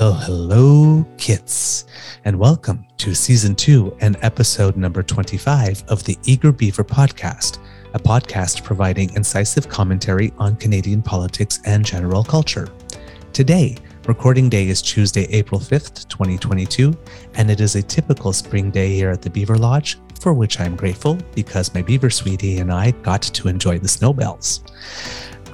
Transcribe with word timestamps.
Well, 0.00 0.12
hello, 0.12 1.06
kits, 1.18 1.84
and 2.24 2.36
welcome 2.36 2.84
to 2.96 3.14
season 3.14 3.54
two 3.54 3.96
and 4.00 4.16
episode 4.22 4.76
number 4.76 5.04
25 5.04 5.84
of 5.86 6.02
the 6.02 6.18
Eager 6.24 6.50
Beaver 6.50 6.82
podcast, 6.82 7.58
a 7.94 8.00
podcast 8.00 8.64
providing 8.64 9.14
incisive 9.14 9.68
commentary 9.68 10.32
on 10.36 10.56
Canadian 10.56 11.00
politics 11.00 11.60
and 11.64 11.84
general 11.84 12.24
culture. 12.24 12.68
Today, 13.32 13.76
recording 14.08 14.48
day 14.48 14.66
is 14.66 14.82
Tuesday, 14.82 15.26
April 15.30 15.60
5th, 15.60 16.08
2022, 16.08 16.92
and 17.34 17.48
it 17.48 17.60
is 17.60 17.76
a 17.76 17.82
typical 17.82 18.32
spring 18.32 18.72
day 18.72 18.92
here 18.96 19.10
at 19.10 19.22
the 19.22 19.30
Beaver 19.30 19.56
Lodge, 19.56 19.98
for 20.20 20.34
which 20.34 20.58
I'm 20.58 20.74
grateful 20.74 21.18
because 21.36 21.72
my 21.72 21.82
beaver 21.82 22.10
sweetie 22.10 22.58
and 22.58 22.72
I 22.72 22.90
got 22.90 23.22
to 23.22 23.46
enjoy 23.46 23.78
the 23.78 23.88
snowbells. 23.88 24.64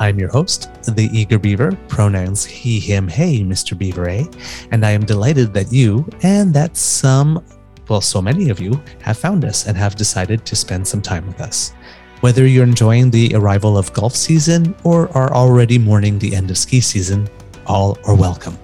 I'm 0.00 0.18
your 0.18 0.30
host, 0.30 0.70
the 0.84 1.10
Eager 1.12 1.38
Beaver, 1.38 1.78
pronouns 1.88 2.42
he, 2.42 2.80
him, 2.80 3.06
hey, 3.06 3.42
Mr. 3.42 3.76
Beaver 3.76 4.08
A, 4.08 4.26
and 4.70 4.84
I 4.86 4.92
am 4.92 5.04
delighted 5.04 5.52
that 5.52 5.70
you 5.70 6.08
and 6.22 6.54
that 6.54 6.74
some, 6.74 7.44
well, 7.86 8.00
so 8.00 8.22
many 8.22 8.48
of 8.48 8.60
you 8.60 8.82
have 9.02 9.18
found 9.18 9.44
us 9.44 9.66
and 9.66 9.76
have 9.76 9.96
decided 9.96 10.46
to 10.46 10.56
spend 10.56 10.88
some 10.88 11.02
time 11.02 11.26
with 11.26 11.42
us. 11.42 11.74
Whether 12.22 12.46
you're 12.46 12.64
enjoying 12.64 13.10
the 13.10 13.34
arrival 13.34 13.76
of 13.76 13.92
golf 13.92 14.16
season 14.16 14.74
or 14.84 15.14
are 15.14 15.34
already 15.34 15.76
mourning 15.76 16.18
the 16.18 16.34
end 16.34 16.50
of 16.50 16.56
ski 16.56 16.80
season, 16.80 17.28
all 17.66 17.98
are 18.06 18.16
welcome. 18.16 18.56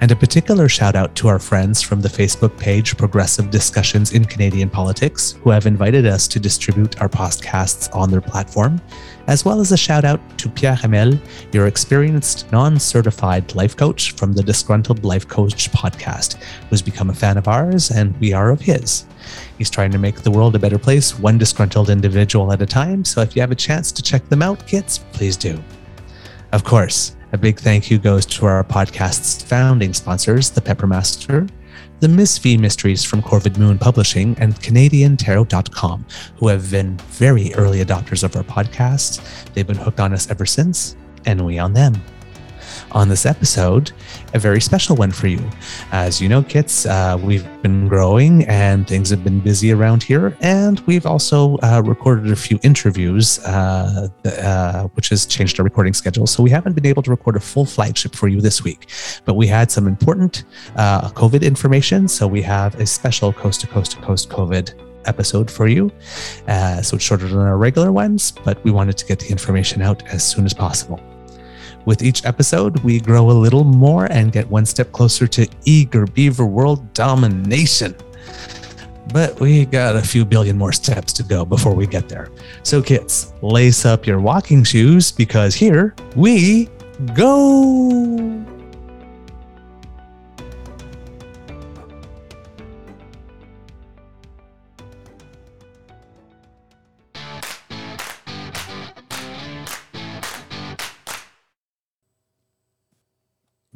And 0.00 0.12
a 0.12 0.16
particular 0.16 0.68
shout 0.68 0.94
out 0.94 1.16
to 1.16 1.26
our 1.26 1.40
friends 1.40 1.82
from 1.82 2.00
the 2.00 2.08
Facebook 2.08 2.56
page 2.56 2.96
Progressive 2.96 3.50
Discussions 3.50 4.12
in 4.12 4.24
Canadian 4.24 4.70
Politics, 4.70 5.32
who 5.42 5.50
have 5.50 5.66
invited 5.66 6.06
us 6.06 6.28
to 6.28 6.38
distribute 6.38 7.00
our 7.00 7.08
podcasts 7.08 7.92
on 7.92 8.08
their 8.08 8.20
platform, 8.20 8.80
as 9.28 9.44
well 9.44 9.60
as 9.60 9.70
a 9.70 9.76
shout 9.76 10.04
out 10.04 10.20
to 10.38 10.48
Pierre 10.48 10.74
Hamel, 10.74 11.16
your 11.52 11.66
experienced 11.66 12.50
non 12.50 12.80
certified 12.80 13.54
life 13.54 13.76
coach 13.76 14.12
from 14.12 14.32
the 14.32 14.42
Disgruntled 14.42 15.04
Life 15.04 15.28
Coach 15.28 15.70
podcast, 15.70 16.42
who's 16.68 16.82
become 16.82 17.10
a 17.10 17.14
fan 17.14 17.36
of 17.36 17.46
ours 17.46 17.90
and 17.90 18.18
we 18.18 18.32
are 18.32 18.50
of 18.50 18.60
his. 18.60 19.04
He's 19.58 19.70
trying 19.70 19.92
to 19.92 19.98
make 19.98 20.22
the 20.22 20.30
world 20.30 20.56
a 20.56 20.58
better 20.58 20.78
place, 20.78 21.18
one 21.18 21.36
disgruntled 21.36 21.90
individual 21.90 22.52
at 22.52 22.62
a 22.62 22.66
time. 22.66 23.04
So 23.04 23.20
if 23.20 23.36
you 23.36 23.42
have 23.42 23.52
a 23.52 23.54
chance 23.54 23.92
to 23.92 24.02
check 24.02 24.26
them 24.28 24.42
out, 24.42 24.66
kids, 24.66 25.00
please 25.12 25.36
do. 25.36 25.62
Of 26.52 26.64
course, 26.64 27.14
a 27.32 27.38
big 27.38 27.60
thank 27.60 27.90
you 27.90 27.98
goes 27.98 28.24
to 28.24 28.46
our 28.46 28.64
podcast's 28.64 29.42
founding 29.42 29.92
sponsors, 29.92 30.48
the 30.48 30.62
Peppermaster, 30.62 31.50
the 32.00 32.08
Miss 32.08 32.38
V 32.38 32.56
Mysteries 32.56 33.04
from 33.04 33.22
Corvid 33.22 33.58
Moon 33.58 33.78
Publishing, 33.78 34.36
and 34.38 34.54
CanadianTarot.com, 34.56 36.06
who 36.36 36.48
have 36.48 36.70
been 36.70 36.96
very 37.10 37.52
early 37.54 37.84
adopters 37.84 38.22
of 38.22 38.36
our 38.36 38.42
podcast. 38.42 39.22
They've 39.54 39.66
been 39.66 39.76
hooked 39.76 40.00
on 40.00 40.12
us 40.12 40.30
ever 40.30 40.46
since, 40.46 40.96
and 41.26 41.44
we 41.44 41.58
on 41.58 41.72
them 41.72 42.00
on 42.92 43.08
this 43.08 43.26
episode, 43.26 43.92
a 44.34 44.38
very 44.38 44.60
special 44.60 44.96
one 44.96 45.10
for 45.10 45.26
you. 45.26 45.40
As 45.92 46.20
you 46.20 46.28
know, 46.28 46.42
kits, 46.42 46.86
uh, 46.86 47.18
we've 47.22 47.46
been 47.62 47.88
growing 47.88 48.44
and 48.46 48.86
things 48.86 49.10
have 49.10 49.24
been 49.24 49.40
busy 49.40 49.72
around 49.72 50.02
here. 50.02 50.36
And 50.40 50.80
we've 50.80 51.06
also 51.06 51.56
uh, 51.58 51.82
recorded 51.84 52.30
a 52.30 52.36
few 52.36 52.58
interviews, 52.62 53.38
uh, 53.40 54.08
uh, 54.24 54.84
which 54.88 55.08
has 55.10 55.26
changed 55.26 55.58
our 55.58 55.64
recording 55.64 55.94
schedule. 55.94 56.26
So 56.26 56.42
we 56.42 56.50
haven't 56.50 56.74
been 56.74 56.86
able 56.86 57.02
to 57.02 57.10
record 57.10 57.36
a 57.36 57.40
full 57.40 57.64
flagship 57.64 58.14
for 58.14 58.28
you 58.28 58.40
this 58.40 58.62
week, 58.64 58.90
but 59.24 59.34
we 59.34 59.46
had 59.46 59.70
some 59.70 59.86
important 59.86 60.44
uh, 60.76 61.08
COVID 61.10 61.42
information. 61.42 62.08
So 62.08 62.26
we 62.26 62.42
have 62.42 62.74
a 62.80 62.86
special 62.86 63.32
coast 63.32 63.60
to 63.62 63.66
coast 63.66 63.92
to 63.92 63.98
coast 63.98 64.28
COVID 64.30 64.74
episode 65.06 65.50
for 65.50 65.66
you. 65.66 65.90
Uh, 66.46 66.82
so 66.82 66.96
it's 66.96 67.04
shorter 67.04 67.26
than 67.26 67.38
our 67.38 67.56
regular 67.56 67.92
ones, 67.92 68.30
but 68.30 68.62
we 68.64 68.70
wanted 68.70 68.96
to 68.98 69.06
get 69.06 69.18
the 69.18 69.28
information 69.28 69.82
out 69.82 70.06
as 70.08 70.22
soon 70.24 70.44
as 70.44 70.54
possible. 70.54 71.00
With 71.88 72.02
each 72.02 72.26
episode, 72.26 72.80
we 72.80 73.00
grow 73.00 73.30
a 73.30 73.32
little 73.32 73.64
more 73.64 74.12
and 74.12 74.30
get 74.30 74.46
one 74.50 74.66
step 74.66 74.92
closer 74.92 75.26
to 75.28 75.48
eager 75.64 76.04
beaver 76.04 76.44
world 76.44 76.92
domination. 76.92 77.96
But 79.10 79.40
we 79.40 79.64
got 79.64 79.96
a 79.96 80.02
few 80.02 80.26
billion 80.26 80.58
more 80.58 80.72
steps 80.72 81.14
to 81.14 81.22
go 81.22 81.46
before 81.46 81.74
we 81.74 81.86
get 81.86 82.06
there. 82.10 82.28
So, 82.62 82.82
kids, 82.82 83.32
lace 83.40 83.86
up 83.86 84.06
your 84.06 84.20
walking 84.20 84.64
shoes 84.64 85.10
because 85.10 85.54
here 85.54 85.94
we 86.14 86.68
go. 87.14 88.47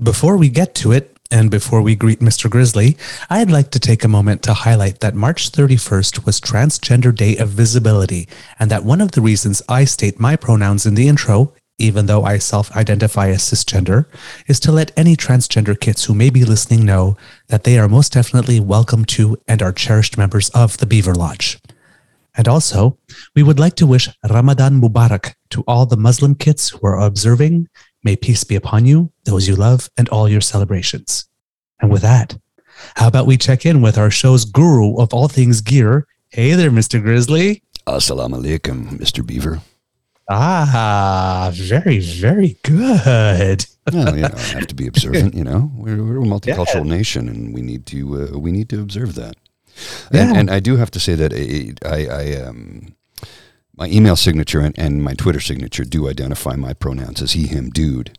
Before 0.02 0.36
we 0.36 0.48
get 0.48 0.74
to 0.76 0.90
it, 0.90 1.16
and 1.30 1.48
before 1.48 1.80
we 1.80 1.94
greet 1.94 2.18
Mr. 2.18 2.50
Grizzly, 2.50 2.96
I'd 3.30 3.50
like 3.50 3.70
to 3.70 3.78
take 3.78 4.02
a 4.02 4.08
moment 4.08 4.42
to 4.42 4.52
highlight 4.52 4.98
that 4.98 5.14
March 5.14 5.52
31st 5.52 6.26
was 6.26 6.40
Transgender 6.40 7.14
Day 7.14 7.36
of 7.36 7.50
Visibility, 7.50 8.26
and 8.58 8.68
that 8.70 8.84
one 8.84 9.00
of 9.00 9.12
the 9.12 9.20
reasons 9.20 9.62
I 9.68 9.84
state 9.84 10.18
my 10.18 10.34
pronouns 10.34 10.86
in 10.86 10.94
the 10.94 11.06
intro, 11.06 11.52
even 11.78 12.06
though 12.06 12.24
I 12.24 12.38
self 12.38 12.74
identify 12.74 13.28
as 13.28 13.42
cisgender, 13.42 14.06
is 14.48 14.58
to 14.60 14.72
let 14.72 14.90
any 14.96 15.14
transgender 15.14 15.78
kids 15.78 16.04
who 16.04 16.14
may 16.14 16.30
be 16.30 16.44
listening 16.44 16.84
know 16.84 17.16
that 17.48 17.62
they 17.62 17.78
are 17.78 17.88
most 17.88 18.12
definitely 18.12 18.58
welcome 18.58 19.04
to 19.04 19.36
and 19.46 19.62
are 19.62 19.72
cherished 19.72 20.18
members 20.18 20.48
of 20.50 20.78
the 20.78 20.86
Beaver 20.86 21.14
Lodge. 21.14 21.60
And 22.34 22.48
also, 22.48 22.98
we 23.36 23.42
would 23.42 23.60
like 23.60 23.76
to 23.76 23.86
wish 23.86 24.08
Ramadan 24.28 24.80
Mubarak 24.80 25.34
to 25.50 25.62
all 25.68 25.86
the 25.86 25.98
Muslim 25.98 26.34
kids 26.34 26.70
who 26.70 26.80
are 26.86 26.98
observing 26.98 27.68
May 28.04 28.16
peace 28.16 28.42
be 28.42 28.56
upon 28.56 28.84
you, 28.84 29.12
those 29.24 29.46
you 29.46 29.54
love, 29.54 29.88
and 29.96 30.08
all 30.08 30.28
your 30.28 30.40
celebrations. 30.40 31.26
And 31.80 31.90
with 31.90 32.02
that, 32.02 32.36
how 32.96 33.06
about 33.06 33.26
we 33.26 33.36
check 33.36 33.64
in 33.64 33.80
with 33.80 33.96
our 33.96 34.10
show's 34.10 34.44
guru 34.44 34.96
of 34.96 35.14
all 35.14 35.28
things 35.28 35.60
gear? 35.60 36.08
Hey 36.30 36.52
there, 36.54 36.70
Mr. 36.70 37.00
Grizzly. 37.00 37.62
Assalamu 37.86 38.42
alaikum, 38.42 38.98
Mr. 38.98 39.24
Beaver. 39.24 39.60
Ah, 40.28 41.52
very, 41.54 42.00
very 42.00 42.56
good. 42.62 43.66
well, 43.92 44.16
you 44.16 44.22
know, 44.22 44.30
I 44.34 44.40
have 44.40 44.66
to 44.66 44.74
be 44.74 44.88
observant. 44.88 45.34
You 45.34 45.44
know, 45.44 45.70
we're, 45.76 46.02
we're 46.02 46.22
a 46.22 46.24
multicultural 46.24 46.86
yeah. 46.86 46.96
nation, 46.96 47.28
and 47.28 47.54
we 47.54 47.62
need 47.62 47.86
to 47.86 48.22
uh, 48.22 48.38
we 48.38 48.50
need 48.50 48.68
to 48.70 48.80
observe 48.80 49.14
that. 49.14 49.36
And, 50.10 50.30
yeah. 50.30 50.38
and 50.38 50.50
I 50.50 50.60
do 50.60 50.76
have 50.76 50.90
to 50.92 51.00
say 51.00 51.14
that 51.14 51.32
I, 51.84 52.06
I 52.06 52.42
um, 52.42 52.94
my 53.76 53.86
email 53.88 54.16
signature 54.16 54.60
and, 54.60 54.78
and 54.78 55.02
my 55.02 55.14
Twitter 55.14 55.40
signature 55.40 55.84
do 55.84 56.08
identify 56.08 56.56
my 56.56 56.74
pronouns 56.74 57.22
as 57.22 57.32
he, 57.32 57.46
him, 57.46 57.70
dude. 57.70 58.18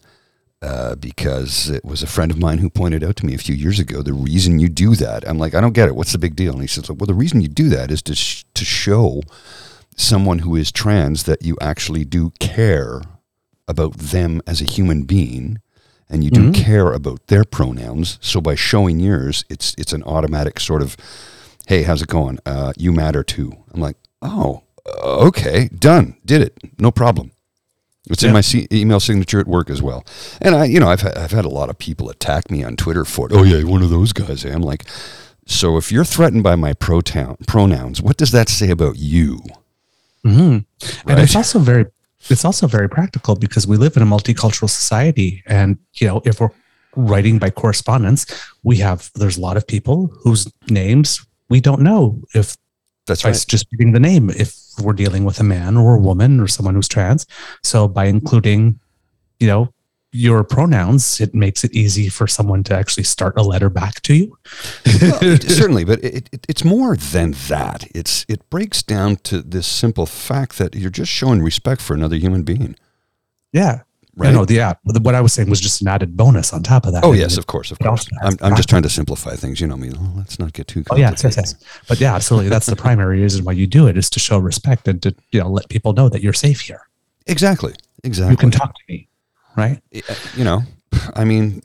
Uh, 0.62 0.96
because 0.96 1.70
it 1.70 1.84
was 1.84 2.02
a 2.02 2.08
friend 2.08 2.32
of 2.32 2.40
mine 2.40 2.60
who 2.60 2.70
pointed 2.70 3.04
out 3.04 3.18
to 3.18 3.26
me 3.26 3.36
a 3.36 3.38
few 3.38 3.54
years 3.54 3.80
ago 3.80 4.02
the 4.02 4.14
reason 4.14 4.60
you 4.60 4.70
do 4.70 4.96
that. 4.96 5.28
I'm 5.28 5.38
like, 5.38 5.54
I 5.54 5.60
don't 5.60 5.74
get 5.74 5.90
it. 5.90 5.96
What's 5.96 6.14
the 6.14 6.18
big 6.18 6.38
deal? 6.38 6.54
And 6.54 6.62
he 6.62 6.68
says, 6.68 6.90
well, 6.90 7.06
the 7.06 7.14
reason 7.14 7.42
you 7.42 7.50
do 7.50 7.68
that 7.68 7.92
is 7.92 8.02
to 8.04 8.16
sh- 8.16 8.46
to 8.54 8.64
show 8.64 9.24
someone 9.98 10.40
who 10.40 10.56
is 10.56 10.72
trans 10.72 11.24
that 11.24 11.42
you 11.42 11.58
actually 11.60 12.06
do 12.06 12.32
care 12.40 13.02
about 13.68 13.98
them 13.98 14.42
as 14.48 14.62
a 14.62 14.66
human 14.66 15.04
being, 15.04 15.60
and 16.10 16.24
you 16.24 16.32
do 16.32 16.52
mm-hmm. 16.52 16.64
care 16.64 16.94
about 16.94 17.28
their 17.28 17.44
pronouns. 17.44 18.18
So 18.22 18.40
by 18.40 18.56
showing 18.56 19.02
yours, 19.02 19.44
it's 19.50 19.76
it's 19.78 19.92
an 19.92 20.04
automatic 20.04 20.62
sort 20.62 20.82
of, 20.82 20.96
hey, 21.68 21.84
how's 21.84 22.02
it 22.02 22.08
going? 22.08 22.40
Uh, 22.46 22.72
you 22.78 22.94
matter 22.94 23.22
too. 23.22 23.52
I'm 23.74 23.82
like, 23.82 23.98
oh, 24.22 24.64
okay, 24.86 25.70
done, 25.78 26.18
did 26.26 26.42
it, 26.42 26.58
no 26.80 26.92
problem. 26.92 27.32
It's 28.10 28.22
yeah. 28.22 28.30
in 28.30 28.34
my 28.34 28.42
c- 28.42 28.68
email 28.72 29.00
signature 29.00 29.40
at 29.40 29.48
work 29.48 29.70
as 29.70 29.82
well. 29.82 30.06
And 30.42 30.56
I, 30.56 30.66
you 30.66 30.80
know, 30.80 30.90
I've 30.90 31.02
ha- 31.02 31.14
I've 31.16 31.32
had 31.32 31.46
a 31.46 31.50
lot 31.50 31.70
of 31.70 31.78
people 31.78 32.10
attack 32.10 32.52
me 32.52 32.64
on 32.64 32.76
Twitter 32.76 33.06
for 33.06 33.28
it. 33.28 33.34
Oh 33.34 33.44
yeah, 33.44 33.64
one 33.64 33.82
of 33.82 33.90
those 33.90 34.12
guys. 34.12 34.44
I'm 34.44 34.62
like, 34.62 34.86
so 35.46 35.78
if 35.78 35.92
you're 35.92 36.04
threatened 36.04 36.44
by 36.44 36.56
my 36.56 36.74
pronouns, 36.74 38.02
what 38.02 38.18
does 38.18 38.32
that 38.32 38.50
say 38.50 38.70
about 38.70 38.98
you? 38.98 39.40
Mm-hmm. 40.26 40.52
Right? 40.52 41.04
And 41.08 41.20
it's 41.20 41.36
also 41.36 41.60
very 41.60 41.86
it's 42.30 42.46
also 42.46 42.68
very 42.68 42.90
practical 42.90 43.36
because 43.36 43.68
we 43.68 43.78
live 43.78 43.98
in 43.98 44.04
a 44.04 44.06
multicultural 44.06 44.70
society, 44.70 45.44
and 45.46 45.78
you 45.96 46.08
know, 46.08 46.22
if 46.26 46.40
we're 46.40 46.52
writing 46.96 47.40
by 47.40 47.50
correspondence, 47.50 48.26
we 48.64 48.78
have 48.78 49.12
there's 49.16 49.38
a 49.38 49.42
lot 49.42 49.58
of 49.58 49.66
people 49.66 50.14
whose 50.24 50.52
names 50.70 51.26
we 51.50 51.60
don't 51.60 51.82
know 51.82 52.22
if 52.34 52.58
that's 53.06 53.26
right. 53.26 53.46
just 53.48 53.68
reading 53.72 53.92
the 53.94 54.00
name 54.00 54.30
if 54.30 54.58
we're 54.82 54.94
dealing 54.94 55.24
with 55.26 55.40
a 55.40 55.44
man 55.44 55.78
or 55.78 55.96
a 55.96 56.00
woman 56.00 56.40
or 56.40 56.48
someone 56.48 56.76
who's 56.76 56.88
trans. 56.88 57.26
So 57.64 57.88
by 57.88 58.06
including, 58.06 58.80
you 59.40 59.48
know, 59.48 59.74
your 60.14 60.44
pronouns, 60.44 61.20
it 61.20 61.34
makes 61.34 61.64
it 61.64 61.74
easy 61.74 62.08
for 62.08 62.28
someone 62.28 62.64
to 62.64 62.76
actually 62.76 63.04
start 63.04 63.34
a 63.36 63.42
letter 63.42 63.70
back 63.70 64.00
to 64.02 64.14
you. 64.14 64.38
well, 65.02 65.38
certainly, 65.42 65.84
but 65.84 66.04
it, 66.04 66.30
it, 66.32 66.46
it's 66.48 66.64
more 66.64 66.96
than 66.96 67.32
that. 67.48 67.86
It's 67.96 68.24
it 68.30 68.48
breaks 68.52 68.84
down 68.84 69.18
to 69.18 69.42
this 69.42 69.66
simple 69.66 70.06
fact 70.06 70.60
that 70.60 70.76
you're 70.76 70.92
just 70.92 71.12
showing 71.12 71.42
respect 71.42 71.82
for 71.82 71.96
another 71.96 72.16
human 72.16 72.44
being. 72.44 72.76
Yeah, 73.52 73.82
Right. 74.16 74.32
No, 74.32 74.46
the 74.46 74.60
app. 74.60 74.80
What 74.84 75.16
I 75.16 75.22
was 75.22 75.34
saying 75.34 75.50
was 75.50 75.60
just 75.60 75.82
an 75.82 75.88
added 75.88 76.16
bonus 76.16 76.54
on 76.54 76.62
top 76.62 76.86
of 76.86 76.94
that. 76.94 77.04
Oh 77.04 77.14
yes, 77.14 77.38
of 77.38 77.48
course, 77.48 77.72
of 77.72 77.80
course. 77.80 78.08
I'm, 78.22 78.38
I'm 78.42 78.56
just 78.56 78.70
trying 78.70 78.84
to 78.84 78.90
simplify 78.90 79.36
things. 79.36 79.60
You 79.60 79.66
know 79.66 79.76
me. 79.76 79.90
Well, 79.90 80.14
let's 80.16 80.38
not 80.38 80.54
get 80.54 80.68
too. 80.68 80.84
Oh 80.92 80.96
yeah, 80.96 81.10
yes, 81.10 81.24
yes. 81.24 81.56
But 81.88 82.00
yeah, 82.00 82.14
absolutely. 82.14 82.50
That's 82.50 82.68
the 82.68 82.76
primary 82.76 83.22
reason 83.22 83.44
why 83.44 83.54
you 83.54 83.66
do 83.66 83.88
it 83.88 83.98
is 83.98 84.12
to 84.12 84.20
show 84.20 84.38
respect 84.38 84.88
and 84.88 85.02
to 85.02 85.16
you 85.32 85.40
know 85.40 85.50
let 85.50 85.68
people 85.70 85.94
know 85.94 86.10
that 86.10 86.22
you're 86.22 86.34
safe 86.34 86.62
here. 86.62 86.88
Exactly. 87.26 87.74
Exactly. 88.04 88.34
You 88.34 88.38
can 88.38 88.52
talk 88.52 88.76
to 88.76 88.82
me, 88.88 89.08
right? 89.56 89.82
Uh, 89.96 90.16
you 90.36 90.44
know, 90.44 90.62
I 91.16 91.24
mean, 91.24 91.64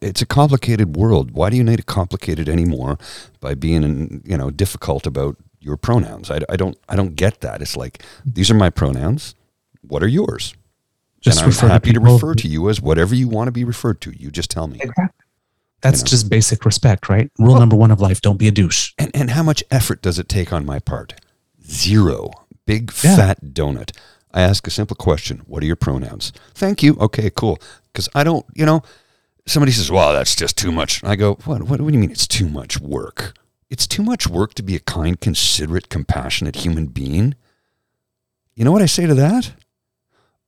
it's 0.00 0.22
a 0.22 0.26
complicated 0.26 0.96
world. 0.96 1.32
Why 1.32 1.50
do 1.50 1.56
you 1.56 1.64
need 1.64 1.78
to 1.78 1.82
complicate 1.82 2.38
it 2.38 2.48
anymore 2.48 2.96
by 3.40 3.54
being, 3.54 3.82
in 3.82 4.22
you 4.24 4.36
know, 4.36 4.50
difficult 4.50 5.06
about 5.06 5.36
your 5.58 5.76
pronouns? 5.76 6.30
I, 6.30 6.40
I 6.48 6.56
don't, 6.56 6.78
I 6.88 6.96
don't 6.96 7.16
get 7.16 7.40
that. 7.40 7.60
It's 7.60 7.76
like 7.76 8.02
these 8.24 8.50
are 8.50 8.54
my 8.54 8.70
pronouns. 8.70 9.34
What 9.82 10.02
are 10.02 10.08
yours? 10.08 10.54
Just 11.20 11.42
and 11.42 11.52
I'm 11.52 11.68
happy 11.70 11.92
to, 11.92 12.00
to, 12.00 12.12
refer 12.12 12.34
to 12.34 12.48
you 12.48 12.70
as 12.70 12.80
whatever 12.80 13.14
you 13.14 13.28
want 13.28 13.48
to 13.48 13.52
be 13.52 13.64
referred 13.64 14.00
to. 14.02 14.12
You 14.16 14.30
just 14.30 14.50
tell 14.50 14.66
me. 14.66 14.78
Exactly. 14.80 15.26
That's 15.82 16.00
you 16.00 16.04
know? 16.04 16.08
just 16.08 16.30
basic 16.30 16.64
respect, 16.64 17.08
right? 17.08 17.30
Rule 17.38 17.52
well, 17.52 17.60
number 17.60 17.76
one 17.76 17.90
of 17.90 18.00
life: 18.00 18.20
don't 18.20 18.38
be 18.38 18.48
a 18.48 18.50
douche. 18.50 18.92
And 18.98 19.10
and 19.14 19.30
how 19.30 19.42
much 19.42 19.62
effort 19.70 20.02
does 20.02 20.18
it 20.18 20.28
take 20.28 20.52
on 20.52 20.64
my 20.64 20.78
part? 20.78 21.14
Zero. 21.62 22.30
Big 22.66 22.92
yeah. 23.02 23.16
fat 23.16 23.44
donut. 23.44 23.96
I 24.32 24.42
ask 24.42 24.66
a 24.66 24.70
simple 24.70 24.96
question: 24.96 25.42
What 25.46 25.62
are 25.62 25.66
your 25.66 25.76
pronouns? 25.76 26.32
Thank 26.54 26.82
you. 26.82 26.96
Okay, 27.00 27.30
cool. 27.30 27.58
Because 27.92 28.08
I 28.14 28.24
don't, 28.24 28.46
you 28.54 28.64
know, 28.64 28.82
somebody 29.46 29.72
says, 29.72 29.90
"Well, 29.90 30.12
that's 30.12 30.34
just 30.34 30.56
too 30.56 30.72
much." 30.72 31.02
I 31.04 31.16
go, 31.16 31.34
"What? 31.44 31.62
What, 31.62 31.80
what 31.80 31.88
do 31.88 31.94
you 31.94 32.00
mean? 32.00 32.10
It's 32.10 32.26
too 32.26 32.48
much 32.48 32.80
work? 32.80 33.34
It's 33.68 33.86
too 33.86 34.02
much 34.02 34.26
work 34.26 34.54
to 34.54 34.62
be 34.62 34.74
a 34.74 34.80
kind, 34.80 35.20
considerate, 35.20 35.88
compassionate 35.88 36.56
human 36.56 36.86
being." 36.86 37.34
You 38.54 38.64
know 38.64 38.72
what 38.72 38.82
I 38.82 38.86
say 38.86 39.06
to 39.06 39.14
that? 39.14 39.52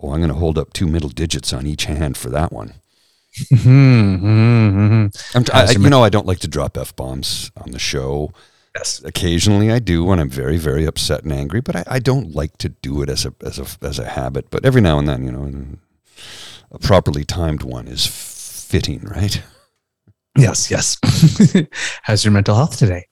Oh, 0.03 0.11
I'm 0.13 0.19
going 0.19 0.29
to 0.29 0.35
hold 0.35 0.59
up 0.59 0.73
two 0.73 0.89
middle 0.89 1.11
digits 1.11 1.53
on 1.53 1.67
each 1.67 1.85
hand 1.85 2.17
for 2.17 2.29
that 2.31 2.53
one. 2.53 2.75
mm-hmm, 3.51 5.07
I, 5.55 5.71
you 5.71 5.89
know, 5.89 6.03
I 6.03 6.11
don't 6.11 6.27
like 6.27 6.41
to 6.41 6.49
drop 6.49 6.77
f 6.77 6.95
bombs 6.95 7.51
on 7.57 7.71
the 7.71 7.79
show. 7.79 8.33
Yes. 8.77 9.03
Occasionally 9.05 9.71
I 9.71 9.79
do 9.79 10.05
when 10.05 10.19
I'm 10.19 10.29
very, 10.29 10.59
very 10.59 10.85
upset 10.85 11.23
and 11.23 11.33
angry, 11.33 11.61
but 11.61 11.77
I, 11.77 11.85
I, 11.87 11.99
don't 11.99 12.35
like 12.35 12.59
to 12.59 12.71
do 12.71 13.03
it 13.03 13.09
as 13.09 13.25
a 13.27 13.35
as 13.45 13.59
a 13.59 13.67
as 13.87 13.99
a 13.99 14.07
habit. 14.07 14.51
But 14.51 14.65
every 14.65 14.81
now 14.81 14.99
and 14.99 15.09
then, 15.09 15.25
you 15.25 15.33
know, 15.33 15.51
a 16.71 16.79
properly 16.79 17.25
timed 17.25 17.63
one 17.63 17.87
is 17.87 18.07
fitting, 18.07 19.01
right? 19.05 19.43
Yes, 20.37 20.71
yes. 20.71 20.97
How's 22.03 22.25
your 22.25 22.33
mental 22.33 22.57
health 22.57 22.79
today? 22.79 23.07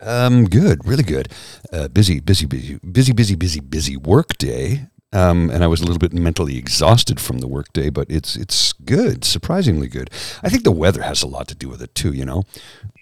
Um, 0.00 0.46
good, 0.46 0.86
really 0.86 1.02
good. 1.02 1.32
Uh, 1.72 1.88
busy, 1.88 2.20
busy, 2.20 2.46
busy, 2.46 2.78
busy, 2.78 3.12
busy, 3.12 3.34
busy, 3.36 3.60
busy 3.60 3.96
work 3.96 4.36
day. 4.38 4.86
Um, 5.12 5.50
and 5.50 5.64
I 5.64 5.66
was 5.66 5.80
a 5.80 5.84
little 5.84 5.98
bit 5.98 6.12
mentally 6.12 6.56
exhausted 6.56 7.20
from 7.20 7.38
the 7.38 7.48
workday, 7.48 7.90
but 7.90 8.08
it's 8.08 8.36
it's 8.36 8.72
good, 8.72 9.24
surprisingly 9.24 9.88
good. 9.88 10.10
I 10.42 10.48
think 10.48 10.62
the 10.62 10.70
weather 10.70 11.02
has 11.02 11.22
a 11.22 11.26
lot 11.26 11.48
to 11.48 11.54
do 11.54 11.68
with 11.68 11.82
it 11.82 11.94
too. 11.94 12.12
You 12.12 12.24
know, 12.24 12.44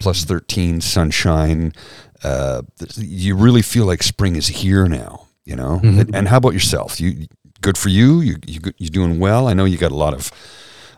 plus 0.01 0.23
thirteen, 0.23 0.81
sunshine. 0.81 1.73
Uh, 2.23 2.63
you 2.97 3.35
really 3.35 3.61
feel 3.61 3.85
like 3.85 4.03
spring 4.03 4.35
is 4.35 4.47
here 4.47 4.87
now. 4.87 5.27
You 5.45 5.55
know, 5.55 5.79
mm-hmm. 5.83 6.15
and 6.15 6.27
how 6.27 6.37
about 6.37 6.53
yourself? 6.53 6.99
You 6.99 7.27
good 7.61 7.77
for 7.77 7.89
you. 7.89 8.21
You 8.21 8.37
you 8.45 8.59
you 8.77 8.89
doing 8.89 9.19
well? 9.19 9.47
I 9.47 9.53
know 9.53 9.65
you 9.65 9.77
got 9.77 9.91
a 9.91 9.95
lot 9.95 10.15
of 10.15 10.31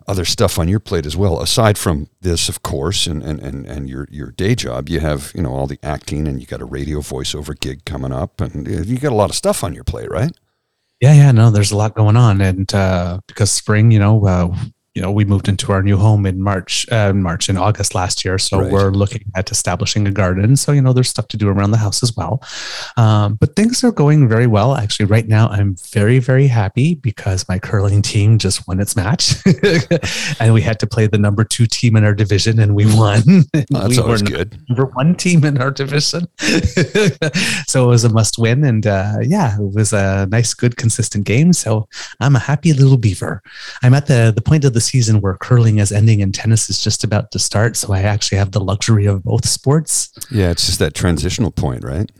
other 0.08 0.26
stuff 0.26 0.58
on 0.60 0.68
your 0.68 0.80
plate 0.80 1.06
as 1.06 1.16
well. 1.16 1.42
Aside 1.42 1.78
from 1.78 2.08
this, 2.22 2.50
of 2.50 2.64
course, 2.64 3.08
and, 3.08 3.24
and, 3.24 3.40
and, 3.40 3.66
and 3.66 3.90
your, 3.90 4.08
your 4.12 4.32
day 4.32 4.56
job, 4.56 4.90
you 4.90 5.00
have, 5.00 5.32
you 5.36 5.42
know, 5.42 5.52
all 5.52 5.68
the 5.68 5.80
acting 5.84 6.28
and 6.28 6.40
you 6.40 6.48
got 6.48 6.62
a 6.62 6.66
radio 6.66 7.00
voiceover 7.00 7.58
gig 7.58 7.86
coming 7.86 8.12
up 8.12 8.42
and 8.42 8.68
you 8.68 8.98
got 8.98 9.12
a 9.12 9.16
lot 9.16 9.30
of 9.30 9.36
stuff 9.36 9.64
on 9.64 9.74
your 9.74 9.84
plate, 9.84 10.10
right? 10.10 10.32
Yeah, 11.02 11.14
yeah, 11.14 11.32
no, 11.32 11.50
there's 11.50 11.72
a 11.72 11.78
lot 11.78 11.96
going 11.96 12.16
on, 12.16 12.42
and 12.42 12.72
uh, 12.76 13.20
because 13.28 13.52
spring, 13.52 13.90
you 13.90 13.98
know, 13.98 14.24
uh, 14.26 14.56
you 14.94 15.02
know, 15.02 15.10
we 15.10 15.24
moved 15.24 15.48
into 15.48 15.72
our 15.72 15.82
new 15.82 15.96
home 15.96 16.26
in 16.26 16.42
March, 16.42 16.86
uh, 16.92 17.14
March 17.14 17.48
and 17.48 17.58
August 17.58 17.96
last 17.96 18.26
year. 18.26 18.38
So 18.38 18.60
right. 18.60 18.72
we're 18.72 18.92
looking 18.92 19.24
at 19.36 19.50
establishing 19.50 20.06
a 20.06 20.12
garden. 20.12 20.58
So, 20.58 20.74
you 20.74 20.82
know, 20.82 20.92
there's 20.92 21.08
stuff 21.08 21.30
to 21.30 21.38
do 21.38 21.48
around 21.48 21.72
the 21.72 21.78
house 21.78 22.04
as 22.04 22.14
well. 22.18 22.44
Um, 22.98 23.36
but 23.36 23.56
things 23.56 23.86
are 23.86 23.92
going 23.94 24.28
very 24.28 24.48
well. 24.48 24.76
Actually, 24.76 25.06
right 25.06 25.26
now, 25.26 25.48
I'm 25.48 25.76
very, 25.94 26.20
very 26.20 26.48
happy 26.48 26.96
because 26.96 27.48
my 27.48 27.58
curling 27.58 28.02
team 28.02 28.38
just 28.38 28.68
won 28.68 28.82
its 28.82 28.98
match. 28.98 29.36
and 30.42 30.54
we 30.54 30.62
had 30.62 30.78
to 30.82 30.88
play 30.88 31.08
the 31.08 31.18
number 31.18 31.46
two 31.46 31.68
team 31.68 31.96
in 31.96 32.04
our 32.04 32.14
division 32.14 32.60
and 32.60 32.76
we 32.76 32.86
won. 32.86 33.22
Oh, 33.28 33.44
that's 33.70 33.96
we 33.96 33.98
always 33.98 34.22
good. 34.22 34.60
Number 34.68 34.88
one 34.88 35.16
team 35.16 35.46
in 35.46 35.62
our 35.62 35.72
division. 35.72 36.28
so 36.38 37.86
it 37.86 37.88
was 37.88 38.04
a 38.04 38.10
must 38.10 38.38
win. 38.38 38.66
And 38.66 38.86
uh, 38.86 39.20
yeah, 39.22 39.56
it 39.56 39.74
was 39.74 39.94
a 39.94 40.28
nice, 40.30 40.54
good, 40.54 40.76
consistent 40.76 41.24
game. 41.24 41.54
So 41.54 41.88
I'm 42.20 42.36
a 42.36 42.40
happy 42.40 42.74
little 42.74 42.98
beaver. 42.98 43.42
I'm 43.84 43.94
at 43.94 44.08
the, 44.08 44.34
the 44.36 44.42
point 44.42 44.66
of 44.66 44.74
the 44.74 44.81
the 44.82 44.88
season 44.88 45.22
where 45.22 45.36
curling 45.36 45.78
is 45.80 45.92
ending 45.92 46.22
and 46.22 46.34
tennis 46.34 46.70
is 46.70 46.84
just 46.84 47.04
about 47.04 47.32
to 47.32 47.40
start. 47.40 47.78
So 47.78 47.94
I 47.94 48.02
actually 48.02 48.40
have 48.40 48.52
the 48.52 48.60
luxury 48.60 49.06
of 49.06 49.24
both 49.24 49.48
sports. 49.48 50.12
Yeah, 50.32 50.50
it's 50.50 50.66
just 50.66 50.80
that 50.80 50.96
transitional 50.96 51.52
point, 51.52 51.84
right? 51.84 52.12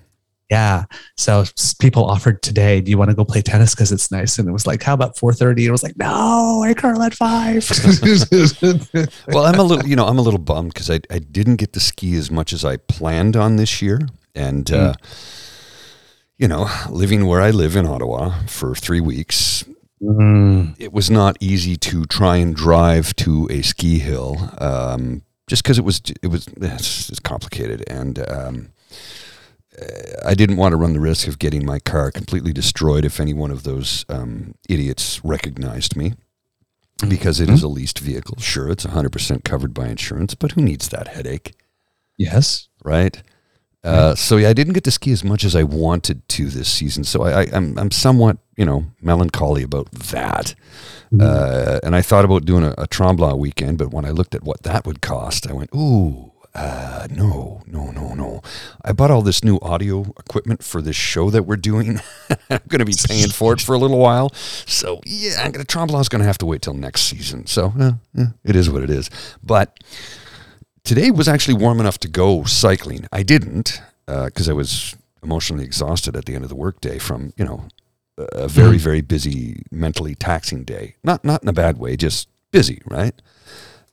Yeah. 0.50 0.84
So 1.18 1.46
people 1.80 2.04
offered 2.04 2.44
today, 2.44 2.82
do 2.82 2.92
you 2.92 2.98
want 2.98 3.10
to 3.10 3.16
go 3.16 3.24
play 3.24 3.42
tennis 3.42 3.74
because 3.74 3.92
it's 3.92 4.12
nice? 4.12 4.38
And 4.38 4.48
it 4.48 4.52
was 4.52 4.68
like, 4.68 4.84
how 4.84 4.94
about 4.94 5.16
4:30? 5.16 5.66
It 5.66 5.72
was 5.72 5.82
like, 5.82 5.98
no, 5.98 6.62
I 6.64 6.74
curl 6.74 7.02
at 7.02 7.14
five. 7.14 7.68
well, 9.30 9.46
I'm 9.46 9.60
a 9.60 9.64
little, 9.64 9.88
you 9.88 9.96
know, 9.96 10.08
I'm 10.08 10.20
a 10.20 10.22
little 10.22 10.40
bummed 10.40 10.74
because 10.74 10.90
I, 10.90 11.00
I 11.10 11.20
didn't 11.20 11.56
get 11.56 11.72
to 11.74 11.80
ski 11.80 12.16
as 12.16 12.30
much 12.30 12.52
as 12.52 12.66
I 12.66 12.78
planned 12.78 13.38
on 13.38 13.56
this 13.56 13.82
year. 13.82 14.02
And 14.36 14.66
mm. 14.66 14.78
uh, 14.78 14.94
you 16.38 16.48
know, 16.48 16.68
living 16.90 17.28
where 17.28 17.40
I 17.40 17.52
live 17.52 17.76
in 17.76 17.86
Ottawa 17.86 18.42
for 18.48 18.76
three 18.76 19.00
weeks, 19.00 19.64
Mm. 20.02 20.76
It 20.80 20.92
was 20.92 21.12
not 21.12 21.38
easy 21.40 21.76
to 21.78 22.06
try 22.06 22.38
and 22.38 22.56
drive 22.56 23.16
to 23.18 23.48
a 23.52 23.62
ski 23.62 24.00
hill, 24.00 24.50
um, 24.58 25.22
just 25.48 25.64
because 25.64 25.78
it 25.78 25.86
was 25.86 26.02
it 26.22 26.28
was 26.28 26.48
it's, 26.58 27.20
complicated, 27.20 27.84
and 27.88 28.28
um, 28.30 28.72
I 30.26 30.34
didn't 30.34 30.58
want 30.58 30.74
to 30.74 30.78
run 30.78 30.94
the 30.94 31.00
risk 31.00 31.28
of 31.28 31.40
getting 31.40 31.66
my 31.66 31.80
car 31.80 32.12
completely 32.12 32.54
destroyed 32.54 33.06
if 33.06 33.20
any 33.20 33.34
one 33.34 33.52
of 33.52 33.64
those 33.64 34.06
um, 34.10 34.56
idiots 34.68 35.24
recognized 35.24 35.96
me. 35.96 36.14
Because 37.08 37.40
it 37.40 37.46
mm-hmm. 37.46 37.56
is 37.56 37.64
a 37.64 37.68
leased 37.68 37.98
vehicle. 37.98 38.38
Sure, 38.40 38.70
it's 38.70 38.86
100% 38.86 39.44
covered 39.44 39.74
by 39.74 39.88
insurance, 39.88 40.36
but 40.36 40.52
who 40.52 40.62
needs 40.62 40.90
that 40.90 41.08
headache? 41.08 41.56
Yes. 42.16 42.68
Right? 42.84 43.24
Uh, 43.84 44.14
so 44.14 44.38
yeah, 44.38 44.50
I 44.50 44.54
didn't 44.54 44.74
get 44.74 44.84
to 44.84 44.92
ski 44.92 45.12
as 45.12 45.24
much 45.24 45.44
as 45.44 45.56
I 45.56 45.64
wanted 45.64 46.28
to 46.30 46.48
this 46.48 46.70
season. 46.70 47.04
So 47.04 47.24
I, 47.24 47.32
I, 47.32 47.44
am 47.46 47.54
I'm, 47.54 47.80
I'm 47.80 47.92
somewhat 47.92 48.38
you 48.56 48.66
know 48.66 48.86
melancholy 49.02 49.64
about 49.64 49.92
that. 49.92 50.54
Mm-hmm. 51.12 51.22
Uh, 51.22 51.80
and 51.84 51.96
I 51.96 52.02
thought 52.02 52.24
about 52.24 52.46
doing 52.46 52.64
a, 52.64 52.74
a 52.78 52.88
Tremblant 52.88 53.38
weekend, 53.38 53.78
but 53.78 53.92
when 53.92 54.06
I 54.06 54.12
looked 54.12 54.36
at 54.36 54.44
what 54.44 54.64
that 54.64 54.86
would 54.86 55.02
cost, 55.02 55.50
I 55.50 55.52
went, 55.52 55.70
ooh, 55.76 56.32
uh, 56.54 57.08
no, 57.10 57.62
no, 57.66 57.92
no, 57.92 58.14
no. 58.14 58.42
I 58.84 58.92
bought 58.92 59.10
all 59.10 59.22
this 59.22 59.44
new 59.44 59.58
audio 59.62 60.02
equipment 60.20 60.64
for 60.64 60.82
this 60.82 60.96
show 60.96 61.30
that 61.30 61.44
we're 61.44 61.56
doing. 61.56 62.00
I'm 62.50 62.60
going 62.68 62.80
to 62.80 62.86
be 62.86 62.96
paying 63.08 63.30
for 63.30 63.54
it 63.54 63.62
for 63.62 63.74
a 63.74 63.78
little 63.78 64.00
while. 64.00 64.34
So 64.34 65.00
yeah, 65.06 65.42
I'm 65.44 65.52
going 65.52 65.66
to 65.66 65.78
Tremblant's 65.78 66.10
going 66.10 66.20
to 66.20 66.26
have 66.26 66.38
to 66.40 66.46
wait 66.46 66.62
till 66.62 66.74
next 66.74 67.04
season. 67.04 67.46
So 67.48 67.74
eh, 68.18 68.26
it 68.44 68.56
is 68.56 68.70
what 68.70 68.84
it 68.84 68.90
is. 68.90 69.10
But 69.42 69.82
Today 70.84 71.12
was 71.12 71.28
actually 71.28 71.54
warm 71.56 71.80
enough 71.80 72.00
to 72.00 72.08
go 72.08 72.44
cycling. 72.44 73.08
I 73.12 73.24
didn't 73.24 73.82
because 74.06 74.50
uh, 74.50 74.52
I 74.52 74.54
was 74.54 74.96
emotionally 75.24 75.64
exhausted 75.64 76.16
at 76.16 76.26
the 76.26 76.36
end 76.36 76.44
of 76.44 76.50
the 76.50 76.56
workday 76.56 76.98
from 76.98 77.34
you 77.38 77.46
know 77.46 77.68
a 78.18 78.48
very 78.48 78.78
mm. 78.78 78.82
very 78.82 79.02
busy 79.02 79.64
mentally 79.72 80.16
taxing 80.16 80.64
day. 80.64 80.96
Not 81.04 81.24
not 81.24 81.44
in 81.44 81.50
a 81.50 81.54
bad 81.54 81.78
way, 81.78 81.96
just 81.96 82.28
busy, 82.52 82.82
right? 82.86 83.14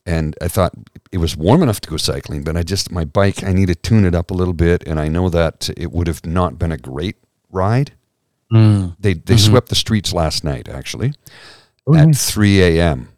And 0.05 0.35
I 0.41 0.47
thought 0.47 0.73
it 1.11 1.19
was 1.19 1.37
warm 1.37 1.61
enough 1.61 1.81
to 1.81 1.89
go 1.89 1.97
cycling, 1.97 2.43
but 2.43 2.57
I 2.57 2.63
just 2.63 2.91
my 2.91 3.05
bike 3.05 3.43
I 3.43 3.53
need 3.53 3.67
to 3.67 3.75
tune 3.75 4.05
it 4.05 4.15
up 4.15 4.31
a 4.31 4.33
little 4.33 4.53
bit, 4.53 4.83
and 4.87 4.99
I 4.99 5.07
know 5.07 5.29
that 5.29 5.69
it 5.77 5.91
would 5.91 6.07
have 6.07 6.25
not 6.25 6.57
been 6.57 6.71
a 6.71 6.77
great 6.77 7.17
ride. 7.51 7.91
Mm. 8.51 8.95
They 8.99 9.13
they 9.13 9.35
mm-hmm. 9.35 9.51
swept 9.51 9.69
the 9.69 9.75
streets 9.75 10.13
last 10.13 10.43
night 10.43 10.67
actually 10.67 11.13
Ooh. 11.87 11.95
at 11.95 12.15
3 12.15 12.61
a.m. 12.61 13.09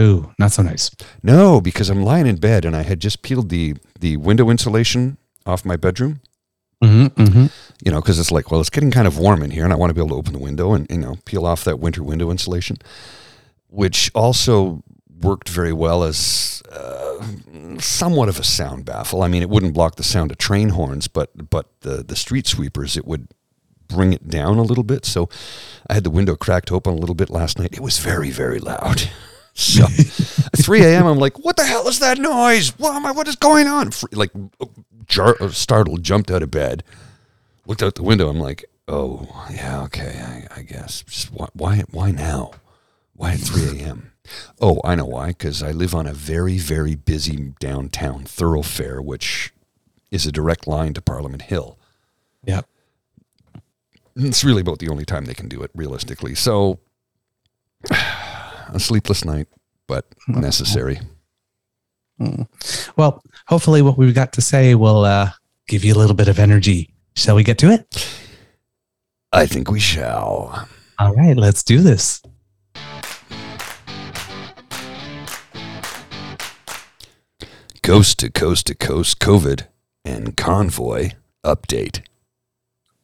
Ooh, 0.00 0.32
not 0.38 0.52
so 0.52 0.62
nice. 0.62 0.90
No, 1.22 1.60
because 1.60 1.90
I'm 1.90 2.02
lying 2.02 2.26
in 2.26 2.36
bed 2.36 2.64
and 2.64 2.74
I 2.74 2.82
had 2.82 3.00
just 3.00 3.22
peeled 3.22 3.50
the 3.50 3.76
the 3.98 4.16
window 4.16 4.48
insulation 4.50 5.18
off 5.44 5.64
my 5.64 5.76
bedroom. 5.76 6.20
Mm-hmm, 6.82 7.22
mm-hmm. 7.22 7.46
You 7.84 7.92
know, 7.92 8.00
because 8.00 8.18
it's 8.18 8.32
like, 8.32 8.50
well, 8.50 8.60
it's 8.60 8.70
getting 8.70 8.90
kind 8.90 9.06
of 9.06 9.18
warm 9.18 9.42
in 9.42 9.50
here, 9.50 9.64
and 9.64 9.72
I 9.72 9.76
want 9.76 9.90
to 9.90 9.94
be 9.94 10.00
able 10.00 10.10
to 10.10 10.14
open 10.14 10.32
the 10.32 10.38
window 10.38 10.72
and 10.72 10.86
you 10.90 10.98
know 10.98 11.16
peel 11.24 11.44
off 11.44 11.64
that 11.64 11.78
winter 11.78 12.02
window 12.02 12.30
insulation, 12.30 12.78
which 13.68 14.10
also 14.14 14.82
worked 15.20 15.50
very 15.50 15.72
well 15.72 16.02
as 16.02 16.62
uh, 16.72 17.22
somewhat 17.78 18.30
of 18.30 18.38
a 18.38 18.44
sound 18.44 18.86
baffle. 18.86 19.22
I 19.22 19.28
mean, 19.28 19.42
it 19.42 19.50
wouldn't 19.50 19.74
block 19.74 19.96
the 19.96 20.02
sound 20.02 20.30
of 20.30 20.38
train 20.38 20.70
horns, 20.70 21.08
but 21.08 21.50
but 21.50 21.68
the 21.80 22.02
the 22.02 22.16
street 22.16 22.46
sweepers, 22.46 22.96
it 22.96 23.06
would 23.06 23.28
bring 23.88 24.14
it 24.14 24.28
down 24.28 24.56
a 24.56 24.62
little 24.62 24.84
bit. 24.84 25.04
So 25.04 25.28
I 25.88 25.94
had 25.94 26.04
the 26.04 26.10
window 26.10 26.36
cracked 26.36 26.72
open 26.72 26.94
a 26.94 26.96
little 26.96 27.14
bit 27.14 27.28
last 27.28 27.58
night. 27.58 27.74
It 27.74 27.80
was 27.80 27.98
very 27.98 28.30
very 28.30 28.58
loud. 28.58 29.10
So 29.60 29.84
at 29.84 30.56
3 30.56 30.82
a.m., 30.84 31.06
I'm 31.06 31.18
like, 31.18 31.38
what 31.38 31.56
the 31.56 31.66
hell 31.66 31.86
is 31.86 31.98
that 31.98 32.18
noise? 32.18 32.70
What, 32.78 32.94
am 32.94 33.04
I, 33.04 33.12
what 33.12 33.28
is 33.28 33.36
going 33.36 33.66
on? 33.66 33.90
Like, 34.10 34.30
jar, 35.06 35.36
uh, 35.38 35.50
startled, 35.50 36.02
jumped 36.02 36.30
out 36.30 36.42
of 36.42 36.50
bed, 36.50 36.82
looked 37.66 37.82
out 37.82 37.94
the 37.94 38.02
window. 38.02 38.30
I'm 38.30 38.40
like, 38.40 38.64
oh, 38.88 39.28
yeah, 39.52 39.82
okay, 39.82 40.48
I, 40.50 40.60
I 40.60 40.62
guess. 40.62 41.02
Just 41.02 41.30
why, 41.30 41.48
why, 41.52 41.84
why 41.90 42.10
now? 42.10 42.52
Why 43.12 43.32
at 43.32 43.40
3 43.40 43.80
a.m.? 43.80 44.12
Oh, 44.62 44.80
I 44.82 44.94
know 44.94 45.04
why. 45.04 45.28
Because 45.28 45.62
I 45.62 45.72
live 45.72 45.94
on 45.94 46.06
a 46.06 46.14
very, 46.14 46.56
very 46.56 46.94
busy 46.94 47.52
downtown 47.60 48.24
thoroughfare, 48.24 49.02
which 49.02 49.52
is 50.10 50.24
a 50.24 50.32
direct 50.32 50.66
line 50.66 50.94
to 50.94 51.02
Parliament 51.02 51.42
Hill. 51.42 51.78
Yeah. 52.44 52.62
It's 54.16 54.42
really 54.42 54.62
about 54.62 54.78
the 54.78 54.88
only 54.88 55.04
time 55.04 55.26
they 55.26 55.34
can 55.34 55.48
do 55.48 55.62
it, 55.62 55.70
realistically. 55.74 56.34
So 56.34 56.80
a 58.74 58.80
sleepless 58.80 59.24
night, 59.24 59.48
but 59.86 60.06
necessary. 60.28 61.00
Mm. 62.20 62.46
Well, 62.96 63.22
hopefully, 63.46 63.82
what 63.82 63.96
we've 63.96 64.14
got 64.14 64.32
to 64.34 64.40
say 64.40 64.74
will 64.74 65.04
uh, 65.04 65.30
give 65.68 65.84
you 65.84 65.94
a 65.94 65.98
little 65.98 66.16
bit 66.16 66.28
of 66.28 66.38
energy. 66.38 66.92
Shall 67.16 67.36
we 67.36 67.44
get 67.44 67.58
to 67.58 67.70
it? 67.70 67.86
I 69.32 69.46
think 69.46 69.70
we 69.70 69.80
shall. 69.80 70.68
All 70.98 71.14
right, 71.14 71.36
let's 71.36 71.62
do 71.62 71.80
this. 71.80 72.20
Coast 77.82 78.18
to 78.18 78.30
coast 78.30 78.66
to 78.66 78.74
coast 78.74 79.18
COVID 79.18 79.66
and 80.04 80.36
convoy 80.36 81.12
update. 81.44 82.02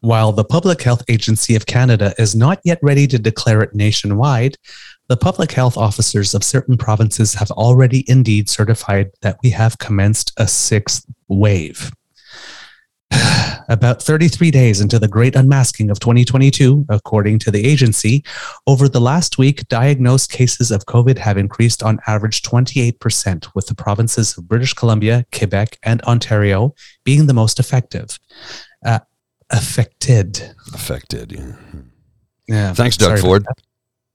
While 0.01 0.33
the 0.33 0.45
Public 0.45 0.83
Health 0.83 1.03
Agency 1.09 1.57
of 1.57 1.67
Canada 1.67 2.15
is 2.19 2.35
not 2.35 2.61
yet 2.65 2.79
ready 2.83 3.07
to 3.07 3.19
declare 3.19 3.63
it 3.63 3.75
nationwide, 3.75 4.57
the 5.09 5.17
public 5.17 5.53
health 5.53 5.77
officers 5.77 6.35
of 6.35 6.43
certain 6.43 6.77
provinces 6.77 7.35
have 7.35 7.51
already 7.53 8.05
indeed 8.09 8.49
certified 8.49 9.11
that 9.23 9.39
we 9.43 9.51
have 9.51 9.79
commenced 9.79 10.33
a 10.37 10.49
sixth 10.49 11.07
wave. 11.29 11.93
About 13.69 14.03
33 14.03 14.51
days 14.51 14.81
into 14.81 14.99
the 14.99 15.09
great 15.09 15.35
unmasking 15.35 15.91
of 15.91 15.99
2022, 15.99 16.87
according 16.89 17.39
to 17.41 17.51
the 17.51 17.67
agency, 17.67 18.25
over 18.67 18.89
the 18.89 19.01
last 19.01 19.39
week, 19.39 19.67
diagnosed 19.69 20.31
cases 20.31 20.71
of 20.71 20.87
COVID 20.87 21.19
have 21.19 21.37
increased 21.37 21.83
on 21.83 21.99
average 22.07 22.43
28%, 22.43 23.49
with 23.55 23.67
the 23.67 23.75
provinces 23.75 24.37
of 24.37 24.49
British 24.49 24.75
Columbia, 24.75 25.25
Quebec, 25.33 25.79
and 25.83 26.01
Ontario 26.03 26.75
being 27.05 27.27
the 27.27 27.35
most 27.35 27.59
effective. 27.59 28.19
Uh, 28.85 29.01
affected. 29.51 30.55
Affected, 30.73 31.33
yeah. 31.33 31.53
Yeah. 32.49 32.73
Thanks, 32.75 32.97
Doug 32.97 33.19
Ford. 33.19 33.45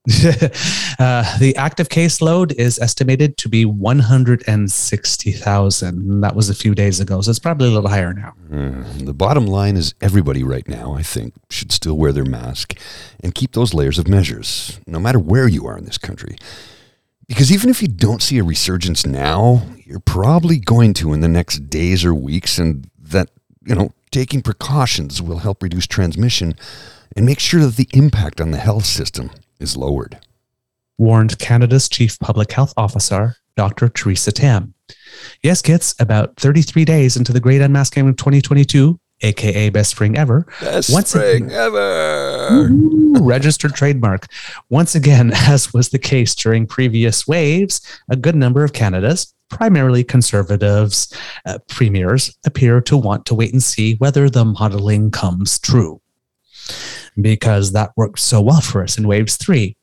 uh, 0.10 1.38
the 1.38 1.54
active 1.58 1.88
caseload 1.88 2.54
is 2.54 2.80
estimated 2.80 3.38
to 3.38 3.48
be 3.48 3.66
160,000. 3.66 6.22
That 6.22 6.36
was 6.36 6.50
a 6.50 6.56
few 6.56 6.74
days 6.74 7.00
ago, 7.00 7.22
so 7.22 7.30
it's 7.30 7.38
probably 7.38 7.68
a 7.68 7.72
little 7.72 7.88
higher 7.88 8.12
now. 8.12 8.34
Mm, 8.50 9.06
the 9.06 9.14
bottom 9.14 9.46
line 9.46 9.78
is 9.78 9.94
everybody 10.02 10.44
right 10.44 10.68
now, 10.68 10.96
I 10.96 11.04
think, 11.04 11.36
should 11.52 11.72
still 11.72 11.98
wear 11.98 12.12
their 12.12 12.26
mask 12.26 12.76
and 13.24 13.36
keep 13.36 13.52
those 13.52 13.76
layers 13.76 14.00
of 14.00 14.08
measures, 14.08 14.80
no 14.88 15.00
matter 15.00 15.20
where 15.20 15.48
you 15.48 15.68
are 15.68 15.78
in 15.78 15.86
this 15.86 16.00
country. 16.00 16.36
Because 17.28 17.52
even 17.52 17.70
if 17.70 17.84
you 17.84 17.88
don't 17.88 18.24
see 18.24 18.40
a 18.40 18.44
resurgence 18.44 19.06
now, 19.06 19.62
you're 19.86 20.00
probably 20.00 20.58
going 20.58 20.96
to 20.96 21.14
in 21.14 21.20
the 21.20 21.28
next 21.28 21.70
days 21.70 22.04
or 22.04 22.16
weeks, 22.16 22.58
and 22.58 22.90
that, 23.00 23.30
you 23.64 23.76
know, 23.76 23.94
taking 24.10 24.42
precautions 24.42 25.22
will 25.22 25.38
help 25.38 25.62
reduce 25.62 25.86
transmission 25.86 26.56
and 27.16 27.24
make 27.24 27.40
sure 27.40 27.62
that 27.62 27.76
the 27.76 27.88
impact 27.94 28.42
on 28.42 28.50
the 28.50 28.58
health 28.58 28.86
system 28.86 29.30
is 29.62 29.78
lowered. 29.78 30.18
Warned 30.98 31.40
Canada's 31.40 31.88
Chief 31.90 32.20
Public 32.20 32.52
Health 32.52 32.74
Officer, 32.78 33.36
Dr. 33.56 33.90
Theresa 33.90 34.32
Tam. 34.32 34.74
Yes, 35.44 35.62
kids, 35.62 35.96
about 36.00 36.36
33 36.38 36.86
days 36.86 37.16
into 37.18 37.32
the 37.34 37.40
great 37.40 37.62
unmasking 37.62 38.08
of 38.08 38.18
2022, 38.18 39.00
aka 39.22 39.70
best 39.70 39.92
spring 39.92 40.18
ever. 40.18 40.46
Best 40.60 40.92
Once 40.92 41.10
spring 41.10 41.46
again- 41.46 41.52
ever. 41.58 42.68
Ooh, 42.72 43.14
registered 43.20 43.74
trademark. 43.74 44.28
Once 44.70 44.96
again, 44.96 45.32
as 45.36 45.74
was 45.74 45.90
the 45.90 46.00
case 46.00 46.36
during 46.36 46.66
previous 46.68 47.28
waves, 47.28 47.82
a 48.10 48.16
good 48.16 48.36
number 48.36 48.64
of 48.64 48.74
Canada's, 48.74 49.34
primarily 49.50 50.04
conservatives, 50.04 51.14
uh, 51.46 51.58
premiers, 51.68 52.36
appear 52.46 52.80
to 52.82 52.96
want 52.98 53.26
to 53.26 53.36
wait 53.36 53.52
and 53.54 53.62
see 53.64 53.96
whether 53.96 54.30
the 54.30 54.46
modeling 54.46 55.12
comes 55.12 55.60
true. 55.60 56.01
Because 57.20 57.74
that 57.74 57.92
worked 57.98 58.20
so 58.20 58.42
well 58.42 58.62
for 58.62 58.84
us 58.84 58.98
in 58.98 59.08
waves 59.08 59.36
three 59.36 59.76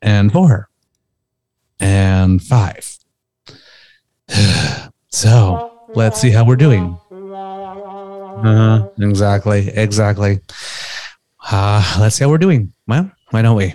and 0.00 0.32
four 0.32 0.68
and 1.80 2.42
five. 2.42 2.98
so 5.08 5.80
let's 5.94 6.20
see 6.20 6.30
how 6.30 6.44
we're 6.44 6.56
doing. 6.56 6.98
Uh, 8.44 8.88
exactly, 8.98 9.68
exactly. 9.68 10.40
Uh, 11.50 11.96
let's 12.00 12.16
see 12.16 12.24
how 12.24 12.30
we're 12.30 12.38
doing. 12.38 12.72
Well, 12.86 13.10
why 13.30 13.42
don't 13.42 13.56
we? 13.56 13.74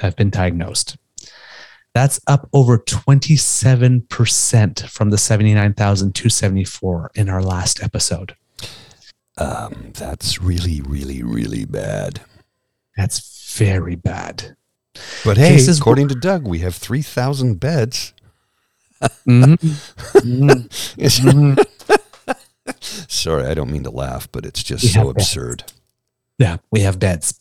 have 0.00 0.16
been 0.16 0.30
diagnosed. 0.30 0.96
That's 1.94 2.20
up 2.26 2.48
over 2.52 2.78
27% 2.78 4.88
from 4.88 5.10
the 5.10 5.18
79,274 5.18 7.10
in 7.14 7.28
our 7.28 7.42
last 7.42 7.82
episode. 7.82 8.34
Um, 9.36 9.90
that's 9.94 10.40
really, 10.40 10.80
really, 10.82 11.22
really 11.22 11.64
bad. 11.64 12.20
That's 12.96 13.54
very 13.56 13.96
bad. 13.96 14.56
But 15.24 15.36
hey, 15.38 15.50
Cases- 15.56 15.78
according 15.78 16.08
to 16.08 16.14
Doug, 16.14 16.46
we 16.46 16.58
have 16.60 16.74
3,000 16.74 17.58
beds. 17.60 18.12
Mhm. 19.26 19.56
Mhm. 20.18 21.64
Sorry, 23.08 23.44
I 23.46 23.54
don't 23.54 23.70
mean 23.70 23.84
to 23.84 23.90
laugh, 23.90 24.28
but 24.30 24.44
it's 24.46 24.62
just 24.62 24.82
We 24.84 24.90
so 24.90 25.06
have 25.06 25.14
beds. 25.16 25.26
absurd. 25.26 25.64
Yeah, 26.38 26.58
we 26.70 26.80
have 26.80 26.98
beds. 27.00 27.34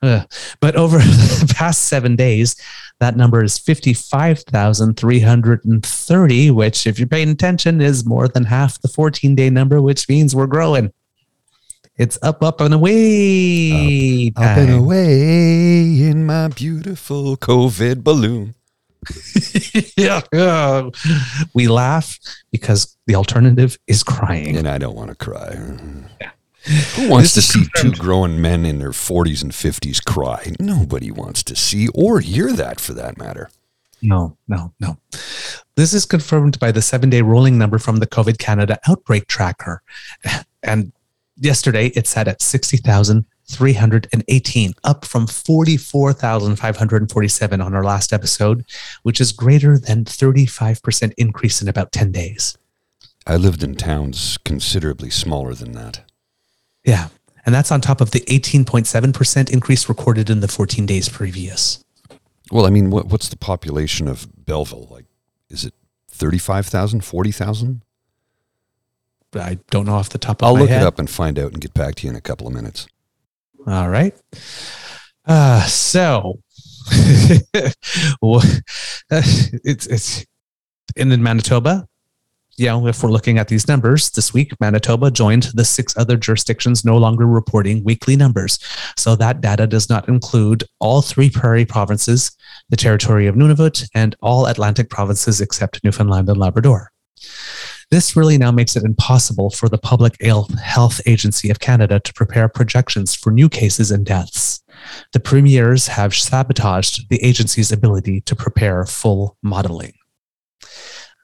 Uh, 0.00 0.24
but 0.60 0.76
over 0.76 0.98
the 0.98 1.52
past 1.54 1.84
seven 1.84 2.16
days, 2.16 2.56
that 2.98 3.14
number 3.16 3.44
is 3.44 3.58
55,330, 3.58 6.50
which, 6.50 6.86
if 6.86 6.98
you're 6.98 7.08
paying 7.08 7.28
attention, 7.30 7.80
is 7.82 8.06
more 8.06 8.28
than 8.28 8.44
half 8.44 8.80
the 8.80 8.88
14 8.88 9.34
day 9.34 9.50
number, 9.50 9.82
which 9.82 10.08
means 10.08 10.34
we're 10.34 10.46
growing. 10.46 10.90
It's 11.96 12.18
up, 12.22 12.42
up, 12.42 12.62
and 12.62 12.72
away. 12.72 14.32
Up 14.34 14.56
and 14.56 14.70
away 14.72 16.00
in 16.00 16.24
my 16.24 16.48
beautiful 16.48 17.36
COVID 17.36 18.02
balloon. 18.02 18.54
Yeah, 19.96 20.20
yeah. 20.32 20.90
We 21.54 21.68
laugh 21.68 22.18
because 22.50 22.96
the 23.06 23.14
alternative 23.14 23.78
is 23.86 24.02
crying. 24.02 24.56
And 24.56 24.68
I 24.68 24.78
don't 24.78 24.94
want 24.94 25.10
to 25.10 25.16
cry. 25.16 25.54
Who 25.54 27.08
wants 27.08 27.34
This 27.34 27.52
to 27.52 27.58
see 27.58 27.66
two 27.76 27.92
grown 27.92 28.40
men 28.40 28.66
in 28.66 28.78
their 28.78 28.90
40s 28.90 29.42
and 29.42 29.52
50s 29.52 30.04
cry? 30.04 30.52
Nobody 30.60 31.10
wants 31.10 31.42
to 31.44 31.56
see 31.56 31.88
or 31.88 32.20
hear 32.20 32.52
that 32.52 32.80
for 32.80 32.92
that 32.94 33.16
matter. 33.16 33.50
No, 34.02 34.36
no, 34.48 34.72
no. 34.80 34.98
This 35.76 35.92
is 35.94 36.04
confirmed 36.04 36.58
by 36.58 36.72
the 36.72 36.82
seven 36.82 37.10
day 37.10 37.22
rolling 37.22 37.58
number 37.58 37.78
from 37.78 37.96
the 37.96 38.06
COVID 38.06 38.38
Canada 38.38 38.78
outbreak 38.88 39.26
tracker. 39.26 39.82
And 40.62 40.92
yesterday 41.36 41.88
it 41.88 42.06
sat 42.06 42.28
at 42.28 42.40
60,318, 43.50 44.74
up 44.84 45.04
from 45.04 45.26
44,547 45.26 47.60
on 47.60 47.74
our 47.74 47.84
last 47.84 48.12
episode, 48.12 48.64
which 49.02 49.20
is 49.20 49.32
greater 49.32 49.76
than 49.78 50.04
35% 50.04 51.12
increase 51.16 51.60
in 51.60 51.66
about 51.68 51.90
10 51.92 52.12
days. 52.12 52.56
I 53.26 53.36
lived 53.36 53.62
in 53.62 53.74
towns 53.74 54.38
considerably 54.44 55.10
smaller 55.10 55.52
than 55.54 55.72
that. 55.72 56.00
Yeah. 56.84 57.08
And 57.44 57.54
that's 57.54 57.70
on 57.72 57.80
top 57.80 58.00
of 58.00 58.12
the 58.12 58.20
18.7% 58.20 59.50
increase 59.50 59.88
recorded 59.88 60.30
in 60.30 60.40
the 60.40 60.48
14 60.48 60.86
days 60.86 61.08
previous. 61.08 61.84
Well, 62.50 62.66
I 62.66 62.70
mean, 62.70 62.90
what, 62.90 63.06
what's 63.06 63.28
the 63.28 63.36
population 63.36 64.08
of 64.08 64.26
Belleville? 64.44 64.88
Like, 64.90 65.04
is 65.48 65.64
it 65.64 65.74
35,000, 66.08 67.04
40,000? 67.04 67.82
I 69.34 69.58
don't 69.70 69.86
know 69.86 69.94
off 69.94 70.08
the 70.08 70.18
top 70.18 70.42
of 70.42 70.48
I'll 70.48 70.54
my 70.54 70.62
look 70.62 70.70
it 70.70 70.82
up 70.82 70.98
and 70.98 71.08
find 71.08 71.38
out 71.38 71.52
and 71.52 71.60
get 71.60 71.72
back 71.72 71.94
to 71.96 72.04
you 72.04 72.10
in 72.10 72.16
a 72.16 72.20
couple 72.20 72.48
of 72.48 72.52
minutes. 72.52 72.88
All 73.66 73.88
right. 73.88 74.14
Uh, 75.26 75.62
so 75.64 76.40
it's 79.10 79.86
it's 79.86 80.26
in 80.96 81.22
Manitoba. 81.22 81.86
Yeah, 82.56 82.78
if 82.86 83.02
we're 83.02 83.10
looking 83.10 83.38
at 83.38 83.48
these 83.48 83.68
numbers 83.68 84.10
this 84.10 84.34
week, 84.34 84.52
Manitoba 84.60 85.10
joined 85.10 85.44
the 85.54 85.64
six 85.64 85.96
other 85.96 86.16
jurisdictions 86.18 86.84
no 86.84 86.98
longer 86.98 87.26
reporting 87.26 87.82
weekly 87.84 88.16
numbers. 88.16 88.58
So 88.98 89.16
that 89.16 89.40
data 89.40 89.66
does 89.66 89.88
not 89.88 90.08
include 90.08 90.64
all 90.78 91.00
three 91.00 91.30
prairie 91.30 91.64
provinces, 91.64 92.36
the 92.68 92.76
territory 92.76 93.26
of 93.26 93.34
Nunavut, 93.34 93.88
and 93.94 94.14
all 94.20 94.44
Atlantic 94.44 94.90
provinces 94.90 95.40
except 95.40 95.82
Newfoundland 95.84 96.28
and 96.28 96.36
Labrador. 96.36 96.90
This 97.90 98.14
really 98.14 98.38
now 98.38 98.52
makes 98.52 98.76
it 98.76 98.84
impossible 98.84 99.50
for 99.50 99.68
the 99.68 99.78
Public 99.78 100.16
Health 100.22 101.00
Agency 101.06 101.50
of 101.50 101.58
Canada 101.58 101.98
to 101.98 102.12
prepare 102.12 102.48
projections 102.48 103.16
for 103.16 103.32
new 103.32 103.48
cases 103.48 103.90
and 103.90 104.06
deaths. 104.06 104.62
The 105.12 105.20
premiers 105.20 105.88
have 105.88 106.14
sabotaged 106.14 107.08
the 107.08 107.22
agency's 107.22 107.72
ability 107.72 108.20
to 108.22 108.36
prepare 108.36 108.86
full 108.86 109.36
modeling. 109.42 109.94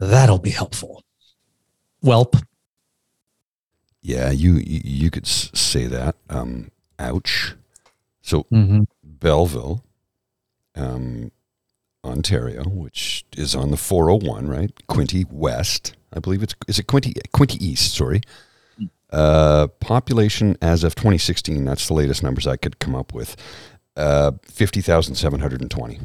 That'll 0.01 0.39
be 0.39 0.51
helpful. 0.51 1.05
Welp. 2.05 2.43
Yeah, 4.03 4.31
you 4.31 4.61
you, 4.65 5.11
could 5.11 5.27
say 5.27 5.87
that. 5.87 6.17
Um, 6.29 6.71
ouch. 6.99 7.55
So 8.23 8.45
Mm-hmm. 8.53 8.83
Belleville, 9.05 9.83
um, 10.75 11.33
Ontario, 12.05 12.65
which 12.65 13.25
is 13.37 13.55
on 13.55 13.71
the 13.71 13.77
401, 13.77 14.47
right? 14.49 14.73
Quinte 14.89 15.31
West. 15.31 15.96
I 16.13 16.21
believe 16.21 16.43
it's 16.43 16.55
is 16.69 16.79
it 16.79 16.87
Quinte 16.87 17.15
Quinte 17.33 17.61
East, 17.61 17.95
sorry. 17.95 18.23
Uh, 19.11 19.69
population 19.81 20.57
as 20.61 20.83
of 20.83 20.95
2016, 20.97 21.65
that's 21.65 21.87
the 21.87 21.95
latest 21.95 22.23
numbers 22.23 22.47
I 22.47 22.57
could 22.57 22.79
come 22.79 22.95
up 22.95 23.15
with. 23.15 23.37
Uh, 23.97 24.33
50,720. 24.43 26.01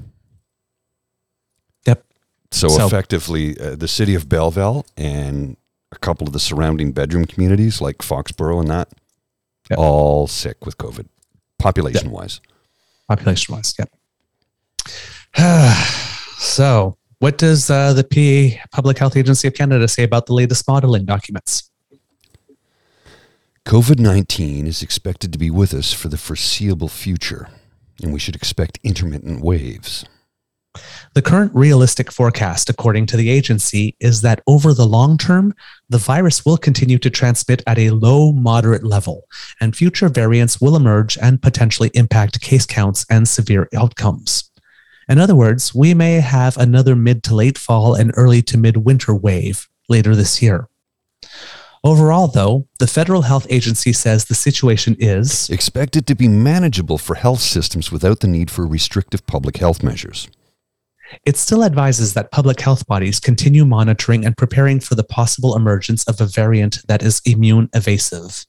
Yep. 1.87 2.05
So, 2.51 2.67
so 2.69 2.85
effectively, 2.85 3.59
uh, 3.59 3.75
the 3.75 3.87
city 3.87 4.15
of 4.15 4.29
Belleville 4.29 4.85
and 4.95 5.57
a 5.91 5.97
couple 5.97 6.27
of 6.27 6.33
the 6.33 6.39
surrounding 6.39 6.91
bedroom 6.91 7.25
communities 7.25 7.81
like 7.81 7.97
Foxboro 7.97 8.59
and 8.59 8.69
that, 8.69 8.89
yep. 9.69 9.79
all 9.79 10.27
sick 10.27 10.65
with 10.65 10.77
COVID, 10.77 11.07
population 11.59 12.05
yep. 12.05 12.13
wise. 12.13 12.39
Population 13.09 13.55
wise, 13.55 13.75
yep. 13.77 13.89
so, 16.37 16.97
what 17.21 17.37
does 17.37 17.69
uh, 17.69 17.93
the 17.93 18.03
PA 18.03 18.65
Public 18.71 18.97
Health 18.97 19.15
Agency 19.15 19.47
of 19.47 19.53
Canada 19.53 19.87
say 19.87 20.01
about 20.01 20.25
the 20.25 20.33
latest 20.33 20.67
modeling 20.67 21.05
documents? 21.05 21.69
COVID 23.63 23.99
19 23.99 24.65
is 24.65 24.81
expected 24.81 25.31
to 25.31 25.37
be 25.37 25.51
with 25.51 25.71
us 25.71 25.93
for 25.93 26.07
the 26.07 26.17
foreseeable 26.17 26.87
future, 26.87 27.47
and 28.01 28.11
we 28.11 28.17
should 28.17 28.35
expect 28.35 28.79
intermittent 28.83 29.43
waves. 29.43 30.03
The 31.13 31.21
current 31.21 31.51
realistic 31.53 32.11
forecast, 32.11 32.71
according 32.71 33.05
to 33.07 33.17
the 33.17 33.29
agency, 33.29 33.95
is 33.99 34.21
that 34.21 34.41
over 34.47 34.73
the 34.73 34.87
long 34.87 35.19
term, 35.19 35.53
the 35.89 35.99
virus 35.99 36.43
will 36.43 36.57
continue 36.57 36.97
to 36.97 37.11
transmit 37.11 37.61
at 37.67 37.77
a 37.77 37.91
low, 37.91 38.31
moderate 38.31 38.83
level, 38.83 39.27
and 39.59 39.75
future 39.75 40.09
variants 40.09 40.59
will 40.59 40.75
emerge 40.75 41.19
and 41.19 41.39
potentially 41.39 41.91
impact 41.93 42.41
case 42.41 42.65
counts 42.65 43.05
and 43.11 43.27
severe 43.27 43.69
outcomes. 43.75 44.50
In 45.11 45.19
other 45.19 45.35
words, 45.35 45.75
we 45.75 45.93
may 45.93 46.21
have 46.21 46.55
another 46.55 46.95
mid 46.95 47.21
to 47.23 47.35
late 47.35 47.57
fall 47.57 47.95
and 47.95 48.13
early 48.15 48.41
to 48.43 48.57
mid 48.57 48.77
winter 48.77 49.13
wave 49.13 49.67
later 49.89 50.15
this 50.15 50.41
year. 50.41 50.69
Overall, 51.83 52.27
though, 52.27 52.69
the 52.79 52.87
Federal 52.87 53.23
Health 53.23 53.45
Agency 53.49 53.91
says 53.91 54.23
the 54.23 54.35
situation 54.35 54.95
is 54.99 55.49
expected 55.49 56.07
to 56.07 56.15
be 56.15 56.29
manageable 56.29 56.97
for 56.97 57.15
health 57.15 57.41
systems 57.41 57.91
without 57.91 58.21
the 58.21 58.27
need 58.27 58.49
for 58.49 58.65
restrictive 58.65 59.27
public 59.27 59.57
health 59.57 59.83
measures. 59.83 60.29
It 61.25 61.35
still 61.35 61.65
advises 61.65 62.13
that 62.13 62.31
public 62.31 62.61
health 62.61 62.87
bodies 62.87 63.19
continue 63.19 63.65
monitoring 63.65 64.25
and 64.25 64.37
preparing 64.37 64.79
for 64.79 64.95
the 64.95 65.03
possible 65.03 65.57
emergence 65.57 66.05
of 66.05 66.21
a 66.21 66.25
variant 66.25 66.87
that 66.87 67.03
is 67.03 67.21
immune 67.25 67.69
evasive. 67.73 68.45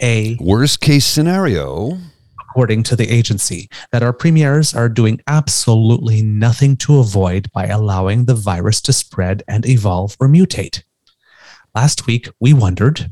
A 0.00 0.36
worst 0.38 0.80
case 0.80 1.06
scenario, 1.06 1.98
according 2.54 2.84
to 2.84 2.94
the 2.94 3.10
agency, 3.10 3.68
that 3.90 4.04
our 4.04 4.12
premiers 4.12 4.74
are 4.74 4.88
doing 4.88 5.20
absolutely 5.26 6.22
nothing 6.22 6.76
to 6.76 7.00
avoid 7.00 7.50
by 7.50 7.66
allowing 7.66 8.26
the 8.26 8.34
virus 8.34 8.80
to 8.80 8.92
spread 8.92 9.42
and 9.48 9.66
evolve 9.66 10.16
or 10.20 10.28
mutate. 10.28 10.84
Last 11.74 12.06
week, 12.06 12.28
we 12.38 12.52
wondered 12.52 13.10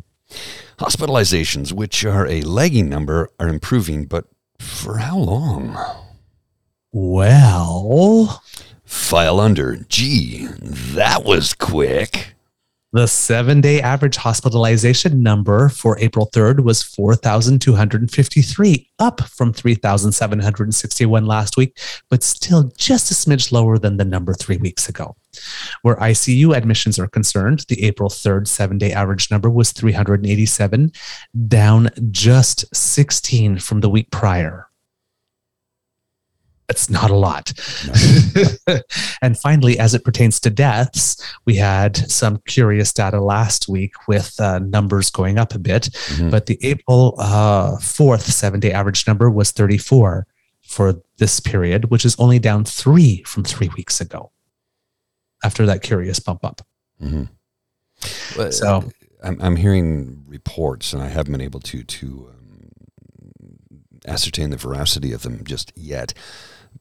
hospitalizations, 0.78 1.72
which 1.72 2.04
are 2.04 2.25
a 2.28 2.42
lagging 2.42 2.88
number, 2.88 3.30
are 3.40 3.49
improving, 3.49 4.04
but 4.04 4.26
for 4.61 4.99
how 4.99 5.18
long? 5.18 5.76
Well, 6.92 8.44
File 8.84 9.40
under. 9.40 9.75
Gee, 9.88 10.46
that 10.61 11.25
was 11.25 11.52
quick. 11.52 12.37
The 12.94 13.06
seven 13.06 13.62
day 13.62 13.80
average 13.80 14.16
hospitalization 14.16 15.22
number 15.22 15.70
for 15.70 15.99
April 15.99 16.28
3rd 16.30 16.62
was 16.62 16.82
4,253, 16.82 18.90
up 18.99 19.22
from 19.22 19.54
3,761 19.54 21.25
last 21.25 21.56
week, 21.56 21.78
but 22.11 22.22
still 22.22 22.70
just 22.76 23.11
a 23.11 23.14
smidge 23.14 23.50
lower 23.50 23.78
than 23.78 23.96
the 23.96 24.05
number 24.05 24.35
three 24.35 24.59
weeks 24.59 24.90
ago. 24.90 25.16
Where 25.81 25.96
ICU 25.96 26.55
admissions 26.55 26.98
are 26.98 27.09
concerned, 27.09 27.64
the 27.68 27.83
April 27.83 28.11
3rd 28.11 28.46
seven 28.46 28.76
day 28.76 28.92
average 28.92 29.31
number 29.31 29.48
was 29.48 29.72
387, 29.72 30.92
down 31.48 31.88
just 32.11 32.76
16 32.76 33.59
from 33.59 33.81
the 33.81 33.88
week 33.88 34.11
prior. 34.11 34.68
That's 36.68 36.88
not 36.88 37.11
a 37.11 37.16
lot. 37.16 37.53
No. 37.87 38.79
and 39.22 39.38
finally, 39.38 39.79
as 39.79 39.94
it 39.94 40.05
pertains 40.05 40.40
to 40.40 40.51
deaths, 40.51 41.22
we 41.44 41.57
had 41.57 41.96
some 42.11 42.40
curious 42.46 42.92
data 42.92 43.20
last 43.20 43.68
week 43.68 43.92
with 44.09 44.40
uh, 44.40 44.59
numbers 44.61 45.11
going 45.11 45.38
up 45.38 45.55
a 45.55 45.59
bit. 45.59 45.90
Mm-hmm. 45.92 46.31
But 46.31 46.46
the 46.46 46.59
April 46.62 47.14
uh, 47.18 47.77
4th 47.77 48.22
seven 48.22 48.61
day 48.61 48.72
average 48.72 49.07
number 49.07 49.31
was 49.31 49.51
34 49.51 50.27
for 50.62 50.94
this 51.18 51.40
period, 51.40 51.90
which 51.90 52.05
is 52.05 52.16
only 52.18 52.38
down 52.38 52.64
three 52.64 53.22
from 53.25 53.44
three 53.44 53.70
weeks 53.77 54.01
ago 54.01 54.31
after 55.44 55.66
that 55.66 55.83
curious 55.83 56.20
bump 56.20 56.44
up. 56.44 56.62
Mm-hmm. 57.03 58.51
so 58.51 58.90
I'm, 59.22 59.40
I'm 59.42 59.57
hearing 59.57 60.25
reports, 60.27 60.92
and 60.92 61.03
I 61.03 61.09
haven't 61.09 61.33
been 61.33 61.40
able 61.40 61.61
to, 61.61 61.83
to 61.83 62.31
um, 62.31 63.59
ascertain 64.07 64.51
the 64.51 64.57
veracity 64.57 65.12
of 65.12 65.22
them 65.22 65.44
just 65.44 65.72
yet 65.77 66.14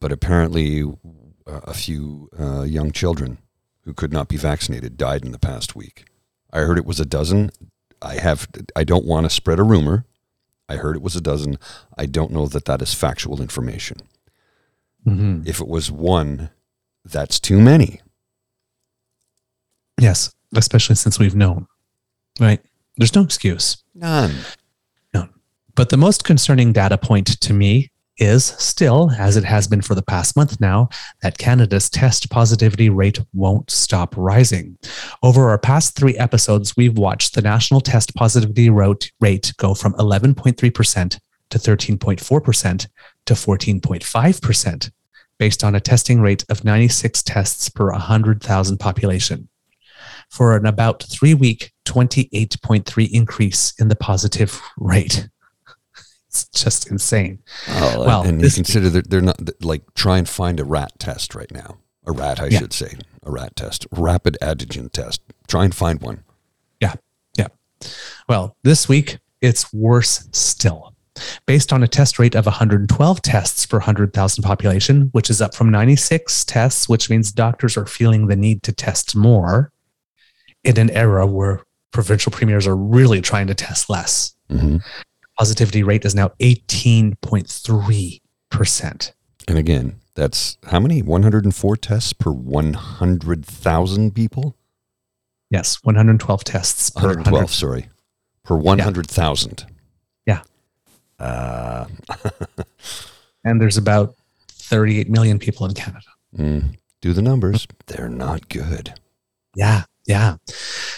but 0.01 0.11
apparently 0.11 0.83
uh, 0.83 1.61
a 1.63 1.73
few 1.73 2.29
uh, 2.37 2.63
young 2.63 2.91
children 2.91 3.37
who 3.83 3.93
could 3.93 4.11
not 4.11 4.27
be 4.27 4.35
vaccinated 4.35 4.97
died 4.97 5.23
in 5.23 5.31
the 5.31 5.39
past 5.39 5.75
week. 5.75 6.05
I 6.51 6.59
heard 6.59 6.77
it 6.77 6.85
was 6.85 6.99
a 6.99 7.05
dozen. 7.05 7.51
I 8.01 8.15
have. 8.15 8.49
I 8.75 8.83
don't 8.83 9.05
want 9.05 9.25
to 9.25 9.29
spread 9.29 9.59
a 9.59 9.63
rumor. 9.63 10.05
I 10.67 10.75
heard 10.75 10.95
it 10.95 11.01
was 11.01 11.15
a 11.15 11.21
dozen. 11.21 11.57
I 11.97 12.07
don't 12.07 12.31
know 12.31 12.47
that 12.47 12.65
that 12.65 12.81
is 12.81 12.93
factual 12.93 13.41
information. 13.41 13.97
Mm-hmm. 15.05 15.43
If 15.45 15.61
it 15.61 15.67
was 15.67 15.91
one, 15.91 16.49
that's 17.05 17.39
too 17.39 17.59
many. 17.59 18.01
Yes, 19.99 20.33
especially 20.55 20.95
since 20.95 21.19
we've 21.19 21.35
known, 21.35 21.67
right? 22.39 22.59
There's 22.97 23.15
no 23.15 23.21
excuse. 23.21 23.83
None. 23.93 24.33
None. 25.13 25.29
But 25.75 25.89
the 25.89 25.97
most 25.97 26.23
concerning 26.23 26.73
data 26.73 26.97
point 26.97 27.27
to 27.27 27.53
me 27.53 27.91
is 28.21 28.45
still, 28.45 29.11
as 29.17 29.35
it 29.35 29.43
has 29.43 29.67
been 29.67 29.81
for 29.81 29.95
the 29.95 30.03
past 30.03 30.35
month 30.37 30.61
now, 30.61 30.87
that 31.23 31.39
Canada's 31.39 31.89
test 31.89 32.29
positivity 32.29 32.87
rate 32.87 33.19
won't 33.33 33.71
stop 33.71 34.13
rising. 34.15 34.77
Over 35.23 35.49
our 35.49 35.57
past 35.57 35.95
three 35.95 36.15
episodes, 36.17 36.77
we've 36.77 36.97
watched 36.97 37.33
the 37.33 37.41
national 37.41 37.81
test 37.81 38.13
positivity 38.15 38.69
rate 38.69 39.53
go 39.57 39.73
from 39.73 39.93
11.3% 39.93 41.19
to 41.49 41.57
13.4% 41.57 42.87
to 43.25 43.33
14.5%, 43.33 44.91
based 45.39 45.63
on 45.63 45.75
a 45.75 45.79
testing 45.79 46.21
rate 46.21 46.45
of 46.47 46.63
96 46.63 47.23
tests 47.23 47.69
per 47.69 47.91
100,000 47.91 48.77
population. 48.77 49.49
For 50.29 50.55
an 50.55 50.67
about 50.67 51.03
three 51.03 51.33
week 51.33 51.71
28.3 51.85 53.09
increase 53.11 53.73
in 53.79 53.87
the 53.87 53.95
positive 53.95 54.61
rate. 54.77 55.27
It's 56.31 56.45
just 56.45 56.89
insane. 56.89 57.39
Oh, 57.67 58.05
well, 58.05 58.21
and 58.21 58.41
you 58.41 58.49
consider 58.49 58.89
that 58.91 59.09
they're 59.09 59.19
not 59.19 59.37
like 59.61 59.93
try 59.95 60.17
and 60.17 60.29
find 60.29 60.61
a 60.61 60.63
rat 60.63 60.97
test 60.97 61.35
right 61.35 61.51
now. 61.51 61.79
A 62.07 62.13
rat, 62.13 62.39
I 62.39 62.45
yeah. 62.45 62.59
should 62.59 62.71
say, 62.71 62.97
a 63.23 63.29
rat 63.29 63.57
test, 63.57 63.85
rapid 63.91 64.37
antigen 64.41 64.89
test. 64.89 65.21
Try 65.49 65.65
and 65.65 65.75
find 65.75 66.01
one. 66.01 66.23
Yeah, 66.79 66.93
yeah. 67.37 67.47
Well, 68.29 68.55
this 68.63 68.87
week 68.87 69.19
it's 69.41 69.73
worse 69.73 70.29
still. 70.31 70.95
Based 71.45 71.73
on 71.73 71.83
a 71.83 71.87
test 71.87 72.17
rate 72.17 72.35
of 72.35 72.45
112 72.45 73.21
tests 73.21 73.65
per 73.65 73.79
100,000 73.79 74.41
population, 74.41 75.09
which 75.11 75.29
is 75.29 75.41
up 75.41 75.53
from 75.53 75.69
96 75.69 76.45
tests, 76.45 76.87
which 76.87 77.09
means 77.09 77.33
doctors 77.33 77.75
are 77.75 77.85
feeling 77.85 78.27
the 78.27 78.37
need 78.37 78.63
to 78.63 78.71
test 78.71 79.17
more 79.17 79.73
in 80.63 80.79
an 80.79 80.91
era 80.91 81.27
where 81.27 81.65
provincial 81.91 82.31
premiers 82.31 82.65
are 82.65 82.77
really 82.77 83.19
trying 83.19 83.47
to 83.47 83.53
test 83.53 83.89
less. 83.89 84.33
Mm-hmm 84.49 84.77
positivity 85.41 85.81
rate 85.81 86.05
is 86.05 86.13
now 86.13 86.29
18.3%. 86.39 89.11
And 89.47 89.57
again, 89.57 89.99
that's 90.13 90.59
how 90.67 90.79
many? 90.79 91.01
104 91.01 91.77
tests 91.77 92.13
per 92.13 92.31
100,000 92.31 94.13
people? 94.13 94.55
Yes, 95.49 95.83
112 95.83 96.43
tests 96.43 96.91
per 96.91 97.07
112, 97.07 97.51
sorry, 97.51 97.89
per 98.43 98.55
100,000. 98.55 99.65
Yeah. 100.27 100.41
yeah. 101.19 101.25
Uh. 101.25 101.87
and 103.43 103.59
there's 103.59 103.77
about 103.77 104.13
38 104.47 105.09
million 105.09 105.39
people 105.39 105.65
in 105.65 105.73
Canada. 105.73 106.05
Mm, 106.37 106.75
do 107.01 107.13
the 107.13 107.23
numbers. 107.23 107.65
They're 107.87 108.09
not 108.09 108.47
good. 108.47 108.93
Yeah, 109.55 109.85
yeah. 110.05 110.35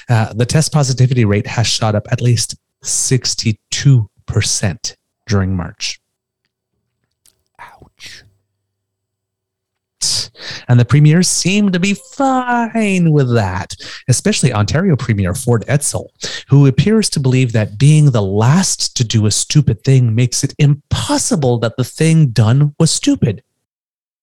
Uh, 0.10 0.34
the 0.34 0.46
test 0.46 0.74
positivity 0.74 1.24
rate 1.24 1.48
has 1.48 1.66
shot 1.66 1.96
up 1.96 2.08
at 2.12 2.20
least 2.20 2.58
62 2.82 4.10
percent 4.26 4.98
during 5.28 5.56
March. 5.56 6.00
Ouch. 7.60 8.24
And 10.68 10.80
the 10.80 10.86
premiers 10.86 11.28
seem 11.28 11.72
to 11.72 11.80
be 11.80 11.94
fine 11.94 13.12
with 13.12 13.34
that, 13.34 13.76
especially 14.08 14.54
Ontario 14.54 14.96
Premier 14.96 15.34
Ford 15.34 15.64
Etzel, 15.68 16.12
who 16.50 16.66
appears 16.66 17.10
to 17.12 17.20
believe 17.20 17.52
that 17.52 17.78
being 17.78 18.12
the 18.12 18.22
last 18.22 18.96
to 18.98 19.04
do 19.04 19.26
a 19.26 19.32
stupid 19.32 19.84
thing 19.84 20.16
makes 20.16 20.44
it 20.44 20.54
impossible 20.60 21.60
that 21.60 21.78
the 21.78 21.84
thing 21.84 22.28
done 22.28 22.76
was 22.80 22.92
stupid. 22.92 23.44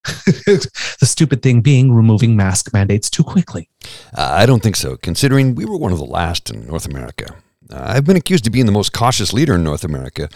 the 0.04 0.70
stupid 1.02 1.42
thing 1.42 1.60
being 1.60 1.92
removing 1.92 2.34
mask 2.34 2.72
mandates 2.72 3.10
too 3.10 3.22
quickly. 3.22 3.68
Uh, 4.16 4.30
I 4.32 4.46
don't 4.46 4.62
think 4.62 4.76
so, 4.76 4.96
considering 4.96 5.54
we 5.54 5.66
were 5.66 5.76
one 5.76 5.92
of 5.92 5.98
the 5.98 6.06
last 6.06 6.50
in 6.50 6.66
North 6.66 6.86
America. 6.86 7.36
Uh, 7.70 7.84
I've 7.86 8.04
been 8.04 8.16
accused 8.16 8.46
of 8.46 8.52
being 8.52 8.66
the 8.66 8.72
most 8.72 8.92
cautious 8.92 9.32
leader 9.32 9.54
in 9.54 9.64
North 9.64 9.84
America. 9.84 10.28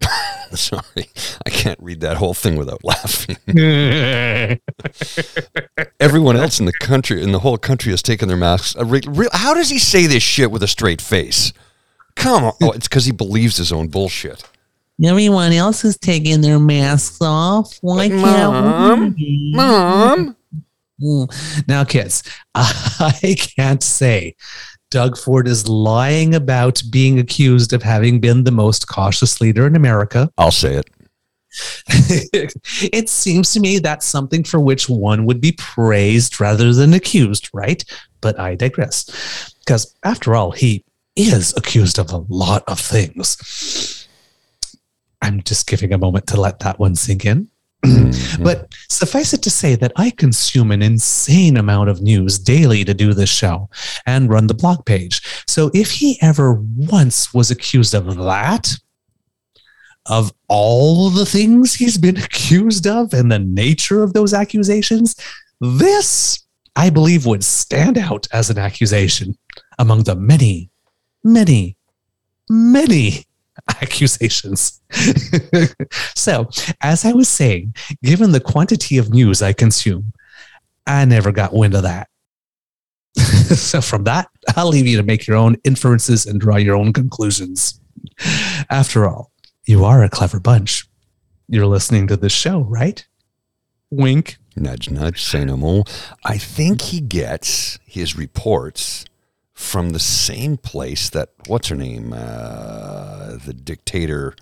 Sorry, 0.52 1.08
I 1.46 1.50
can't 1.50 1.78
read 1.80 2.00
that 2.00 2.16
whole 2.16 2.34
thing 2.34 2.56
without 2.56 2.84
laughing. 2.84 3.36
Everyone 6.00 6.36
else 6.36 6.60
in 6.60 6.66
the 6.66 6.72
country, 6.80 7.22
in 7.22 7.32
the 7.32 7.38
whole 7.40 7.58
country, 7.58 7.90
has 7.92 8.02
taken 8.02 8.28
their 8.28 8.36
masks. 8.36 8.76
How 9.32 9.54
does 9.54 9.70
he 9.70 9.78
say 9.78 10.06
this 10.06 10.22
shit 10.22 10.50
with 10.50 10.62
a 10.62 10.68
straight 10.68 11.00
face? 11.00 11.52
Come 12.16 12.44
on. 12.44 12.52
Oh, 12.62 12.72
it's 12.72 12.88
because 12.88 13.06
he 13.06 13.12
believes 13.12 13.56
his 13.56 13.72
own 13.72 13.88
bullshit. 13.88 14.44
Everyone 15.02 15.52
else 15.52 15.84
is 15.84 15.96
taking 15.96 16.40
their 16.40 16.60
masks 16.60 17.18
off. 17.20 17.78
Why 17.80 18.08
can't 18.08 19.16
we? 19.16 19.52
Mom? 19.54 20.36
Mm. 21.02 21.66
Now, 21.66 21.82
kids, 21.84 22.22
I 22.54 23.36
can't 23.56 23.82
say 23.82 24.36
Doug 24.94 25.18
Ford 25.18 25.48
is 25.48 25.68
lying 25.68 26.36
about 26.36 26.80
being 26.88 27.18
accused 27.18 27.72
of 27.72 27.82
having 27.82 28.20
been 28.20 28.44
the 28.44 28.52
most 28.52 28.86
cautious 28.86 29.40
leader 29.40 29.66
in 29.66 29.74
America. 29.74 30.30
I'll 30.38 30.52
say 30.52 30.74
it. 30.76 30.88
it 32.92 33.08
seems 33.08 33.52
to 33.52 33.58
me 33.58 33.80
that's 33.80 34.06
something 34.06 34.44
for 34.44 34.60
which 34.60 34.88
one 34.88 35.26
would 35.26 35.40
be 35.40 35.50
praised 35.58 36.40
rather 36.40 36.72
than 36.72 36.94
accused, 36.94 37.50
right? 37.52 37.82
But 38.20 38.38
I 38.38 38.54
digress. 38.54 39.52
Because 39.58 39.96
after 40.04 40.36
all, 40.36 40.52
he 40.52 40.84
is 41.16 41.52
accused 41.56 41.98
of 41.98 42.12
a 42.12 42.24
lot 42.28 42.62
of 42.68 42.78
things. 42.78 44.06
I'm 45.20 45.42
just 45.42 45.66
giving 45.66 45.92
a 45.92 45.98
moment 45.98 46.28
to 46.28 46.40
let 46.40 46.60
that 46.60 46.78
one 46.78 46.94
sink 46.94 47.24
in. 47.24 47.50
Mm-hmm. 47.84 48.42
But 48.42 48.74
suffice 48.88 49.32
it 49.32 49.42
to 49.42 49.50
say 49.50 49.74
that 49.76 49.92
I 49.96 50.10
consume 50.10 50.70
an 50.70 50.82
insane 50.82 51.56
amount 51.56 51.90
of 51.90 52.00
news 52.00 52.38
daily 52.38 52.84
to 52.84 52.94
do 52.94 53.12
this 53.12 53.30
show 53.30 53.68
and 54.06 54.30
run 54.30 54.46
the 54.46 54.54
blog 54.54 54.84
page. 54.86 55.22
So 55.46 55.70
if 55.74 55.90
he 55.90 56.18
ever 56.22 56.54
once 56.54 57.34
was 57.34 57.50
accused 57.50 57.94
of 57.94 58.16
that, 58.16 58.76
of 60.06 60.32
all 60.48 61.10
the 61.10 61.26
things 61.26 61.74
he's 61.74 61.98
been 61.98 62.16
accused 62.28 62.86
of 62.86 63.12
and 63.12 63.30
the 63.30 63.38
nature 63.38 64.02
of 64.02 64.12
those 64.12 64.34
accusations, 64.34 65.16
this, 65.60 66.44
I 66.76 66.90
believe, 66.90 67.26
would 67.26 67.44
stand 67.44 67.98
out 67.98 68.26
as 68.32 68.50
an 68.50 68.58
accusation 68.58 69.36
among 69.78 70.04
the 70.04 70.14
many, 70.14 70.70
many, 71.22 71.76
many 72.48 73.24
accusations. 73.82 74.80
so, 76.14 76.48
as 76.80 77.04
I 77.04 77.12
was 77.12 77.28
saying, 77.28 77.74
given 78.02 78.32
the 78.32 78.40
quantity 78.40 78.98
of 78.98 79.10
news 79.10 79.42
I 79.42 79.52
consume, 79.52 80.12
I 80.86 81.04
never 81.04 81.32
got 81.32 81.54
wind 81.54 81.74
of 81.74 81.82
that. 81.82 82.08
so, 83.16 83.80
from 83.80 84.04
that, 84.04 84.28
I'll 84.56 84.68
leave 84.68 84.86
you 84.86 84.96
to 84.96 85.02
make 85.02 85.26
your 85.26 85.36
own 85.36 85.56
inferences 85.64 86.26
and 86.26 86.40
draw 86.40 86.56
your 86.56 86.76
own 86.76 86.92
conclusions. 86.92 87.80
After 88.70 89.08
all, 89.08 89.30
you 89.66 89.84
are 89.84 90.02
a 90.02 90.10
clever 90.10 90.40
bunch. 90.40 90.86
You're 91.48 91.66
listening 91.66 92.06
to 92.08 92.16
this 92.16 92.32
show, 92.32 92.60
right? 92.60 93.06
Wink. 93.90 94.36
Nudge, 94.56 94.90
nudge, 94.90 95.22
say 95.22 95.44
no 95.44 95.56
more. 95.56 95.84
I 96.24 96.38
think 96.38 96.80
he 96.82 97.00
gets 97.00 97.78
his 97.84 98.16
reports 98.16 99.04
from 99.54 99.90
the 99.90 100.00
same 100.00 100.56
place 100.56 101.08
that 101.10 101.30
what's 101.46 101.68
her 101.68 101.76
name, 101.76 102.12
uh, 102.12 103.36
the 103.44 103.54
dictator, 103.54 104.34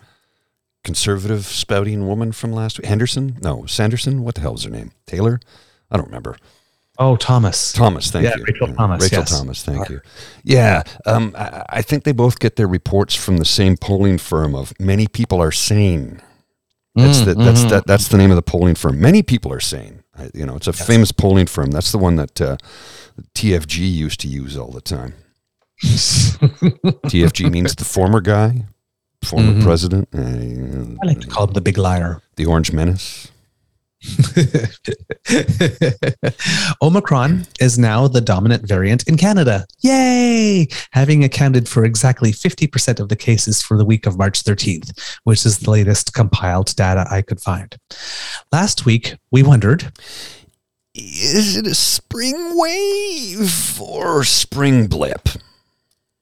conservative 0.83 1.45
spouting 1.45 2.07
woman 2.07 2.33
from 2.33 2.53
last 2.53 2.79
week, 2.79 2.87
Henderson? 2.87 3.39
No, 3.43 3.67
Sanderson. 3.67 4.23
What 4.23 4.35
the 4.35 4.41
hell 4.41 4.53
was 4.53 4.65
her 4.65 4.71
name? 4.71 4.93
Taylor? 5.07 5.39
I 5.91 5.97
don't 5.97 6.07
remember. 6.07 6.37
Oh, 6.99 7.17
Thomas. 7.17 7.73
Thomas, 7.73 8.11
thank 8.11 8.25
yeah, 8.25 8.37
you. 8.37 8.45
Rachel 8.45 8.75
Thomas. 8.75 9.03
Rachel 9.03 9.19
yes. 9.21 9.39
Thomas, 9.39 9.63
thank 9.65 9.89
you. 9.89 10.01
Yeah, 10.45 10.83
um, 11.07 11.35
I, 11.37 11.65
I, 11.69 11.83
think 11.83 12.05
they 12.05 12.13
both 12.13 12.39
get 12.39 12.57
their 12.57 12.69
reports 12.69 13.15
from 13.15 13.39
the 13.39 13.47
same 13.47 13.77
polling 13.77 14.19
firm 14.19 14.55
of 14.55 14.79
many 14.79 15.07
people 15.07 15.41
are 15.41 15.53
sane. 15.53 16.21
That's 16.95 17.21
mm, 17.21 17.25
the 17.25 17.35
that's 17.35 17.61
mm-hmm. 17.61 17.69
that, 17.71 17.87
that's 17.87 18.09
the 18.09 18.19
name 18.19 18.31
of 18.31 18.37
the 18.37 18.43
polling 18.43 18.75
firm. 18.75 19.01
Many 19.01 19.23
people 19.23 19.51
are 19.53 19.61
sane. 19.61 20.02
I, 20.17 20.31
you 20.35 20.45
know, 20.45 20.57
it's 20.57 20.67
a 20.67 20.73
famous 20.73 21.11
polling 21.11 21.47
firm. 21.47 21.71
That's 21.71 21.91
the 21.91 21.99
one 21.99 22.17
that 22.17 22.41
uh, 22.41 22.57
TFG 23.35 23.79
used 23.91 24.21
to 24.21 24.29
use 24.29 24.57
all 24.57 24.71
the 24.71 24.81
time. 24.81 25.15
TFG 25.83 27.51
means 27.51 27.75
the 27.75 27.85
former 27.85 28.21
guy, 28.21 28.67
former 29.25 29.53
mm-hmm. 29.53 29.63
president. 29.63 30.09
I 30.15 31.07
like 31.07 31.21
to 31.21 31.27
call 31.29 31.47
him 31.47 31.55
the 31.55 31.61
big 31.61 31.79
liar. 31.79 32.21
The 32.37 32.47
Orange 32.47 32.73
Menace. 32.73 33.32
Omicron 36.83 37.47
is 37.61 37.79
now 37.79 38.09
the 38.09 38.21
dominant 38.21 38.67
variant 38.67 39.09
in 39.09 39.17
Canada. 39.17 39.67
Yay! 39.81 40.69
Having 40.93 41.25
accounted 41.25 41.69
for 41.69 41.85
exactly 41.85 42.33
50% 42.33 43.01
of 43.01 43.09
the 43.09 43.17
cases 43.17 43.63
for 43.63 43.79
the 43.79 43.85
week 43.85 44.07
of 44.07 44.19
March 44.19 44.43
13th, 44.43 45.19
which 45.25 45.47
is 45.47 45.59
the 45.59 45.71
latest 45.71 46.15
compiled 46.15 46.75
data 46.75 47.07
I 47.11 47.23
could 47.23 47.41
find. 47.41 47.77
Last 48.51 48.85
week, 48.85 49.17
we 49.31 49.43
wondered 49.43 49.93
is 50.95 51.57
it 51.57 51.67
a 51.67 51.75
spring 51.75 52.59
wave 52.59 53.81
or 53.81 54.25
spring 54.25 54.89
blip? 54.89 55.27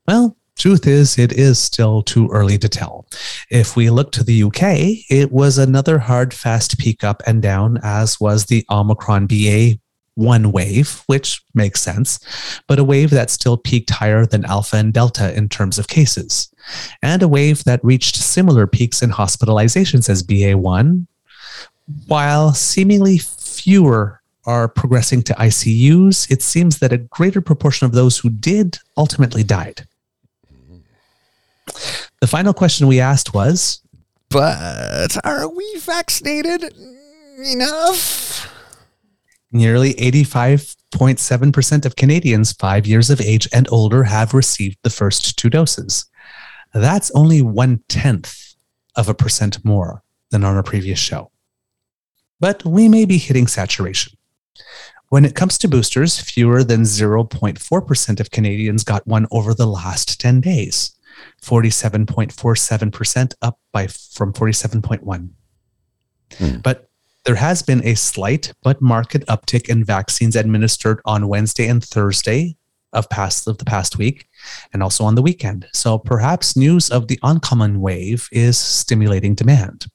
Well, 0.07 0.37
truth 0.61 0.87
is, 0.87 1.19
it 1.19 1.33
is 1.33 1.59
still 1.59 2.03
too 2.03 2.29
early 2.29 2.59
to 2.59 2.69
tell. 2.69 3.07
If 3.51 3.77
we 3.77 3.91
look 3.91 4.13
to 4.13 4.25
the 4.25 4.43
UK, 4.45 5.11
it 5.11 5.33
was 5.33 5.59
another 5.59 5.99
hard, 5.99 6.35
fast 6.35 6.79
peak 6.79 7.03
up 7.03 7.23
and 7.27 7.43
down, 7.43 7.79
as 7.83 8.21
was 8.21 8.47
the 8.47 8.65
Omicron 8.71 9.27
BA 9.27 9.79
one 10.15 10.53
wave, 10.53 11.03
which 11.07 11.43
makes 11.55 11.81
sense, 11.81 12.19
but 12.67 12.79
a 12.79 12.85
wave 12.85 13.11
that 13.11 13.31
still 13.31 13.57
peaked 13.57 13.91
higher 13.91 14.27
than 14.27 14.45
Alpha 14.45 14.77
and 14.77 14.93
Delta 14.93 15.35
in 15.35 15.49
terms 15.49 15.79
of 15.79 15.89
cases, 15.89 16.53
and 17.03 17.23
a 17.23 17.29
wave 17.29 17.65
that 17.65 17.83
reached 17.83 18.17
similar 18.17 18.67
peaks 18.67 19.03
in 19.03 19.11
hospitalizations 19.11 20.11
as 20.11 20.23
BA1, 20.23 21.07
while 22.07 22.53
seemingly 22.53 23.19
fewer 23.19 24.21
are 24.45 24.69
progressing 24.69 25.23
to 25.23 25.35
ICUs, 25.35 26.31
it 26.31 26.43
seems 26.43 26.79
that 26.79 26.93
a 26.93 26.99
greater 26.99 27.41
proportion 27.41 27.87
of 27.87 27.93
those 27.93 28.19
who 28.19 28.31
did 28.31 28.79
ultimately 28.97 29.43
died. 29.43 29.87
The 32.21 32.27
final 32.27 32.53
question 32.53 32.87
we 32.87 33.01
asked 33.01 33.35
was 33.35 33.83
But 34.29 35.17
are 35.25 35.49
we 35.49 35.77
vaccinated 35.79 36.75
enough? 37.39 38.47
Nearly 39.53 39.95
85.7% 39.95 41.85
of 41.87 41.97
Canadians 41.97 42.53
five 42.53 42.87
years 42.87 43.11
of 43.11 43.21
age 43.21 43.49
and 43.53 43.67
older 43.73 44.05
have 44.05 44.33
received 44.35 44.79
the 44.83 44.91
first 44.91 45.37
two 45.37 45.51
doses. 45.51 46.05
That's 46.73 47.11
only 47.13 47.43
one 47.43 47.83
tenth 47.89 48.55
of 48.95 49.09
a 49.09 49.15
percent 49.15 49.65
more 49.65 50.03
than 50.31 50.45
on 50.45 50.55
our 50.55 50.63
previous 50.63 50.99
show. 50.99 51.33
But 52.39 52.65
we 52.65 52.89
may 52.89 53.05
be 53.05 53.19
hitting 53.19 53.47
saturation. 53.47 54.13
When 55.09 55.25
it 55.25 55.35
comes 55.35 55.59
to 55.59 55.69
boosters, 55.69 56.21
fewer 56.21 56.63
than 56.63 56.83
0.4% 56.83 58.21
of 58.21 58.31
Canadians 58.31 58.85
got 58.85 59.07
one 59.07 59.27
over 59.33 59.53
the 59.53 59.67
last 59.67 60.21
10 60.21 60.41
days, 60.41 60.93
47.47% 61.43 63.35
up 63.43 63.59
by 63.73 63.87
from 63.87 64.33
47.1. 64.33 65.31
Hmm. 66.39 66.59
But 66.63 66.89
there 67.25 67.35
has 67.35 67.63
been 67.63 67.85
a 67.85 67.95
slight 67.95 68.53
but 68.63 68.81
marked 68.81 69.27
uptick 69.27 69.69
in 69.69 69.85
vaccines 69.85 70.37
administered 70.37 71.01
on 71.05 71.29
Wednesday 71.29 71.67
and 71.67 71.85
Thursday 71.85 72.57
of 72.93 73.09
past 73.09 73.47
of 73.47 73.59
the 73.59 73.65
past 73.65 73.99
week 73.99 74.29
and 74.73 74.83
also 74.83 75.05
on 75.05 75.15
the 75.15 75.23
weekend. 75.23 75.67
So 75.73 75.99
perhaps 75.99 76.57
news 76.57 76.91
of 76.91 77.09
the 77.09 77.19
oncoming 77.23 77.81
wave 77.81 78.29
is 78.33 78.59
stimulating 78.59 79.35
demand. 79.35 79.87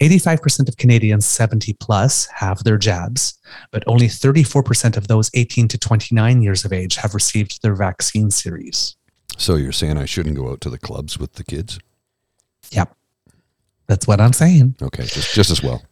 85% 0.00 0.68
of 0.68 0.76
Canadians 0.78 1.26
70 1.26 1.74
plus 1.74 2.26
have 2.26 2.64
their 2.64 2.78
jabs, 2.78 3.38
but 3.70 3.84
only 3.86 4.06
34% 4.06 4.96
of 4.96 5.08
those 5.08 5.30
18 5.34 5.68
to 5.68 5.78
29 5.78 6.42
years 6.42 6.64
of 6.64 6.72
age 6.72 6.96
have 6.96 7.12
received 7.12 7.62
their 7.62 7.74
vaccine 7.74 8.30
series. 8.30 8.96
So 9.40 9.56
you're 9.56 9.72
saying 9.72 9.96
I 9.96 10.04
shouldn't 10.04 10.36
go 10.36 10.50
out 10.50 10.60
to 10.60 10.70
the 10.70 10.78
clubs 10.78 11.18
with 11.18 11.32
the 11.32 11.44
kids? 11.44 11.78
Yep. 12.72 12.94
That's 13.86 14.06
what 14.06 14.20
I'm 14.20 14.34
saying. 14.34 14.76
Okay, 14.82 15.04
just 15.04 15.34
just 15.34 15.50
as 15.50 15.62
well. 15.62 15.82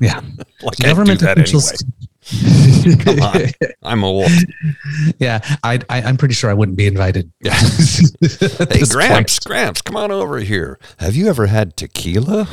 Yeah. 0.00 0.20
like 0.62 0.76
Government 0.78 1.22
officials. 1.22 1.84
Anyway. 2.44 2.96
Come 3.04 3.20
on. 3.20 3.42
I'm 3.82 4.02
old. 4.02 4.28
Yeah, 5.20 5.38
I, 5.62 5.78
I 5.88 6.00
am 6.00 6.16
pretty 6.16 6.34
sure 6.34 6.50
I 6.50 6.54
wouldn't 6.54 6.76
be 6.76 6.88
invited. 6.88 7.30
Yeah. 7.40 7.54
hey, 8.20 8.82
Gramps, 8.88 9.38
point. 9.38 9.44
Gramps, 9.46 9.82
come 9.82 9.96
on 9.96 10.10
over 10.10 10.38
here. 10.38 10.80
Have 10.98 11.14
you 11.14 11.28
ever 11.28 11.46
had 11.46 11.76
tequila? 11.76 12.48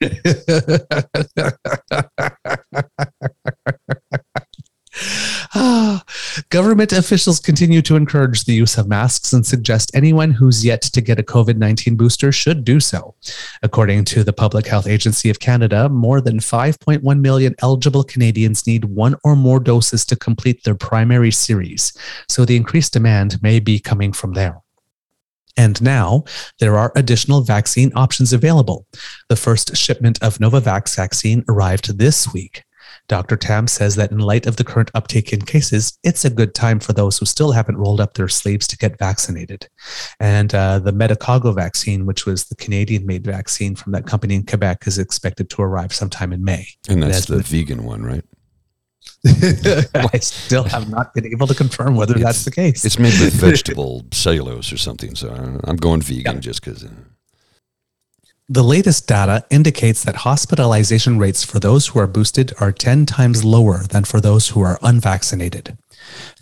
Government 6.50 6.92
officials 6.92 7.40
continue 7.40 7.80
to 7.82 7.96
encourage 7.96 8.44
the 8.44 8.52
use 8.52 8.76
of 8.76 8.88
masks 8.88 9.32
and 9.32 9.46
suggest 9.46 9.90
anyone 9.94 10.30
who's 10.30 10.64
yet 10.64 10.82
to 10.82 11.00
get 11.00 11.18
a 11.18 11.22
COVID 11.22 11.56
19 11.56 11.96
booster 11.96 12.32
should 12.32 12.64
do 12.64 12.80
so. 12.80 13.14
According 13.62 14.04
to 14.06 14.24
the 14.24 14.32
Public 14.32 14.66
Health 14.66 14.86
Agency 14.86 15.30
of 15.30 15.40
Canada, 15.40 15.88
more 15.88 16.20
than 16.20 16.38
5.1 16.38 17.20
million 17.20 17.54
eligible 17.62 18.04
Canadians 18.04 18.66
need 18.66 18.84
one 18.84 19.16
or 19.24 19.36
more 19.36 19.60
doses 19.60 20.04
to 20.06 20.16
complete 20.16 20.64
their 20.64 20.74
primary 20.74 21.30
series, 21.30 21.96
so 22.28 22.44
the 22.44 22.56
increased 22.56 22.92
demand 22.92 23.42
may 23.42 23.58
be 23.60 23.78
coming 23.78 24.12
from 24.12 24.34
there. 24.34 24.60
And 25.56 25.80
now 25.80 26.24
there 26.58 26.76
are 26.76 26.92
additional 26.96 27.40
vaccine 27.40 27.90
options 27.94 28.34
available. 28.34 28.86
The 29.30 29.36
first 29.36 29.74
shipment 29.74 30.22
of 30.22 30.36
Novavax 30.36 30.96
vaccine 30.96 31.44
arrived 31.48 31.98
this 31.98 32.30
week. 32.32 32.65
Dr. 33.08 33.36
Tam 33.36 33.68
says 33.68 33.96
that 33.96 34.10
in 34.10 34.18
light 34.18 34.46
of 34.46 34.56
the 34.56 34.64
current 34.64 34.90
uptake 34.94 35.32
in 35.32 35.42
cases, 35.42 35.98
it's 36.02 36.24
a 36.24 36.30
good 36.30 36.54
time 36.54 36.80
for 36.80 36.92
those 36.92 37.18
who 37.18 37.26
still 37.26 37.52
haven't 37.52 37.76
rolled 37.76 38.00
up 38.00 38.14
their 38.14 38.28
sleeves 38.28 38.66
to 38.68 38.76
get 38.76 38.98
vaccinated. 38.98 39.68
And 40.18 40.54
uh, 40.54 40.80
the 40.80 40.92
Medicago 40.92 41.54
vaccine, 41.54 42.06
which 42.06 42.26
was 42.26 42.44
the 42.44 42.56
Canadian 42.56 43.06
made 43.06 43.24
vaccine 43.24 43.76
from 43.76 43.92
that 43.92 44.06
company 44.06 44.34
in 44.34 44.44
Quebec, 44.44 44.86
is 44.86 44.98
expected 44.98 45.50
to 45.50 45.62
arrive 45.62 45.92
sometime 45.92 46.32
in 46.32 46.44
May. 46.44 46.66
And 46.88 47.02
that's 47.02 47.26
the 47.26 47.42
vegan 47.42 47.84
one, 47.84 48.02
right? 48.02 48.24
I 49.26 50.18
still 50.18 50.64
have 50.64 50.90
not 50.90 51.14
been 51.14 51.26
able 51.26 51.46
to 51.46 51.54
confirm 51.54 51.96
whether 51.96 52.14
it's, 52.14 52.22
that's 52.22 52.44
the 52.44 52.50
case. 52.50 52.84
It's 52.84 52.98
made 52.98 53.18
with 53.20 53.32
vegetable 53.40 54.04
cellulose 54.12 54.72
or 54.72 54.76
something, 54.76 55.14
so 55.14 55.60
I'm 55.64 55.76
going 55.76 56.00
vegan 56.00 56.40
just 56.40 56.64
because. 56.64 56.84
Uh, 56.84 56.90
the 58.48 58.62
latest 58.62 59.08
data 59.08 59.44
indicates 59.50 60.04
that 60.04 60.16
hospitalization 60.16 61.18
rates 61.18 61.42
for 61.42 61.58
those 61.58 61.88
who 61.88 61.98
are 61.98 62.06
boosted 62.06 62.52
are 62.60 62.70
10 62.70 63.04
times 63.04 63.44
lower 63.44 63.78
than 63.78 64.04
for 64.04 64.20
those 64.20 64.50
who 64.50 64.60
are 64.60 64.78
unvaccinated. 64.82 65.76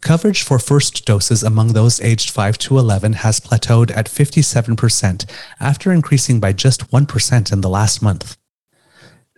Coverage 0.03 0.43
for 0.43 0.59
first 0.59 1.07
doses 1.07 1.43
among 1.43 1.73
those 1.73 2.03
aged 2.03 2.31
5 2.31 2.59
to 2.59 2.79
11 2.79 3.15
has 3.15 3.41
plateaued 3.41 3.91
at 3.97 4.07
57% 4.07 5.25
after 5.61 5.93
increasing 5.93 6.41
by 6.41 6.53
just 6.53 6.91
1% 6.91 7.53
in 7.53 7.61
the 7.63 7.71
last 7.71 8.03
month. 8.03 8.37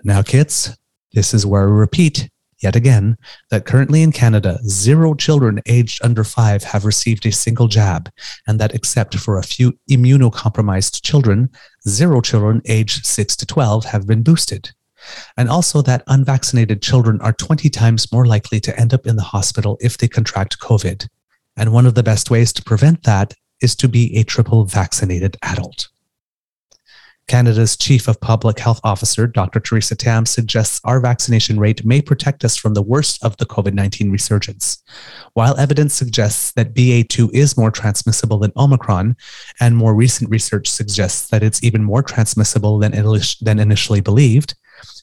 Now, 0.03 0.23
kids, 0.23 0.77
this 1.13 1.33
is 1.33 1.47
where 1.47 1.69
we 1.69 1.75
repeat 1.75 2.29
yet 2.63 2.77
again 2.77 3.17
that 3.51 3.67
currently 3.67 4.03
in 4.03 4.13
Canada, 4.13 4.59
zero 4.67 5.15
children 5.15 5.61
aged 5.67 6.05
under 6.05 6.25
five 6.25 6.65
have 6.65 6.85
received 6.85 7.27
a 7.27 7.33
single 7.33 7.69
jab, 7.69 8.11
and 8.47 8.59
that 8.59 8.75
except 8.75 9.17
for 9.19 9.39
a 9.39 9.43
few 9.43 9.79
immunocompromised 9.91 11.03
children, 11.03 11.51
zero 11.89 12.21
children 12.21 12.63
aged 12.67 13.05
6 13.07 13.37
to 13.37 13.47
12 13.47 13.85
have 13.87 14.07
been 14.07 14.23
boosted. 14.23 14.71
And 15.37 15.49
also 15.49 15.83
that 15.83 16.03
unvaccinated 16.07 16.83
children 16.83 17.21
are 17.21 17.33
20 17.33 17.69
times 17.69 18.11
more 18.13 18.27
likely 18.27 18.61
to 18.61 18.79
end 18.79 18.93
up 18.95 19.07
in 19.07 19.17
the 19.17 19.23
hospital 19.23 19.79
if 19.81 19.99
they 19.99 20.09
contract 20.09 20.59
COVID. 20.59 21.09
And 21.57 21.73
one 21.73 21.87
of 21.87 21.95
the 21.95 22.03
best 22.03 22.31
ways 22.31 22.53
to 22.55 22.63
prevent 22.63 23.05
that 23.05 23.35
is 23.63 23.75
to 23.77 23.89
be 23.89 24.17
a 24.17 24.25
triple 24.25 24.65
vaccinated 24.65 25.37
adult. 25.43 25.89
Canada's 27.29 27.77
Chief 27.77 28.07
of 28.07 28.21
Public 28.21 28.59
Health 28.59 28.81
Officer, 28.85 29.27
Dr. 29.27 29.59
Theresa 29.59 29.97
Tam, 29.97 30.27
suggests 30.27 30.81
our 30.85 31.01
vaccination 31.01 31.59
rate 31.59 31.85
may 31.85 32.01
protect 32.01 32.45
us 32.45 32.57
from 32.57 32.75
the 32.75 32.83
worst 32.83 33.25
of 33.25 33.37
the 33.39 33.47
COVID 33.47 33.75
19 33.75 34.11
resurgence. 34.11 34.83
While 35.33 35.59
evidence 35.59 35.93
suggests 35.93 36.53
that 36.53 36.75
BA2 36.75 37.35
is 37.35 37.57
more 37.57 37.71
transmissible 37.73 38.39
than 38.39 38.53
Omicron, 38.57 39.17
and 39.61 39.77
more 39.77 39.95
recent 39.95 40.31
research 40.31 40.69
suggests 40.69 41.29
that 41.31 41.43
it's 41.43 41.63
even 41.65 41.83
more 41.83 42.03
transmissible 42.03 42.79
than, 42.79 42.93
than 43.43 43.59
initially 43.59 44.01
believed, 44.01 44.55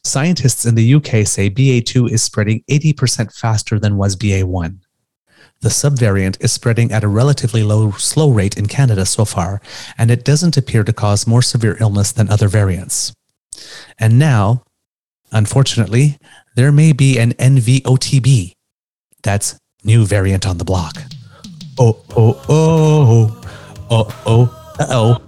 scientists 0.05 0.65
in 0.65 0.75
the 0.75 0.95
UK 0.95 1.27
say 1.27 1.49
BA2 1.49 2.09
is 2.09 2.23
spreading 2.23 2.63
80% 2.69 3.36
faster 3.36 3.79
than 3.79 3.97
was 3.97 4.15
BA1. 4.15 4.79
The 5.63 5.69
subvariant 5.69 6.43
is 6.43 6.52
spreading 6.52 6.91
at 6.91 7.06
a 7.06 7.08
relatively 7.08 7.63
low, 7.63 7.91
slow 7.91 8.30
rate 8.30 8.58
in 8.58 8.65
Canada 8.65 9.06
so 9.06 9.23
far, 9.23 9.62
and 9.97 10.12
it 10.12 10.26
doesn't 10.26 10.58
appear 10.58 10.84
to 10.84 10.91
cause 10.91 11.26
more 11.26 11.41
severe 11.41 11.78
illness 11.80 12.12
than 12.12 12.30
other 12.30 12.49
variants. 12.49 13.13
And 13.97 14.19
now, 14.19 14.63
unfortunately, 15.32 16.17
there 16.58 16.73
may 16.73 16.91
be 16.91 17.17
an 17.17 17.32
NVOTB. 17.36 18.52
That's 19.21 19.56
new 19.86 20.06
variant 20.06 20.45
on 20.45 20.58
the 20.58 20.65
block. 20.65 21.02
Oh, 21.80 21.97
oh, 22.17 22.43
oh, 22.49 23.41
oh, 23.89 24.21
oh, 24.26 24.76
uh 24.80 24.88
oh. 24.89 25.21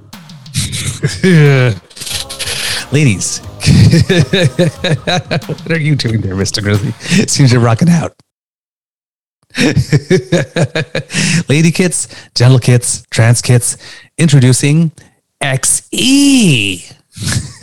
Ladies, 2.91 3.39
what 5.48 5.71
are 5.71 5.80
you 5.80 5.95
doing 5.95 6.19
there, 6.19 6.36
Mr. 6.36 6.62
Grizzly? 6.62 6.91
Seems 7.26 7.54
you're 7.54 7.62
rocking 7.62 7.88
out. 7.89 8.13
Lady 11.48 11.72
kits, 11.72 12.08
gentle 12.36 12.60
kits, 12.60 13.04
trans 13.10 13.41
kits, 13.41 13.78
introducing 14.18 14.91
XE. 15.41 16.91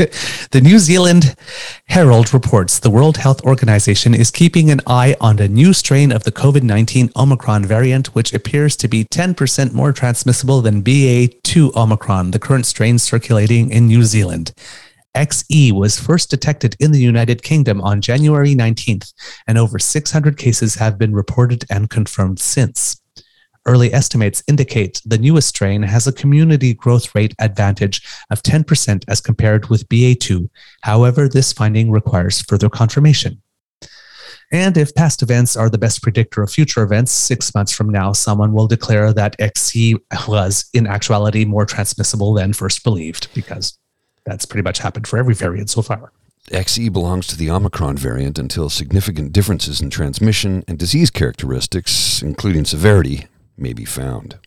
the 0.53 0.61
New 0.63 0.79
Zealand 0.79 1.37
Herald 1.85 2.33
reports 2.33 2.79
the 2.79 2.89
World 2.89 3.19
Health 3.19 3.43
Organization 3.43 4.15
is 4.15 4.31
keeping 4.31 4.71
an 4.71 4.81
eye 4.87 5.15
on 5.21 5.39
a 5.39 5.49
new 5.49 5.75
strain 5.75 6.11
of 6.11 6.25
the 6.25 6.33
COVID 6.33 6.63
19 6.63 7.11
Omicron 7.15 7.67
variant, 7.67 8.15
which 8.15 8.33
appears 8.33 8.75
to 8.77 8.89
be 8.89 9.05
10% 9.05 9.75
more 9.75 9.93
transmissible 9.93 10.63
than 10.63 10.83
BA2 10.83 11.77
Omicron, 11.77 12.31
the 12.31 12.39
current 12.39 12.65
strain 12.65 12.99
circulating 12.99 13.71
in 13.71 13.87
New 13.87 14.05
Zealand. 14.05 14.55
XE 15.15 15.73
was 15.73 16.01
first 16.01 16.31
detected 16.31 16.77
in 16.81 16.93
the 16.93 17.01
United 17.01 17.43
Kingdom 17.43 17.81
on 17.81 18.01
January 18.01 18.55
19th, 18.55 19.13
and 19.47 19.59
over 19.59 19.79
600 19.79 20.39
cases 20.39 20.77
have 20.77 20.99
been 20.99 21.13
reported 21.13 21.65
and 21.71 21.91
confirmed 21.91 22.39
since. 22.39 23.01
Early 23.65 23.93
estimates 23.93 24.43
indicate 24.49 25.01
the 25.05 25.19
newest 25.19 25.49
strain 25.49 25.83
has 25.83 26.07
a 26.07 26.13
community 26.13 26.75
growth 26.75 27.15
rate 27.15 27.35
advantage 27.39 28.03
of 28.31 28.43
10% 28.43 29.05
as 29.07 29.21
compared 29.21 29.69
with 29.69 29.89
BA2. 29.89 30.49
However, 30.81 31.29
this 31.29 31.53
finding 31.53 31.91
requires 31.91 32.43
further 32.43 32.69
confirmation. 32.69 33.41
And 34.51 34.77
if 34.77 34.95
past 34.95 35.23
events 35.23 35.57
are 35.57 35.71
the 35.71 35.79
best 35.79 36.03
predictor 36.03 36.43
of 36.43 36.51
future 36.51 36.83
events, 36.83 37.13
six 37.13 37.55
months 37.55 37.73
from 37.73 37.89
now, 37.89 38.13
someone 38.13 38.53
will 38.53 38.67
declare 38.67 39.13
that 39.13 39.39
XE 39.39 39.99
was 40.29 40.69
in 40.75 40.87
actuality 40.87 41.45
more 41.45 41.65
transmissible 41.65 42.35
than 42.35 42.53
first 42.53 42.83
believed 42.83 43.29
because 43.33 43.79
that's 44.25 44.45
pretty 44.45 44.63
much 44.63 44.79
happened 44.79 45.07
for 45.07 45.19
every 45.19 45.35
variant 45.35 45.71
so 45.71 45.83
far. 45.83 46.13
XE 46.51 46.93
belongs 46.93 47.27
to 47.29 47.37
the 47.37 47.51
Omicron 47.51 47.97
variant 47.97 48.39
until 48.39 48.69
significant 48.69 49.33
differences 49.33 49.81
in 49.81 49.91
transmission 49.91 50.65
and 50.67 50.79
disease 50.79 51.11
characteristics, 51.11 52.21
including 52.21 52.65
severity, 52.65 53.27
may 53.57 53.73
be 53.73 53.85
found. 53.85 54.39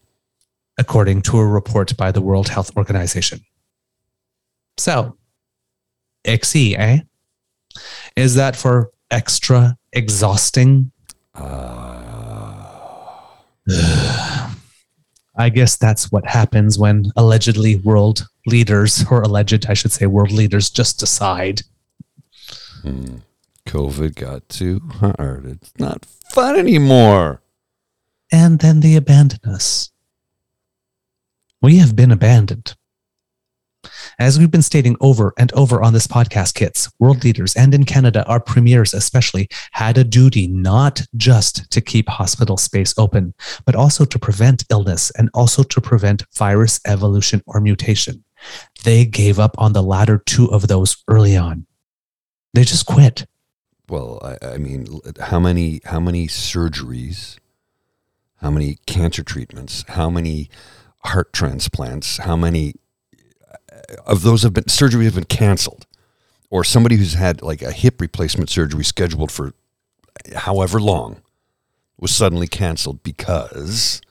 According 0.78 1.22
to 1.24 1.38
a 1.38 1.48
report 1.48 1.96
by 1.96 2.12
the 2.12 2.22
World 2.22 2.50
Health 2.50 2.76
Organization. 2.76 3.46
So, 4.78 5.18
XE, 6.26 6.78
eh? 6.78 7.00
Is 8.16 8.36
that 8.36 8.56
for 8.56 8.92
extra 9.10 9.78
exhausting? 9.94 10.92
Uh... 13.68 14.35
I 15.38 15.50
guess 15.50 15.76
that's 15.76 16.12
what 16.12 16.26
happens 16.26 16.80
when 16.80 17.12
allegedly 17.16 17.76
world 17.76 18.28
leaders, 18.46 19.06
or 19.12 19.22
alleged, 19.22 19.66
I 19.68 19.74
should 19.74 19.92
say, 19.92 20.06
world 20.06 20.32
leaders 20.32 20.70
just 20.70 21.00
decide. 21.00 21.62
Hmm. 22.82 23.18
COVID 23.68 24.16
got 24.16 24.48
too 24.48 24.80
hard. 25.00 25.46
It's 25.46 25.74
not 25.80 26.06
fun 26.06 26.56
anymore. 26.56 27.42
And 28.32 28.60
then 28.60 28.80
they 28.80 28.96
abandon 28.96 29.40
us. 29.46 29.92
We 31.62 31.78
have 31.78 31.96
been 31.96 32.12
abandoned. 32.12 32.76
As 34.18 34.40
we've 34.40 34.52
been 34.52 34.62
stating 34.62 34.96
over 35.02 35.34
and 35.38 35.52
over 35.54 35.82
on 35.82 35.94
this 35.94 36.08
podcast, 36.08 36.54
kits, 36.54 36.90
world 37.00 37.24
leaders, 37.26 37.54
and 37.56 37.74
in 37.74 37.84
Canada, 37.84 38.26
our 38.28 38.40
premiers 38.40 38.94
especially, 38.94 39.50
had 39.72 39.98
a 39.98 40.06
duty 40.06 40.48
not 40.48 41.02
just 41.18 41.70
to 41.72 41.82
keep 41.82 42.08
hospital 42.08 42.56
space 42.56 42.94
open, 42.98 43.34
but 43.66 43.76
also 43.76 44.06
to 44.06 44.18
prevent 44.18 44.64
illness 44.70 45.12
and 45.18 45.30
also 45.34 45.64
to 45.64 45.82
prevent 45.82 46.24
virus 46.34 46.80
evolution 46.86 47.42
or 47.46 47.60
mutation. 47.60 48.24
They 48.86 49.06
gave 49.06 49.38
up 49.38 49.56
on 49.58 49.74
the 49.74 49.84
latter 49.84 50.20
two 50.26 50.50
of 50.52 50.68
those 50.68 51.04
early 51.10 51.36
on. 51.36 51.66
They 52.54 52.64
just 52.64 52.86
quit. 52.86 53.26
Well, 53.90 54.20
I, 54.24 54.54
I 54.54 54.58
mean, 54.58 54.88
how 55.20 55.40
many 55.40 55.82
how 55.84 56.00
many 56.00 56.28
surgeries, 56.28 57.38
how 58.38 58.50
many 58.50 58.78
cancer 58.86 59.24
treatments, 59.24 59.84
how 59.90 60.10
many 60.10 60.50
heart 61.00 61.34
transplants, 61.34 62.18
how 62.18 62.38
many 62.38 62.76
of 64.06 64.22
those 64.24 64.44
have 64.44 64.54
been 64.54 64.66
surgeries 64.66 65.06
have 65.06 65.16
been 65.16 65.24
canceled, 65.26 65.86
or 66.50 66.64
somebody 66.64 66.96
who's 66.96 67.14
had 67.14 67.42
like 67.42 67.62
a 67.62 67.72
hip 67.72 68.02
replacement 68.02 68.50
surgery 68.50 68.84
scheduled 68.84 69.32
for 69.32 69.54
however 70.36 70.80
long 70.80 71.22
was 71.98 72.14
suddenly 72.14 72.48
canceled 72.48 73.04
because 73.04 74.02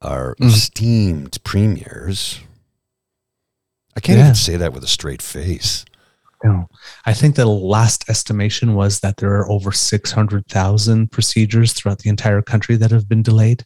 our 0.00 0.34
mm. 0.36 0.46
esteemed 0.46 1.42
premiers. 1.44 2.40
I 3.96 4.00
can't 4.00 4.18
yeah. 4.18 4.24
even 4.24 4.34
say 4.34 4.56
that 4.56 4.72
with 4.72 4.84
a 4.84 4.88
straight 4.88 5.22
face. 5.22 5.84
No. 6.42 6.68
I 7.06 7.12
think 7.12 7.36
the 7.36 7.46
last 7.46 8.08
estimation 8.08 8.74
was 8.74 9.00
that 9.00 9.18
there 9.18 9.34
are 9.34 9.48
over 9.50 9.70
600,000 9.70 11.12
procedures 11.12 11.72
throughout 11.72 12.00
the 12.00 12.08
entire 12.08 12.42
country 12.42 12.76
that 12.76 12.90
have 12.90 13.08
been 13.08 13.22
delayed. 13.22 13.64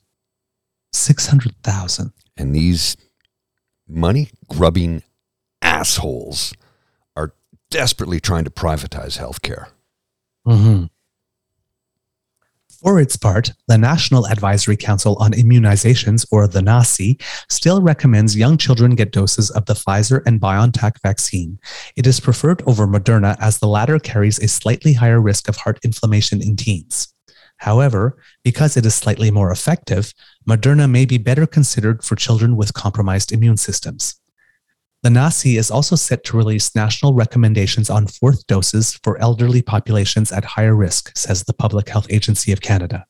600,000. 0.92 2.12
And 2.37 2.55
these 2.55 2.96
money 3.88 4.31
grubbing 4.49 5.03
assholes 5.62 6.55
are 7.16 7.35
desperately 7.70 8.20
trying 8.20 8.44
to 8.44 8.51
privatize 8.51 9.18
healthcare. 9.18 9.68
Mm-hmm. 10.46 10.87
For 12.83 13.01
its 13.01 13.16
part, 13.16 13.53
the 13.68 13.79
National 13.79 14.27
Advisory 14.27 14.77
Council 14.77 15.16
on 15.16 15.33
Immunizations, 15.33 16.27
or 16.31 16.46
the 16.46 16.61
NACI, 16.61 17.20
still 17.51 17.81
recommends 17.81 18.37
young 18.37 18.59
children 18.59 18.94
get 18.94 19.12
doses 19.12 19.51
of 19.51 19.64
the 19.64 19.72
Pfizer 19.75 20.22
and 20.27 20.40
BioNTech 20.40 21.01
vaccine. 21.03 21.59
It 21.96 22.07
is 22.07 22.20
preferred 22.20 22.62
over 22.66 22.87
Moderna 22.87 23.37
as 23.40 23.59
the 23.59 23.66
latter 23.66 23.99
carries 23.99 24.38
a 24.38 24.46
slightly 24.46 24.92
higher 24.92 25.20
risk 25.20 25.49
of 25.49 25.57
heart 25.57 25.81
inflammation 25.83 26.42
in 26.42 26.55
teens. 26.55 27.12
However, 27.59 28.19
because 28.45 28.77
it 28.77 28.85
is 28.85 28.95
slightly 28.95 29.31
more 29.31 29.51
effective, 29.51 30.12
Moderna 30.49 30.90
may 30.90 31.05
be 31.07 31.19
better 31.19 31.47
considered 31.47 32.05
for 32.05 32.14
children 32.14 32.57
with 32.57 32.75
compromised 32.75 33.33
immune 33.33 33.57
systems. 33.57 34.21
The 35.03 35.09
NACI 35.11 35.59
is 35.59 35.71
also 35.71 35.95
set 35.97 36.25
to 36.25 36.37
release 36.37 36.75
national 36.75 37.14
recommendations 37.14 37.90
on 37.90 38.07
fourth 38.07 38.47
doses 38.47 38.99
for 39.03 39.19
elderly 39.19 39.62
populations 39.62 40.33
at 40.33 40.45
higher 40.45 40.75
risk, 40.75 41.16
says 41.16 41.45
the 41.45 41.53
Public 41.53 41.88
Health 41.88 42.07
Agency 42.11 42.53
of 42.53 42.61
Canada. 42.61 43.07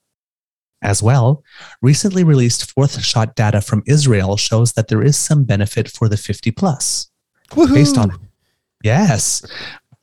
As 0.82 1.02
well, 1.02 1.42
recently 1.80 2.22
released 2.22 2.70
fourth 2.70 3.02
shot 3.02 3.34
data 3.34 3.60
from 3.60 3.82
Israel 3.86 4.36
shows 4.36 4.74
that 4.74 4.88
there 4.88 5.02
is 5.02 5.16
some 5.16 5.44
benefit 5.44 5.88
for 5.88 6.08
the 6.08 6.16
50 6.16 6.50
plus. 6.50 7.08
Woohoo! 7.50 7.74
Based 7.74 7.96
on 7.96 8.12
Yes, 8.82 9.44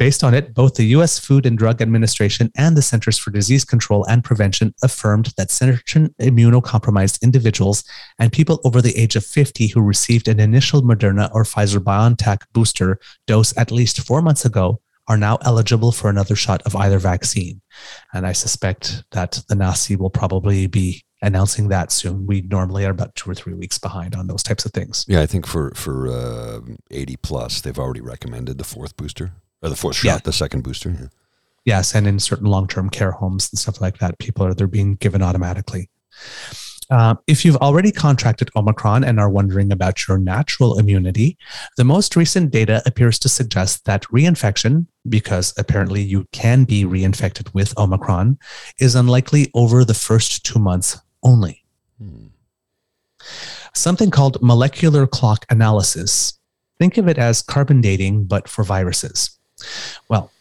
Based 0.04 0.22
on 0.22 0.34
it, 0.34 0.54
both 0.54 0.74
the 0.74 0.84
U.S. 0.98 1.18
Food 1.18 1.46
and 1.46 1.58
Drug 1.58 1.82
Administration 1.82 2.52
and 2.58 2.76
the 2.76 2.82
Centers 2.82 3.18
for 3.18 3.32
Disease 3.32 3.64
Control 3.64 4.04
and 4.04 4.22
Prevention 4.22 4.76
affirmed 4.84 5.32
that 5.38 5.50
certain 5.50 6.14
immunocompromised 6.20 7.22
individuals 7.22 7.86
and 8.20 8.30
people 8.30 8.60
over 8.66 8.82
the 8.82 8.98
age 8.98 9.16
of 9.16 9.26
50 9.26 9.68
who 9.68 9.80
received 9.80 10.28
an 10.28 10.42
initial 10.42 10.82
Moderna 10.82 11.34
or 11.34 11.46
Pfizer 11.46 11.78
BioNTech 11.80 12.40
booster 12.52 13.00
dose 13.28 13.56
at 13.58 13.72
least 13.72 14.06
four 14.06 14.22
months 14.22 14.44
ago 14.44 14.82
are 15.08 15.16
now 15.16 15.38
eligible 15.42 15.94
for 15.94 16.10
another 16.10 16.36
shot 16.36 16.62
of 16.64 16.76
either 16.76 17.00
vaccine. 17.00 17.62
And 18.14 18.28
I 18.28 18.34
suspect 18.34 19.06
that 19.12 19.42
the 19.48 19.56
NACI 19.56 19.96
will 19.96 20.10
probably 20.10 20.68
be 20.68 21.02
announcing 21.22 21.70
that 21.70 21.94
soon. 21.94 22.28
We 22.28 22.42
normally 22.42 22.86
are 22.86 22.92
about 22.92 23.16
two 23.16 23.32
or 23.32 23.36
three 23.36 23.54
weeks 23.54 23.78
behind 23.78 24.16
on 24.16 24.28
those 24.28 24.44
types 24.44 24.66
of 24.66 24.74
things. 24.74 25.06
Yeah, 25.08 25.22
I 25.22 25.28
think 25.28 25.48
for 25.48 25.72
for 25.76 26.10
uh, 26.10 26.60
80 26.92 27.16
plus, 27.24 27.62
they've 27.62 27.80
already 27.80 28.02
recommended 28.02 28.58
the 28.58 28.66
fourth 28.66 28.98
booster. 28.98 29.32
Or 29.64 29.70
the 29.70 29.76
fourth 29.76 29.96
shot, 29.96 30.06
yeah. 30.06 30.18
the 30.24 30.34
second 30.34 30.62
booster. 30.64 30.92
Yeah. 30.92 31.08
Yes, 31.66 31.96
and 31.96 32.06
in 32.06 32.20
certain 32.20 32.48
long-term 32.48 32.90
care 32.90 33.12
homes 33.12 33.50
and 33.50 33.58
stuff 33.58 33.80
like 33.80 34.00
that, 34.00 34.20
people 34.20 34.46
are 34.46 34.54
they're 34.54 34.68
being 34.68 34.96
given 34.96 35.22
automatically. 35.22 35.90
Uh, 36.90 37.16
if 37.28 37.46
you've 37.46 37.58
already 37.58 37.92
contracted 37.92 38.50
Omicron 38.56 39.04
and 39.06 39.20
are 39.20 39.30
wondering 39.30 39.72
about 39.72 40.06
your 40.08 40.18
natural 40.18 40.78
immunity, 40.78 41.38
the 41.78 41.86
most 41.86 42.16
recent 42.16 42.52
data 42.52 42.84
appears 42.86 43.18
to 43.20 43.30
suggest 43.30 43.86
that 43.86 44.04
reinfection, 44.04 44.86
because 45.08 45.54
apparently 45.58 46.02
you 46.02 46.28
can 46.34 46.66
be 46.66 46.84
reinfected 46.84 47.54
with 47.54 47.76
Omicron, 47.78 48.38
is 48.80 48.96
unlikely 48.96 49.50
over 49.54 49.86
the 49.86 49.94
first 49.94 50.46
two 50.46 50.60
months 50.60 51.00
only. 51.24 51.64
Hmm. 51.98 52.28
Something 53.74 54.12
called 54.12 54.38
molecular 54.42 55.08
clock 55.08 55.46
analysis. 55.50 56.38
Think 56.78 56.98
of 56.98 57.08
it 57.08 57.18
as 57.18 57.42
carbon 57.42 57.80
dating, 57.80 58.26
but 58.26 58.50
for 58.50 58.64
viruses. 58.64 59.40
Well, 60.10 60.32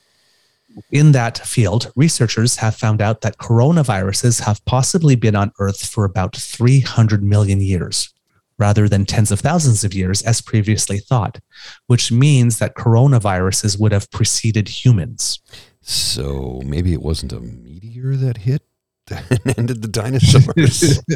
in 0.91 1.13
that 1.13 1.39
field, 1.39 1.93
researchers 1.97 2.57
have 2.57 2.75
found 2.75 3.03
out 3.03 3.21
that 3.21 3.39
coronaviruses 3.39 4.41
have 4.43 4.65
possibly 4.65 5.17
been 5.17 5.37
on 5.37 5.53
Earth 5.59 5.87
for 5.87 6.05
about 6.05 6.37
300 6.37 7.23
million 7.23 7.61
years, 7.61 8.13
rather 8.59 8.89
than 8.89 9.05
tens 9.05 9.31
of 9.31 9.41
thousands 9.41 9.85
of 9.85 9.95
years 9.95 10.23
as 10.23 10.41
previously 10.41 10.99
thought, 10.99 11.41
which 11.87 12.11
means 12.11 12.59
that 12.59 12.75
coronaviruses 12.75 13.79
would 13.79 13.93
have 13.93 14.11
preceded 14.11 14.69
humans. 14.69 15.41
So 15.83 16.63
maybe 16.65 16.93
it 16.93 17.03
wasn't 17.03 17.33
a 17.33 17.41
meteor 17.41 18.17
that 18.17 18.39
hit 18.39 18.63
and 19.11 19.59
ended 19.59 19.83
the 19.83 19.89
dinosaurs. 19.89 21.03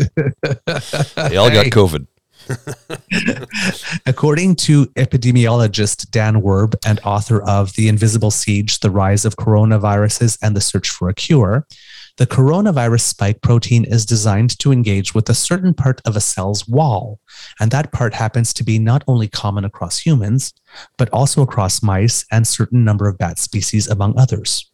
they 1.30 1.36
all 1.36 1.50
got 1.50 1.66
COVID. 1.66 2.06
According 4.06 4.56
to 4.56 4.86
epidemiologist 4.96 6.10
Dan 6.10 6.42
Werb 6.42 6.74
and 6.86 7.00
author 7.04 7.42
of 7.42 7.74
The 7.74 7.88
Invisible 7.88 8.30
Siege 8.30 8.80
The 8.80 8.90
Rise 8.90 9.24
of 9.24 9.36
Coronaviruses 9.36 10.38
and 10.42 10.56
the 10.56 10.60
Search 10.60 10.90
for 10.90 11.08
a 11.08 11.14
Cure, 11.14 11.66
the 12.16 12.26
coronavirus 12.26 13.02
spike 13.02 13.42
protein 13.42 13.84
is 13.84 14.06
designed 14.06 14.58
to 14.60 14.72
engage 14.72 15.14
with 15.14 15.28
a 15.28 15.34
certain 15.34 15.74
part 15.74 16.00
of 16.06 16.16
a 16.16 16.20
cell's 16.20 16.66
wall. 16.66 17.20
And 17.60 17.70
that 17.72 17.92
part 17.92 18.14
happens 18.14 18.54
to 18.54 18.64
be 18.64 18.78
not 18.78 19.04
only 19.06 19.28
common 19.28 19.64
across 19.64 19.98
humans, 19.98 20.54
but 20.96 21.10
also 21.10 21.42
across 21.42 21.82
mice 21.82 22.24
and 22.32 22.46
certain 22.46 22.84
number 22.84 23.06
of 23.06 23.18
bat 23.18 23.38
species, 23.38 23.86
among 23.86 24.18
others. 24.18 24.70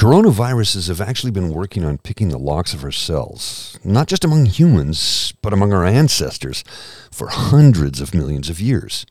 Coronaviruses 0.00 0.88
have 0.88 1.02
actually 1.02 1.30
been 1.30 1.52
working 1.52 1.84
on 1.84 1.98
picking 1.98 2.30
the 2.30 2.38
locks 2.38 2.72
of 2.72 2.82
our 2.82 2.90
cells, 2.90 3.78
not 3.84 4.06
just 4.06 4.24
among 4.24 4.46
humans, 4.46 5.34
but 5.42 5.52
among 5.52 5.74
our 5.74 5.84
ancestors, 5.84 6.64
for 7.12 7.28
hundreds 7.28 8.00
of 8.00 8.14
millions 8.14 8.48
of 8.48 8.62
years, 8.62 9.04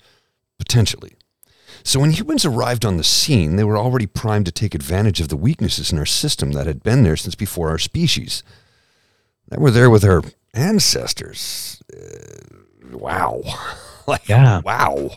potentially. 0.58 1.12
So 1.84 1.99
when 1.99 2.10
humans 2.10 2.43
arrived 2.43 2.86
on 2.86 2.97
the 2.97 3.04
scene, 3.04 3.56
they 3.56 3.63
were 3.63 3.78
already 3.78 4.08
primed 4.08 4.47
to 4.47 4.52
take 4.52 4.73
advantage 4.73 5.21
of 5.21 5.30
the 5.30 5.38
weaknesses 5.38 5.91
in 5.91 5.99
our 5.99 6.08
system 6.08 6.54
that 6.54 6.65
had 6.65 6.82
been 6.82 7.04
there 7.04 7.15
since 7.15 7.36
before 7.36 7.69
our 7.69 7.78
species. 7.78 8.41
That 9.49 9.60
were 9.60 9.69
there 9.69 9.91
with 9.91 10.04
our 10.04 10.23
ancestors. 10.56 11.84
Uh, 11.93 12.97
wow. 12.97 13.43
like, 14.08 14.28
yeah. 14.28 14.62
Wow. 14.62 15.12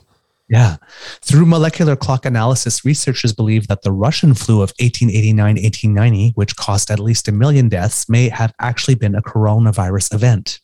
Yeah. 0.52 0.76
Through 1.22 1.46
molecular 1.46 1.96
clock 1.96 2.26
analysis, 2.26 2.84
researchers 2.84 3.32
believe 3.32 3.68
that 3.68 3.80
the 3.80 3.90
Russian 3.90 4.34
flu 4.34 4.56
of 4.56 4.74
1889 4.78 5.54
1890, 5.54 6.32
which 6.34 6.56
caused 6.56 6.90
at 6.90 7.00
least 7.00 7.26
a 7.26 7.32
million 7.32 7.70
deaths, 7.70 8.06
may 8.06 8.28
have 8.28 8.52
actually 8.60 8.96
been 8.96 9.14
a 9.14 9.22
coronavirus 9.22 10.12
event. 10.12 10.60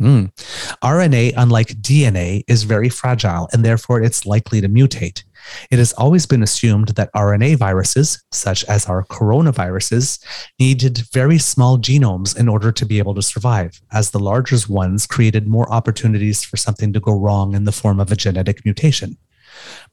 Mm. 0.00 0.32
RNA, 0.84 1.34
unlike 1.36 1.80
DNA, 1.82 2.44
is 2.46 2.62
very 2.62 2.88
fragile 2.88 3.48
and 3.52 3.64
therefore 3.64 4.00
it's 4.00 4.24
likely 4.24 4.60
to 4.60 4.68
mutate. 4.68 5.24
It 5.70 5.78
has 5.78 5.92
always 5.94 6.26
been 6.26 6.42
assumed 6.42 6.88
that 6.88 7.12
RNA 7.12 7.56
viruses, 7.56 8.22
such 8.32 8.64
as 8.64 8.86
our 8.86 9.04
coronaviruses, 9.04 10.24
needed 10.58 10.98
very 11.12 11.38
small 11.38 11.78
genomes 11.78 12.36
in 12.36 12.48
order 12.48 12.72
to 12.72 12.86
be 12.86 12.98
able 12.98 13.14
to 13.14 13.22
survive, 13.22 13.80
as 13.92 14.10
the 14.10 14.18
larger 14.18 14.50
ones 14.68 15.06
created 15.06 15.46
more 15.46 15.70
opportunities 15.72 16.42
for 16.42 16.56
something 16.56 16.92
to 16.92 17.00
go 17.00 17.12
wrong 17.12 17.54
in 17.54 17.64
the 17.64 17.72
form 17.72 18.00
of 18.00 18.10
a 18.10 18.16
genetic 18.16 18.64
mutation. 18.64 19.16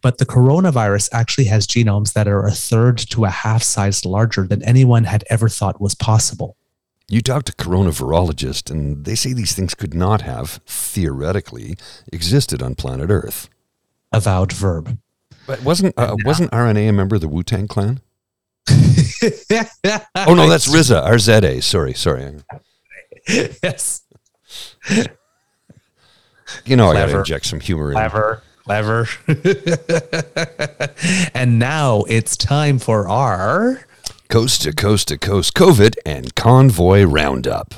But 0.01 0.17
the 0.17 0.25
coronavirus 0.25 1.09
actually 1.13 1.45
has 1.45 1.67
genomes 1.67 2.13
that 2.13 2.27
are 2.27 2.45
a 2.45 2.51
third 2.51 2.97
to 3.09 3.25
a 3.25 3.29
half 3.29 3.63
size 3.63 4.05
larger 4.05 4.47
than 4.47 4.63
anyone 4.63 5.03
had 5.03 5.23
ever 5.29 5.49
thought 5.49 5.81
was 5.81 5.95
possible. 5.95 6.55
You 7.09 7.21
talk 7.21 7.43
to 7.45 7.53
coronavirologists, 7.53 8.69
and 8.69 9.05
they 9.05 9.15
say 9.15 9.31
these 9.31 9.53
things 9.53 9.73
could 9.73 9.93
not 9.93 10.21
have, 10.21 10.59
theoretically, 10.65 11.77
existed 12.11 12.61
on 12.61 12.75
planet 12.75 13.09
Earth. 13.09 13.49
Avowed 14.11 14.49
Werb. 14.49 14.97
But 15.47 15.63
wasn't 15.63 15.97
uh, 15.97 16.15
wasn't 16.25 16.51
RNA 16.51 16.89
a 16.89 16.91
member 16.91 17.15
of 17.15 17.21
the 17.21 17.29
Wu 17.29 17.41
Tang 17.41 17.67
Clan? 17.67 18.01
oh 18.69 20.33
no, 20.33 20.49
that's 20.49 20.67
RZA. 20.67 21.07
RZA. 21.07 21.63
Sorry, 21.63 21.93
sorry. 21.93 22.35
yes. 23.27 24.01
You 26.65 26.75
know, 26.75 26.91
clever, 26.91 26.97
I 26.97 27.05
got 27.05 27.11
to 27.11 27.19
inject 27.19 27.45
some 27.45 27.61
humor 27.61 27.93
clever, 27.93 28.43
in. 28.57 28.63
Clever, 28.63 29.07
and 31.33 31.59
now 31.59 32.03
it's 32.09 32.35
time 32.35 32.77
for 32.77 33.07
our 33.07 33.85
coast 34.29 34.63
to 34.63 34.73
coast 34.73 35.07
to 35.07 35.17
coast 35.17 35.53
COVID 35.53 35.95
and 36.05 36.35
convoy 36.35 37.03
roundup. 37.03 37.73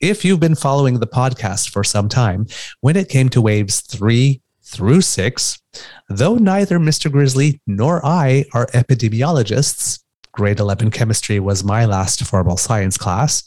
If 0.00 0.22
you've 0.24 0.40
been 0.40 0.54
following 0.54 1.00
the 1.00 1.06
podcast 1.06 1.70
for 1.70 1.82
some 1.82 2.10
time, 2.10 2.46
when 2.80 2.96
it 2.96 3.08
came 3.08 3.30
to 3.30 3.40
waves 3.40 3.80
three 3.80 4.42
through 4.74 5.00
six, 5.00 5.60
though 6.08 6.34
neither 6.34 6.78
Mr. 6.78 7.10
Grizzly 7.10 7.60
nor 7.66 8.04
I 8.04 8.44
are 8.52 8.66
epidemiologists, 8.68 10.00
grade 10.32 10.58
11 10.58 10.90
chemistry 10.90 11.38
was 11.38 11.64
my 11.64 11.84
last 11.84 12.22
formal 12.24 12.56
science 12.56 12.98
class, 12.98 13.44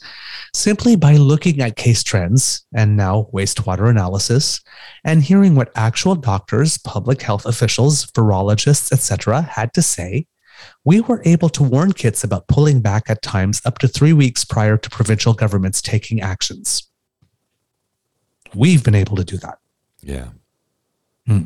simply 0.54 0.96
by 0.96 1.16
looking 1.16 1.60
at 1.60 1.76
case 1.76 2.02
trends 2.02 2.64
and 2.74 2.96
now 2.96 3.28
wastewater 3.32 3.90
analysis 3.90 4.60
and 5.04 5.22
hearing 5.22 5.54
what 5.54 5.70
actual 5.76 6.14
doctors, 6.14 6.78
public 6.78 7.20
health 7.22 7.44
officials, 7.44 8.06
virologists, 8.06 8.90
etc. 8.90 9.42
had 9.42 9.72
to 9.74 9.82
say, 9.82 10.26
we 10.84 11.00
were 11.00 11.22
able 11.24 11.48
to 11.50 11.62
warn 11.62 11.92
kids 11.92 12.24
about 12.24 12.48
pulling 12.48 12.80
back 12.80 13.08
at 13.08 13.22
times 13.22 13.60
up 13.64 13.78
to 13.78 13.86
three 13.86 14.12
weeks 14.12 14.44
prior 14.44 14.76
to 14.76 14.90
provincial 14.90 15.34
governments 15.34 15.80
taking 15.82 16.20
actions. 16.20 16.90
We've 18.54 18.82
been 18.82 18.94
able 18.94 19.16
to 19.16 19.24
do 19.24 19.36
that. 19.38 19.58
Yeah. 20.00 20.28
Hmm. 21.28 21.42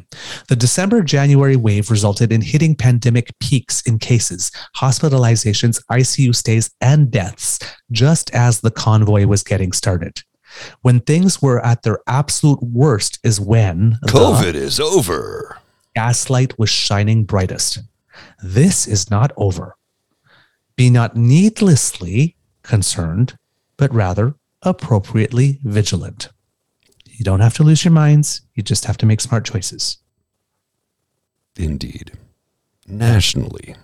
The 0.49 0.55
December 0.55 1.03
January 1.03 1.57
wave 1.57 1.91
resulted 1.91 2.31
in 2.31 2.41
hitting 2.41 2.77
pandemic 2.77 3.37
peaks 3.41 3.83
in 3.83 3.99
cases, 3.99 4.53
hospitalizations, 4.77 5.83
ICU 5.91 6.37
stays, 6.37 6.71
and 6.81 7.11
deaths, 7.11 7.59
just 7.91 8.33
as 8.33 8.61
the 8.61 8.71
convoy 8.71 9.27
was 9.27 9.43
getting 9.43 9.73
started. 9.73 10.23
When 10.83 11.01
things 11.01 11.43
were 11.43 11.65
at 11.67 11.83
their 11.83 11.99
absolute 12.07 12.63
worst 12.63 13.19
is 13.25 13.41
when 13.41 13.99
COVID 14.07 14.55
is 14.55 14.79
over. 14.79 15.59
Gaslight 15.97 16.57
was 16.61 16.71
shining 16.71 17.25
brightest. 17.25 17.81
This 18.41 18.87
is 18.87 19.11
not 19.11 19.33
over. 19.37 19.75
Be 20.77 20.91
not 20.91 21.17
needlessly 21.17 22.37
concerned, 22.63 23.37
but 23.77 23.93
rather 23.93 24.37
appropriately 24.63 25.59
vigilant. 25.65 26.29
You 27.07 27.25
don't 27.25 27.41
have 27.41 27.55
to 27.55 27.65
lose 27.65 27.85
your 27.85 27.93
minds. 27.93 28.42
You 28.55 28.63
just 28.63 28.85
have 28.85 28.99
to 28.99 29.07
make 29.07 29.21
smart 29.21 29.45
choices. 29.45 29.99
Indeed. 31.57 32.13
Nationally. 32.87 33.77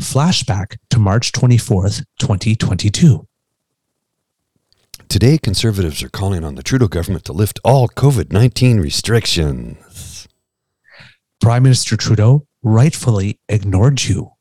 Flashback 0.00 0.76
to 0.90 0.98
March 0.98 1.32
24th, 1.32 2.04
2022. 2.18 3.26
Today, 5.08 5.38
conservatives 5.38 6.02
are 6.02 6.08
calling 6.08 6.44
on 6.44 6.54
the 6.54 6.62
Trudeau 6.62 6.88
government 6.88 7.24
to 7.24 7.32
lift 7.32 7.58
all 7.64 7.88
COVID 7.88 8.32
19 8.32 8.80
restrictions. 8.80 10.28
Prime 11.40 11.62
Minister 11.62 11.96
Trudeau 11.96 12.46
rightfully 12.62 13.40
ignored 13.48 14.04
you, 14.04 14.32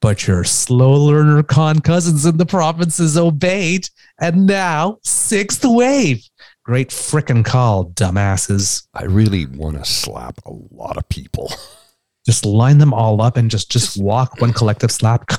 but 0.00 0.26
your 0.26 0.44
slow 0.44 0.92
learner 0.92 1.42
con 1.42 1.80
cousins 1.80 2.26
in 2.26 2.36
the 2.36 2.46
provinces 2.46 3.16
obeyed, 3.16 3.88
and 4.20 4.46
now, 4.46 4.98
sixth 5.02 5.64
wave. 5.64 6.22
Great 6.70 6.90
frickin' 6.90 7.44
call, 7.44 7.86
dumbasses. 7.86 8.86
I 8.94 9.02
really 9.02 9.44
want 9.44 9.76
to 9.78 9.84
slap 9.84 10.38
a 10.46 10.52
lot 10.70 10.96
of 10.96 11.08
people. 11.08 11.52
Just 12.24 12.46
line 12.46 12.78
them 12.78 12.94
all 12.94 13.20
up 13.20 13.36
and 13.36 13.50
just 13.50 13.72
just 13.72 14.00
walk 14.00 14.40
one 14.40 14.52
collective 14.52 14.92
slap 14.92 15.26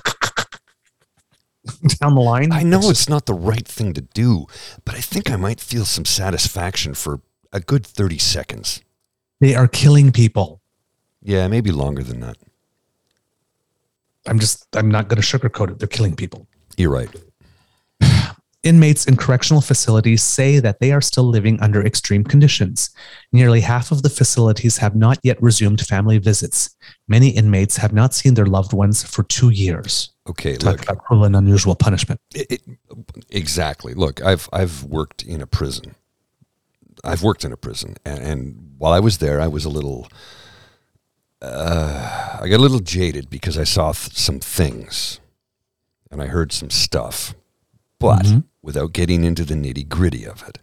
down 2.01 2.15
the 2.15 2.21
line. 2.21 2.51
I 2.51 2.63
know 2.63 2.79
it's, 2.79 2.89
it's 2.89 3.07
not 3.07 3.27
the 3.27 3.33
right 3.33 3.65
thing 3.65 3.93
to 3.93 4.01
do, 4.01 4.45
but 4.83 4.95
I 4.95 4.99
think 4.99 5.31
I 5.31 5.37
might 5.37 5.61
feel 5.61 5.85
some 5.85 6.03
satisfaction 6.03 6.95
for 6.95 7.21
a 7.53 7.61
good 7.61 7.87
30 7.87 8.17
seconds. 8.17 8.81
They 9.39 9.55
are 9.55 9.69
killing 9.69 10.11
people. 10.11 10.59
Yeah, 11.21 11.47
maybe 11.47 11.71
longer 11.71 12.03
than 12.03 12.19
that. 12.19 12.35
I'm 14.27 14.39
just, 14.39 14.67
I'm 14.75 14.91
not 14.91 15.07
going 15.07 15.21
to 15.21 15.25
sugarcoat 15.25 15.69
it. 15.69 15.79
They're 15.79 15.87
killing 15.87 16.17
people. 16.17 16.45
You're 16.75 16.91
right. 16.91 17.09
Inmates 18.63 19.05
in 19.05 19.17
correctional 19.17 19.61
facilities 19.61 20.21
say 20.21 20.59
that 20.59 20.79
they 20.79 20.91
are 20.91 21.01
still 21.01 21.23
living 21.23 21.59
under 21.61 21.83
extreme 21.83 22.23
conditions. 22.23 22.91
Nearly 23.31 23.61
half 23.61 23.91
of 23.91 24.03
the 24.03 24.09
facilities 24.09 24.77
have 24.77 24.95
not 24.95 25.17
yet 25.23 25.41
resumed 25.41 25.81
family 25.81 26.19
visits. 26.19 26.75
Many 27.07 27.29
inmates 27.29 27.77
have 27.77 27.91
not 27.91 28.13
seen 28.13 28.35
their 28.35 28.45
loved 28.45 28.71
ones 28.71 29.01
for 29.01 29.23
two 29.23 29.49
years. 29.49 30.11
Okay, 30.29 30.57
Talk 30.57 30.73
look, 30.73 30.83
about 30.83 31.03
cruel 31.03 31.23
and 31.23 31.35
unusual 31.35 31.73
punishment. 31.73 32.21
It, 32.35 32.51
it, 32.51 32.61
exactly. 33.31 33.95
Look, 33.95 34.23
I've 34.23 34.47
I've 34.53 34.83
worked 34.83 35.23
in 35.23 35.41
a 35.41 35.47
prison. 35.47 35.95
I've 37.03 37.23
worked 37.23 37.43
in 37.43 37.51
a 37.51 37.57
prison, 37.57 37.95
and, 38.05 38.19
and 38.23 38.73
while 38.77 38.93
I 38.93 38.99
was 38.99 39.17
there, 39.17 39.41
I 39.41 39.47
was 39.47 39.65
a 39.65 39.69
little. 39.69 40.07
Uh, 41.41 42.37
I 42.39 42.47
got 42.47 42.57
a 42.57 42.61
little 42.61 42.79
jaded 42.79 43.31
because 43.31 43.57
I 43.57 43.63
saw 43.63 43.93
th- 43.93 44.15
some 44.15 44.39
things, 44.39 45.19
and 46.11 46.21
I 46.21 46.27
heard 46.27 46.51
some 46.51 46.69
stuff, 46.69 47.33
but. 48.01 48.25
Mm-hmm 48.25 48.39
without 48.61 48.93
getting 48.93 49.23
into 49.23 49.43
the 49.43 49.55
nitty 49.55 49.87
gritty 49.87 50.25
of 50.25 50.43
it. 50.47 50.59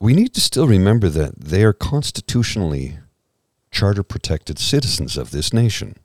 We 0.00 0.14
need 0.14 0.34
to 0.34 0.40
still 0.40 0.66
remember 0.66 1.08
that 1.08 1.38
they 1.40 1.62
are 1.62 1.72
constitutionally 1.72 2.98
charter 3.70 4.02
protected 4.02 4.58
citizens 4.58 5.16
of 5.16 5.30
this 5.30 5.52
nation. 5.52 5.96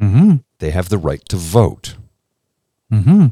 Mm-hmm. 0.00 0.36
They 0.58 0.70
have 0.70 0.88
the 0.88 0.98
right 0.98 1.24
to 1.28 1.36
vote. 1.36 1.96
Mm-hmm. 2.92 3.26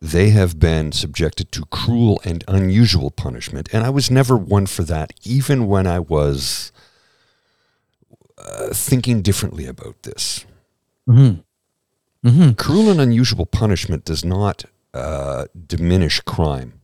They 0.00 0.30
have 0.30 0.60
been 0.60 0.92
subjected 0.92 1.50
to 1.52 1.64
cruel 1.66 2.20
and 2.24 2.44
unusual 2.46 3.10
punishment, 3.10 3.68
and 3.72 3.84
I 3.84 3.90
was 3.90 4.10
never 4.10 4.36
one 4.36 4.66
for 4.66 4.84
that, 4.84 5.12
even 5.24 5.66
when 5.66 5.88
I 5.88 5.98
was 5.98 6.70
uh, 8.38 8.68
thinking 8.72 9.22
differently 9.22 9.66
about 9.66 10.04
this. 10.04 10.46
Mm-hmm. 11.08 11.40
Mm-hmm. 12.28 12.50
Cruel 12.52 12.90
and 12.90 13.00
unusual 13.00 13.46
punishment 13.46 14.04
does 14.04 14.24
not 14.24 14.64
uh, 14.94 15.46
diminish 15.66 16.20
crime. 16.20 16.80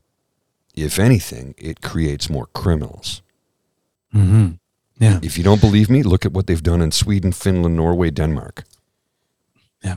If 0.74 0.98
anything, 0.98 1.54
it 1.56 1.80
creates 1.80 2.28
more 2.28 2.46
criminals. 2.46 3.22
Mm-hmm. 4.14 4.52
Yeah. 4.98 5.20
If 5.22 5.36
you 5.36 5.44
don't 5.44 5.60
believe 5.60 5.90
me, 5.90 6.02
look 6.02 6.24
at 6.24 6.32
what 6.32 6.46
they've 6.46 6.62
done 6.62 6.80
in 6.80 6.90
Sweden, 6.90 7.32
Finland, 7.32 7.76
Norway, 7.76 8.10
Denmark. 8.10 8.64
Yeah. 9.82 9.96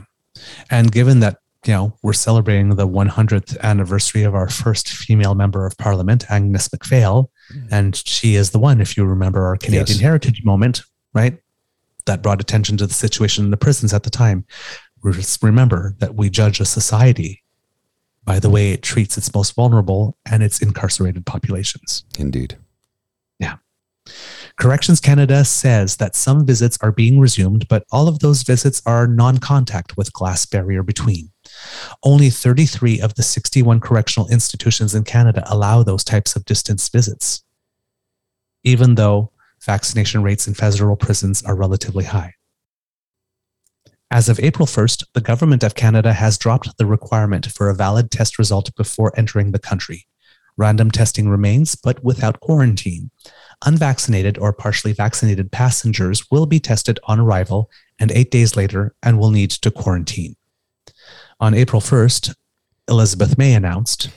And 0.70 0.90
given 0.90 1.20
that, 1.20 1.38
you 1.64 1.72
know, 1.72 1.96
we're 2.02 2.12
celebrating 2.12 2.70
the 2.70 2.86
100th 2.86 3.58
anniversary 3.60 4.22
of 4.24 4.34
our 4.34 4.48
first 4.48 4.88
female 4.88 5.34
member 5.34 5.66
of 5.66 5.76
parliament, 5.78 6.24
Agnes 6.30 6.72
MacPhail, 6.72 7.30
mm-hmm. 7.52 7.68
and 7.70 7.96
she 8.06 8.34
is 8.34 8.50
the 8.50 8.58
one, 8.58 8.80
if 8.80 8.96
you 8.96 9.04
remember 9.04 9.46
our 9.46 9.56
Canadian 9.56 9.86
yes. 9.86 10.00
Heritage 10.00 10.44
moment, 10.44 10.82
right? 11.14 11.38
That 12.06 12.22
brought 12.22 12.40
attention 12.40 12.76
to 12.78 12.86
the 12.86 12.94
situation 12.94 13.44
in 13.44 13.50
the 13.50 13.56
prisons 13.56 13.92
at 13.92 14.02
the 14.02 14.10
time. 14.10 14.46
Remember 15.42 15.94
that 15.98 16.14
we 16.14 16.30
judge 16.30 16.60
a 16.60 16.64
society 16.64 17.42
by 18.28 18.38
the 18.38 18.50
way 18.50 18.72
it 18.72 18.82
treats 18.82 19.16
its 19.16 19.32
most 19.32 19.54
vulnerable 19.54 20.18
and 20.30 20.42
its 20.42 20.60
incarcerated 20.60 21.24
populations. 21.24 22.04
Indeed. 22.18 22.58
Yeah. 23.38 23.56
Corrections 24.56 25.00
Canada 25.00 25.46
says 25.46 25.96
that 25.96 26.14
some 26.14 26.44
visits 26.44 26.76
are 26.82 26.92
being 26.92 27.20
resumed, 27.20 27.66
but 27.68 27.84
all 27.90 28.06
of 28.06 28.18
those 28.18 28.42
visits 28.42 28.82
are 28.84 29.06
non 29.06 29.38
contact 29.38 29.96
with 29.96 30.12
glass 30.12 30.44
barrier 30.44 30.82
between. 30.82 31.30
Only 32.02 32.28
33 32.28 33.00
of 33.00 33.14
the 33.14 33.22
61 33.22 33.80
correctional 33.80 34.28
institutions 34.28 34.94
in 34.94 35.04
Canada 35.04 35.42
allow 35.46 35.82
those 35.82 36.04
types 36.04 36.36
of 36.36 36.44
distance 36.44 36.86
visits, 36.90 37.42
even 38.62 38.96
though 38.96 39.32
vaccination 39.62 40.22
rates 40.22 40.46
in 40.46 40.52
federal 40.52 40.96
prisons 40.96 41.42
are 41.44 41.56
relatively 41.56 42.04
high. 42.04 42.34
As 44.10 44.28
of 44.28 44.40
April 44.40 44.66
1st, 44.66 45.04
the 45.12 45.20
Government 45.20 45.62
of 45.62 45.74
Canada 45.74 46.14
has 46.14 46.38
dropped 46.38 46.78
the 46.78 46.86
requirement 46.86 47.46
for 47.46 47.68
a 47.68 47.74
valid 47.74 48.10
test 48.10 48.38
result 48.38 48.74
before 48.74 49.12
entering 49.18 49.52
the 49.52 49.58
country. 49.58 50.06
Random 50.56 50.90
testing 50.90 51.28
remains, 51.28 51.74
but 51.74 52.02
without 52.02 52.40
quarantine. 52.40 53.10
Unvaccinated 53.66 54.38
or 54.38 54.52
partially 54.52 54.92
vaccinated 54.92 55.52
passengers 55.52 56.30
will 56.30 56.46
be 56.46 56.58
tested 56.58 56.98
on 57.04 57.20
arrival 57.20 57.70
and 57.98 58.10
eight 58.10 58.30
days 58.30 58.56
later 58.56 58.94
and 59.02 59.18
will 59.18 59.30
need 59.30 59.50
to 59.50 59.70
quarantine. 59.70 60.36
On 61.38 61.52
April 61.52 61.82
1st, 61.82 62.34
Elizabeth 62.88 63.36
May 63.36 63.54
announced 63.54 64.08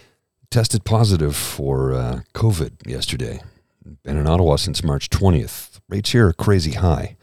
Tested 0.52 0.84
positive 0.84 1.36
for 1.36 1.94
uh, 1.94 2.20
COVID 2.34 2.86
yesterday. 2.86 3.42
Been 4.04 4.18
in 4.18 4.28
Ottawa 4.28 4.58
since 4.58 4.84
March 4.84 5.10
20th. 5.10 5.80
Rates 5.88 6.12
here 6.12 6.28
are 6.28 6.34
crazy 6.34 6.74
high. 6.74 7.16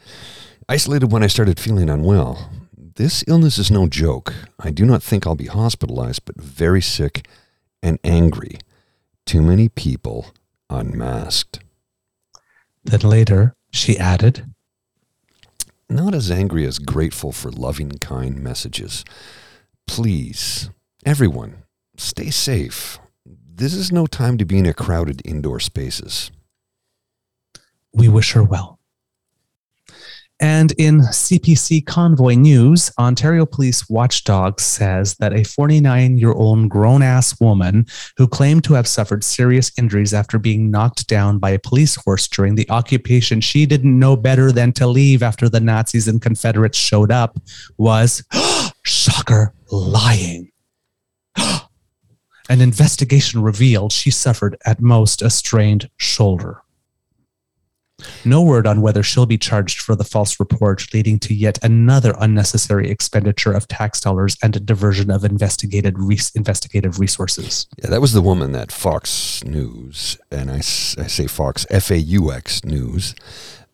Isolated 0.67 1.11
when 1.11 1.23
I 1.23 1.27
started 1.27 1.59
feeling 1.59 1.89
unwell. 1.89 2.49
This 2.99 3.23
illness 3.27 3.57
is 3.57 3.71
no 3.71 3.87
joke. 3.87 4.33
I 4.59 4.71
do 4.71 4.85
not 4.85 5.01
think 5.01 5.25
I'll 5.25 5.33
be 5.33 5.45
hospitalized, 5.45 6.25
but 6.25 6.35
very 6.35 6.81
sick 6.81 7.25
and 7.81 7.97
angry. 8.03 8.59
Too 9.25 9.41
many 9.41 9.69
people 9.69 10.33
unmasked. 10.69 11.61
Then 12.83 12.99
later, 12.99 13.55
she 13.71 13.97
added, 13.97 14.53
Not 15.89 16.13
as 16.13 16.29
angry 16.29 16.65
as 16.65 16.77
grateful 16.77 17.31
for 17.31 17.49
loving, 17.49 17.91
kind 17.99 18.43
messages. 18.43 19.05
Please, 19.87 20.69
everyone, 21.05 21.63
stay 21.95 22.29
safe. 22.29 22.99
This 23.25 23.73
is 23.73 23.93
no 23.93 24.07
time 24.07 24.37
to 24.39 24.45
be 24.45 24.57
in 24.57 24.65
a 24.65 24.73
crowded 24.73 25.21
indoor 25.23 25.61
spaces. 25.61 26.31
We 27.93 28.09
wish 28.09 28.33
her 28.33 28.43
well. 28.43 28.78
And 30.41 30.71
in 30.77 31.01
CPC 31.01 31.85
Convoy 31.85 32.35
News, 32.35 32.91
Ontario 32.97 33.45
Police 33.45 33.89
Watchdog 33.89 34.61
says 34.61 35.15
that 35.15 35.33
a 35.33 35.43
49 35.43 36.17
year 36.17 36.31
old 36.31 36.69
grown 36.69 37.01
ass 37.01 37.39
woman 37.41 37.85
who 38.15 38.27
claimed 38.27 38.63
to 38.65 38.73
have 38.73 38.87
suffered 38.87 39.23
serious 39.23 39.71
injuries 39.77 40.13
after 40.13 40.39
being 40.39 40.71
knocked 40.71 41.07
down 41.07 41.39
by 41.39 41.49
a 41.49 41.59
police 41.59 41.95
horse 41.95 42.27
during 42.27 42.55
the 42.55 42.69
occupation, 42.69 43.41
she 43.41 43.65
didn't 43.65 43.99
know 43.99 44.15
better 44.15 44.51
than 44.51 44.71
to 44.73 44.87
leave 44.87 45.21
after 45.21 45.49
the 45.49 45.59
Nazis 45.59 46.07
and 46.07 46.21
Confederates 46.21 46.77
showed 46.77 47.11
up, 47.11 47.37
was, 47.77 48.23
shocker, 48.83 49.53
lying. 49.71 50.51
An 52.49 52.61
investigation 52.61 53.41
revealed 53.41 53.91
she 53.91 54.09
suffered 54.09 54.57
at 54.65 54.81
most 54.81 55.21
a 55.21 55.29
strained 55.29 55.89
shoulder. 55.97 56.63
No 58.25 58.41
word 58.41 58.67
on 58.67 58.81
whether 58.81 59.03
she'll 59.03 59.25
be 59.25 59.37
charged 59.37 59.81
for 59.81 59.95
the 59.95 60.03
false 60.03 60.39
report, 60.39 60.93
leading 60.93 61.19
to 61.19 61.33
yet 61.33 61.57
another 61.63 62.13
unnecessary 62.19 62.89
expenditure 62.89 63.51
of 63.51 63.67
tax 63.67 63.99
dollars 63.99 64.37
and 64.41 64.55
a 64.55 64.59
diversion 64.59 65.11
of 65.11 65.23
investigated 65.23 65.97
res- 65.97 66.31
investigative 66.35 66.99
resources. 66.99 67.67
Yeah, 67.81 67.89
that 67.89 68.01
was 68.01 68.13
the 68.13 68.21
woman 68.21 68.51
that 68.53 68.71
Fox 68.71 69.43
News, 69.43 70.17
and 70.31 70.51
I, 70.51 70.57
I 70.57 70.61
say 70.61 71.27
Fox, 71.27 71.65
F 71.69 71.91
A 71.91 71.97
U 71.97 72.31
X 72.31 72.63
News, 72.63 73.15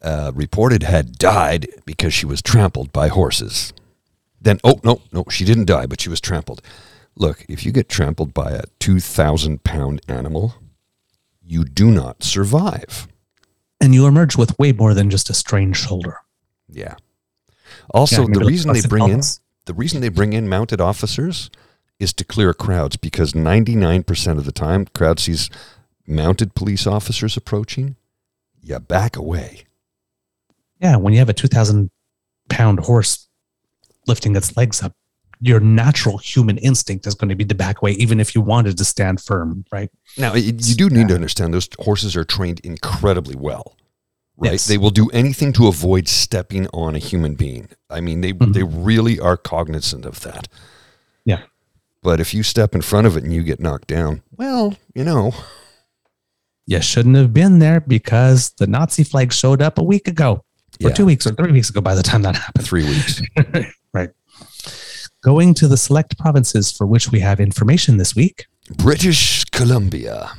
uh, 0.02 0.32
reported 0.36 0.84
had 0.84 1.18
died 1.18 1.68
because 1.86 2.14
she 2.14 2.26
was 2.26 2.42
trampled 2.42 2.94
by 2.94 3.08
horses. 3.08 3.74
Then, 4.40 4.60
oh, 4.64 4.80
no, 4.84 5.02
no, 5.12 5.26
she 5.30 5.44
didn't 5.44 5.66
die, 5.66 5.88
but 5.88 6.00
she 6.00 6.10
was 6.10 6.22
trampled. 6.22 6.62
Look, 7.16 7.46
if 7.50 7.66
you 7.66 7.72
get 7.72 7.90
trampled 7.90 8.34
by 8.34 8.52
a 8.52 8.64
2,000 8.80 9.64
pound 9.64 10.02
animal, 10.08 10.56
you 11.42 11.64
do 11.64 11.90
not 11.90 12.24
survive 12.24 13.08
and 13.86 13.94
you 13.94 14.08
emerge 14.08 14.36
with 14.36 14.58
way 14.58 14.72
more 14.72 14.96
than 14.96 15.10
just 15.10 15.30
a 15.30 15.34
strained 15.34 15.78
shoulder. 15.78 16.18
Yeah. 16.68 16.96
Also, 17.92 18.28
yeah, 18.28 18.34
the 18.34 18.46
reason 18.46 18.74
they 18.74 18.82
bring 18.82 19.08
in 19.10 19.22
the 19.66 19.74
reason 19.74 20.02
they 20.02 20.10
bring 20.10 20.34
in 20.34 20.50
mounted 20.50 20.82
officers 20.82 21.50
is 22.00 22.14
to 22.14 22.24
clear 22.24 22.54
crowds 22.54 22.98
because 22.98 23.34
99% 23.34 24.38
of 24.38 24.46
the 24.46 24.52
time 24.52 24.86
crowd 24.94 25.20
sees 25.20 25.50
mounted 26.06 26.56
police 26.56 26.86
officers 26.86 27.38
approaching, 27.38 27.96
you 28.62 28.80
back 28.80 29.16
away. 29.16 29.64
Yeah, 30.80 30.98
when 30.98 31.14
you 31.14 31.20
have 31.20 31.30
a 31.30 31.34
2000 31.34 31.90
pound 32.50 32.80
horse 32.82 33.28
lifting 34.08 34.36
its 34.36 34.58
legs 34.58 34.84
up, 34.84 34.94
your 35.46 35.60
natural 35.60 36.18
human 36.18 36.58
instinct 36.58 37.06
is 37.06 37.14
going 37.14 37.30
to 37.30 37.36
be 37.36 37.44
the 37.44 37.54
back 37.54 37.84
way, 37.84 37.92
even 37.92 38.20
if 38.20 38.34
you 38.34 38.42
wanted 38.42 38.80
to 38.80 38.84
stand 38.84 39.22
firm, 39.22 39.64
right? 39.72 39.92
Now, 40.18 40.34
you 40.34 40.52
do 40.52 40.90
need 40.90 41.02
yeah. 41.02 41.08
to 41.10 41.16
understand 41.16 41.54
those 41.54 41.70
horses 41.80 42.16
are 42.16 42.24
trained 42.24 42.62
incredibly 42.62 43.36
well, 43.36 43.78
right? 44.38 44.54
Yes. 44.54 44.66
They 44.66 44.80
will 44.80 44.90
do 44.90 45.08
anything 45.10 45.54
to 45.54 45.68
avoid 45.68 46.08
stepping 46.08 46.68
on 46.70 46.96
a 46.96 46.98
human 46.98 47.36
being. 47.36 47.70
I 47.92 48.02
mean, 48.02 48.22
they 48.22 48.34
mm-hmm. 48.34 48.54
they 48.54 48.64
really 48.64 49.20
are 49.20 49.38
cognizant 49.38 50.06
of 50.06 50.22
that. 50.22 50.48
Yeah. 51.26 51.44
But 52.02 52.20
if 52.20 52.34
you 52.34 52.42
step 52.42 52.74
in 52.74 52.82
front 52.82 53.06
of 53.06 53.16
it 53.16 53.24
and 53.24 53.32
you 53.32 53.44
get 53.44 53.60
knocked 53.60 53.88
down, 53.88 54.24
well, 54.36 54.76
you 54.96 55.04
know, 55.04 55.32
you 56.66 56.82
shouldn't 56.82 57.18
have 57.18 57.34
been 57.34 57.60
there 57.60 57.82
because 57.82 58.50
the 58.58 58.66
Nazi 58.66 59.04
flag 59.04 59.32
showed 59.32 59.62
up 59.62 59.78
a 59.78 59.84
week 59.84 60.08
ago, 60.08 60.44
or 60.84 60.90
yeah. 60.90 60.94
two 60.96 61.06
weeks, 61.06 61.28
or 61.28 61.36
three 61.36 61.52
weeks 61.52 61.70
ago. 61.70 61.82
By 61.82 61.94
the 61.94 62.04
time 62.04 62.24
that 62.24 62.36
happened, 62.36 62.66
three 62.66 62.84
weeks, 62.84 63.22
right? 63.94 64.10
Going 65.26 65.56
to 65.56 65.68
the 65.68 65.76
select 65.76 66.20
provinces 66.20 66.72
for 66.72 66.86
which 66.86 67.12
we 67.12 67.20
have 67.20 67.40
information 67.40 67.98
this 67.98 68.16
week 68.16 68.46
British 68.78 69.44
Columbia. 69.46 70.30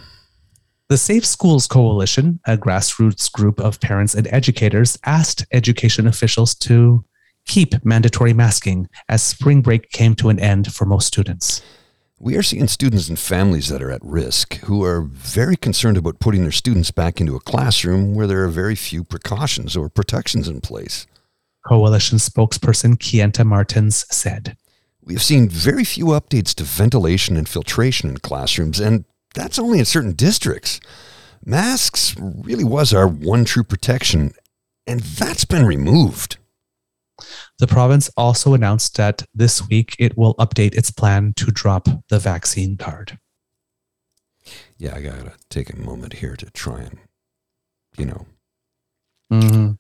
The 0.89 0.97
Safe 0.97 1.27
Schools 1.27 1.67
Coalition, 1.67 2.39
a 2.47 2.57
grassroots 2.57 3.29
group 3.33 3.59
of 3.59 3.81
parents 3.81 4.15
and 4.15 4.29
educators, 4.29 4.97
asked 5.05 5.45
education 5.51 6.07
officials 6.07 6.55
to 6.67 7.05
keep 7.47 7.85
mandatory 7.85 8.33
masking 8.33 8.89
as 9.09 9.25
spring 9.25 9.61
break 9.61 9.91
came 9.91 10.15
to 10.15 10.29
an 10.29 10.39
end 10.39 10.73
for 10.73 10.85
most 10.85 11.09
students. 11.09 11.63
We 12.21 12.37
are 12.37 12.45
seeing 12.45 12.69
students 12.69 13.09
and 13.09 13.19
families 13.19 13.67
that 13.71 13.83
are 13.83 13.91
at 13.91 14.05
risk 14.05 14.55
who 14.59 14.85
are 14.85 15.03
very 15.03 15.57
concerned 15.57 15.97
about 15.97 16.21
putting 16.21 16.43
their 16.43 16.53
students 16.53 16.93
back 16.93 17.21
into 17.21 17.35
a 17.35 17.41
classroom 17.41 18.15
where 18.15 18.29
there 18.29 18.45
are 18.45 18.49
very 18.49 18.77
few 18.77 19.03
precautions 19.03 19.77
or 19.77 19.89
protections 19.89 20.47
in 20.49 20.61
place. 20.61 21.09
Coalition 21.67 22.19
spokesperson 22.19 22.95
Kyenta 22.95 23.45
Martins 23.45 24.07
said. 24.15 24.57
We 25.07 25.15
have 25.15 25.23
seen 25.23 25.49
very 25.49 25.85
few 25.85 26.07
updates 26.07 26.53
to 26.57 26.65
ventilation 26.65 27.37
and 27.37 27.49
filtration 27.49 28.11
in 28.11 28.17
classrooms, 28.19 28.81
and 28.81 29.05
that's 29.35 29.59
only 29.59 29.79
in 29.79 29.85
certain 29.85 30.15
districts. 30.15 30.81
Masks 31.45 32.17
really 32.19 32.65
was 32.65 32.93
our 32.93 33.07
one 33.07 33.45
true 33.45 33.63
protection, 33.63 34.33
and 34.85 34.99
that's 34.99 35.45
been 35.45 35.65
removed. 35.65 36.39
The 37.61 37.69
province 37.69 38.11
also 38.17 38.53
announced 38.53 38.97
that 38.97 39.23
this 39.33 39.67
week 39.69 39.95
it 40.01 40.19
will 40.19 40.35
update 40.35 40.75
its 40.75 40.91
plan 40.91 41.35
to 41.37 41.47
drop 41.47 41.89
the 42.09 42.19
vaccine 42.19 42.77
card. 42.77 43.17
Yeah, 44.77 44.97
I 44.97 45.03
got 45.03 45.19
to 45.21 45.33
take 45.51 45.73
a 45.73 45.77
moment 45.77 46.15
here 46.15 46.35
to 46.35 46.51
try 46.51 46.81
and, 46.81 46.99
you 47.97 48.07
know, 48.07 48.27
mm-hmm. 49.33 49.73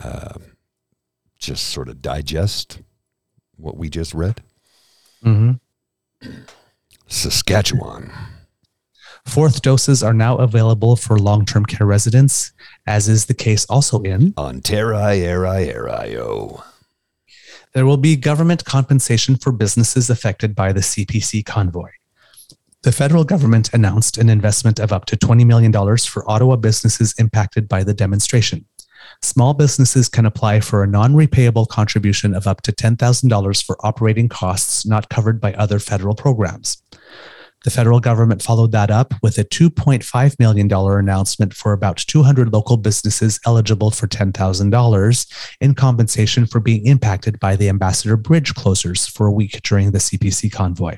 uh, 0.00 0.38
just 1.38 1.68
sort 1.68 1.88
of 1.88 2.02
digest 2.02 2.82
what 3.56 3.76
we 3.76 3.88
just 3.88 4.12
read. 4.12 4.42
Mm-hmm. 5.24 6.30
Saskatchewan. 7.06 8.10
Fourth 9.26 9.62
doses 9.62 10.02
are 10.02 10.14
now 10.14 10.36
available 10.36 10.96
for 10.96 11.18
long 11.18 11.44
term 11.44 11.66
care 11.66 11.86
residents, 11.86 12.52
as 12.86 13.08
is 13.08 13.26
the 13.26 13.34
case 13.34 13.66
also 13.66 14.00
in 14.02 14.32
Ontario. 14.38 14.98
There 17.72 17.84
will 17.84 17.96
be 17.96 18.16
government 18.16 18.64
compensation 18.64 19.36
for 19.36 19.52
businesses 19.52 20.08
affected 20.08 20.54
by 20.54 20.72
the 20.72 20.80
CPC 20.80 21.44
convoy. 21.44 21.90
The 22.82 22.92
federal 22.92 23.24
government 23.24 23.74
announced 23.74 24.16
an 24.16 24.30
investment 24.30 24.78
of 24.78 24.92
up 24.92 25.04
to 25.06 25.16
$20 25.16 25.44
million 25.44 25.72
for 25.72 26.30
Ottawa 26.30 26.56
businesses 26.56 27.14
impacted 27.18 27.68
by 27.68 27.82
the 27.82 27.92
demonstration 27.92 28.64
small 29.22 29.54
businesses 29.54 30.08
can 30.08 30.26
apply 30.26 30.60
for 30.60 30.82
a 30.82 30.86
non 30.86 31.14
repayable 31.14 31.68
contribution 31.68 32.34
of 32.34 32.46
up 32.46 32.62
to 32.62 32.72
$10,000 32.72 33.64
for 33.64 33.86
operating 33.86 34.28
costs 34.28 34.86
not 34.86 35.08
covered 35.08 35.40
by 35.40 35.52
other 35.54 35.78
federal 35.78 36.14
programs. 36.14 36.82
The 37.64 37.70
federal 37.72 37.98
government 37.98 38.42
followed 38.42 38.70
that 38.72 38.92
up 38.92 39.12
with 39.22 39.38
a 39.38 39.44
$2.5 39.44 40.38
million 40.38 40.72
announcement 40.72 41.52
for 41.52 41.72
about 41.72 41.96
200 41.96 42.52
local 42.52 42.76
businesses 42.76 43.40
eligible 43.44 43.90
for 43.90 44.06
$10,000 44.06 45.54
in 45.60 45.74
compensation 45.74 46.46
for 46.46 46.60
being 46.60 46.86
impacted 46.86 47.40
by 47.40 47.56
the 47.56 47.68
Ambassador 47.68 48.16
Bridge 48.16 48.54
closures 48.54 49.10
for 49.10 49.26
a 49.26 49.32
week 49.32 49.60
during 49.62 49.90
the 49.90 49.98
CPC 49.98 50.52
convoy. 50.52 50.96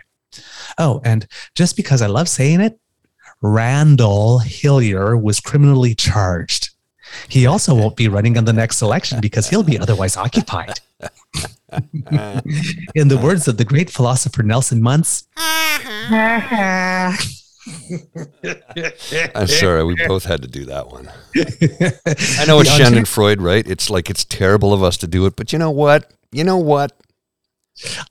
Oh, 0.77 1.01
and 1.05 1.27
just 1.55 1.75
because 1.75 2.03
I 2.03 2.07
love 2.07 2.29
saying 2.29 2.61
it, 2.61 2.79
Randall 3.41 4.41
Hillier 4.41 5.17
was 5.17 5.41
criminally 5.41 5.95
charged. 5.95 6.71
He 7.29 7.47
also 7.47 7.75
won't 7.75 7.97
be 7.97 8.09
running 8.09 8.37
in 8.37 8.45
the 8.45 8.53
next 8.53 8.83
election 8.83 9.21
because 9.21 9.49
he'll 9.49 9.63
be 9.63 9.79
otherwise 9.79 10.17
occupied. 10.17 10.81
in 12.95 13.09
the 13.09 13.19
words 13.23 13.47
of 13.49 13.57
the 13.59 13.65
great 13.65 13.91
philosopher 13.91 14.43
Nelson 14.43 14.83
Muntz. 14.83 15.27
I'm 19.35 19.47
sorry, 19.47 19.85
we 19.85 19.97
both 20.07 20.25
had 20.25 20.43
to 20.43 20.49
do 20.49 20.65
that 20.67 20.89
one. 20.89 21.09
I 21.37 22.45
know 22.47 22.61
it's 22.61 22.71
Schadenfreude, 22.71 23.41
right? 23.41 23.67
It's 23.67 23.91
like 23.91 24.11
it's 24.11 24.25
terrible 24.25 24.73
of 24.73 24.83
us 24.83 24.97
to 24.99 25.07
do 25.07 25.27
it, 25.27 25.37
but 25.37 25.53
you 25.53 25.59
know 25.59 25.71
what? 25.71 26.13
You 26.33 26.45
know 26.45 26.57
what? 26.57 26.93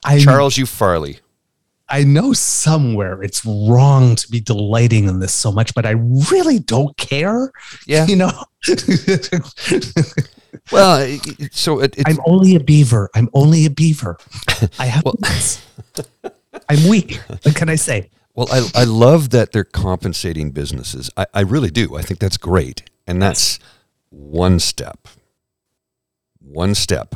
I, 0.03 0.19
Charles 0.19 0.57
U. 0.57 0.65
Farley. 0.65 1.19
I 1.89 2.03
know 2.03 2.33
somewhere 2.33 3.23
it's 3.23 3.45
wrong 3.45 4.15
to 4.15 4.29
be 4.29 4.39
delighting 4.39 5.07
in 5.07 5.19
this 5.19 5.33
so 5.33 5.51
much, 5.51 5.73
but 5.73 5.85
I 5.85 5.91
really 6.31 6.59
don't 6.59 6.95
care. 6.97 7.51
Yeah. 7.85 8.05
You 8.05 8.17
know? 8.17 8.43
well, 10.71 11.17
so 11.51 11.79
it, 11.79 11.95
I'm 12.05 12.19
only 12.25 12.55
a 12.55 12.59
beaver. 12.59 13.09
I'm 13.15 13.29
only 13.33 13.65
a 13.65 13.69
beaver. 13.69 14.17
I 14.79 14.87
have. 14.87 15.03
well, 15.05 15.15
I'm 16.69 16.89
weak. 16.89 17.21
What 17.43 17.55
can 17.55 17.69
I 17.69 17.75
say? 17.75 18.09
Well, 18.35 18.47
I, 18.51 18.69
I 18.75 18.83
love 18.83 19.29
that 19.31 19.51
they're 19.51 19.63
compensating 19.63 20.51
businesses. 20.51 21.09
I, 21.17 21.25
I 21.33 21.41
really 21.41 21.71
do. 21.71 21.95
I 21.95 22.01
think 22.01 22.19
that's 22.19 22.37
great. 22.37 22.89
And 23.07 23.21
that's 23.21 23.59
one 24.09 24.59
step. 24.59 25.07
One 26.39 26.75
step. 26.75 27.15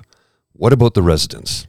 What 0.53 0.73
about 0.73 0.93
the 0.93 1.01
residents? 1.01 1.67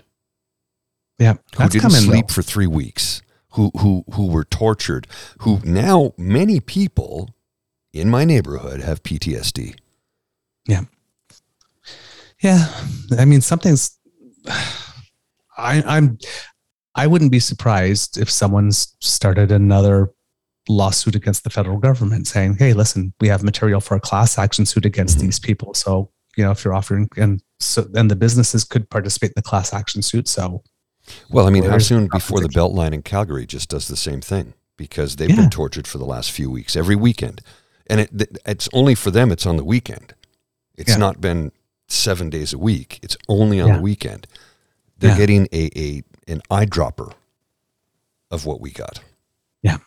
Yeah, 1.22 1.34
who 1.56 1.68
didn't 1.68 1.90
sleep 1.92 2.32
for 2.32 2.42
three 2.42 2.66
weeks, 2.66 3.22
who 3.50 3.70
who 3.78 4.02
who 4.12 4.26
were 4.26 4.42
tortured, 4.42 5.06
who 5.38 5.60
now 5.62 6.14
many 6.18 6.58
people 6.58 7.32
in 7.92 8.10
my 8.10 8.24
neighborhood 8.24 8.80
have 8.80 9.04
PTSD. 9.04 9.76
Yeah, 10.66 10.82
yeah. 12.42 12.66
I 13.16 13.24
mean, 13.24 13.40
something's. 13.40 13.96
I, 15.56 15.84
I'm. 15.86 16.18
I 16.96 17.06
wouldn't 17.06 17.30
be 17.30 17.38
surprised 17.38 18.18
if 18.18 18.28
someone's 18.28 18.96
started 18.98 19.52
another 19.52 20.10
lawsuit 20.68 21.14
against 21.14 21.44
the 21.44 21.50
federal 21.50 21.78
government 21.78 22.26
saying, 22.26 22.56
"Hey, 22.58 22.72
listen, 22.72 23.14
we 23.20 23.28
have 23.28 23.44
material 23.44 23.80
for 23.80 23.94
a 23.94 24.00
class 24.00 24.38
action 24.38 24.66
suit 24.66 24.84
against 24.84 25.18
mm-hmm. 25.18 25.26
these 25.26 25.38
people. 25.38 25.72
So, 25.74 26.10
you 26.36 26.42
know, 26.42 26.50
if 26.50 26.64
you're 26.64 26.74
offering 26.74 27.08
and 27.16 27.40
so 27.60 27.82
then 27.82 28.08
the 28.08 28.16
businesses 28.16 28.64
could 28.64 28.90
participate 28.90 29.30
in 29.30 29.34
the 29.36 29.42
class 29.42 29.72
action 29.72 30.02
suit. 30.02 30.26
So 30.26 30.64
well, 31.30 31.46
I 31.46 31.50
mean, 31.50 31.64
how 31.64 31.78
soon 31.78 32.08
before 32.08 32.40
the 32.40 32.48
Beltline 32.48 32.92
in 32.92 33.02
Calgary 33.02 33.46
just 33.46 33.68
does 33.68 33.88
the 33.88 33.96
same 33.96 34.20
thing 34.20 34.54
because 34.76 35.16
they've 35.16 35.30
yeah. 35.30 35.36
been 35.36 35.50
tortured 35.50 35.86
for 35.86 35.98
the 35.98 36.04
last 36.04 36.30
few 36.30 36.50
weeks 36.50 36.76
every 36.76 36.96
weekend, 36.96 37.40
and 37.86 38.00
it, 38.00 38.38
it's 38.46 38.68
only 38.72 38.94
for 38.94 39.10
them. 39.10 39.30
It's 39.30 39.46
on 39.46 39.56
the 39.56 39.64
weekend. 39.64 40.14
It's 40.76 40.90
yeah. 40.90 40.96
not 40.96 41.20
been 41.20 41.52
seven 41.88 42.30
days 42.30 42.52
a 42.52 42.58
week. 42.58 42.98
It's 43.02 43.16
only 43.28 43.60
on 43.60 43.68
yeah. 43.68 43.76
the 43.76 43.82
weekend. 43.82 44.26
They're 44.98 45.16
getting 45.16 45.48
a, 45.52 45.70
a 45.76 46.02
an 46.28 46.40
eyedropper 46.50 47.12
of 48.30 48.46
what 48.46 48.60
we 48.60 48.70
got. 48.70 49.00
Yeah, 49.62 49.78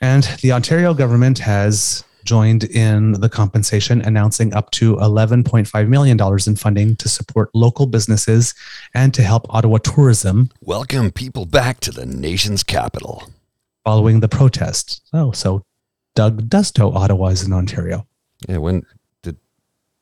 and 0.00 0.24
the 0.42 0.52
Ontario 0.52 0.92
government 0.92 1.38
has 1.38 2.04
joined 2.24 2.64
in 2.64 3.12
the 3.12 3.28
compensation, 3.28 4.00
announcing 4.00 4.54
up 4.54 4.70
to 4.72 4.96
$11.5 4.96 5.88
million 5.88 6.18
in 6.46 6.56
funding 6.56 6.96
to 6.96 7.08
support 7.08 7.50
local 7.54 7.86
businesses 7.86 8.54
and 8.94 9.14
to 9.14 9.22
help 9.22 9.46
Ottawa 9.52 9.78
tourism. 9.78 10.50
Welcome 10.60 11.10
people 11.10 11.46
back 11.46 11.80
to 11.80 11.90
the 11.90 12.06
nation's 12.06 12.62
capital. 12.62 13.30
Following 13.84 14.20
the 14.20 14.28
protest. 14.28 15.02
Oh, 15.12 15.32
so 15.32 15.62
Doug 16.14 16.48
does 16.48 16.76
know 16.78 16.92
Ottawa 16.92 17.26
is 17.28 17.42
in 17.42 17.52
Ontario. 17.52 18.06
Yeah, 18.48 18.58
when 18.58 18.86
did 19.22 19.36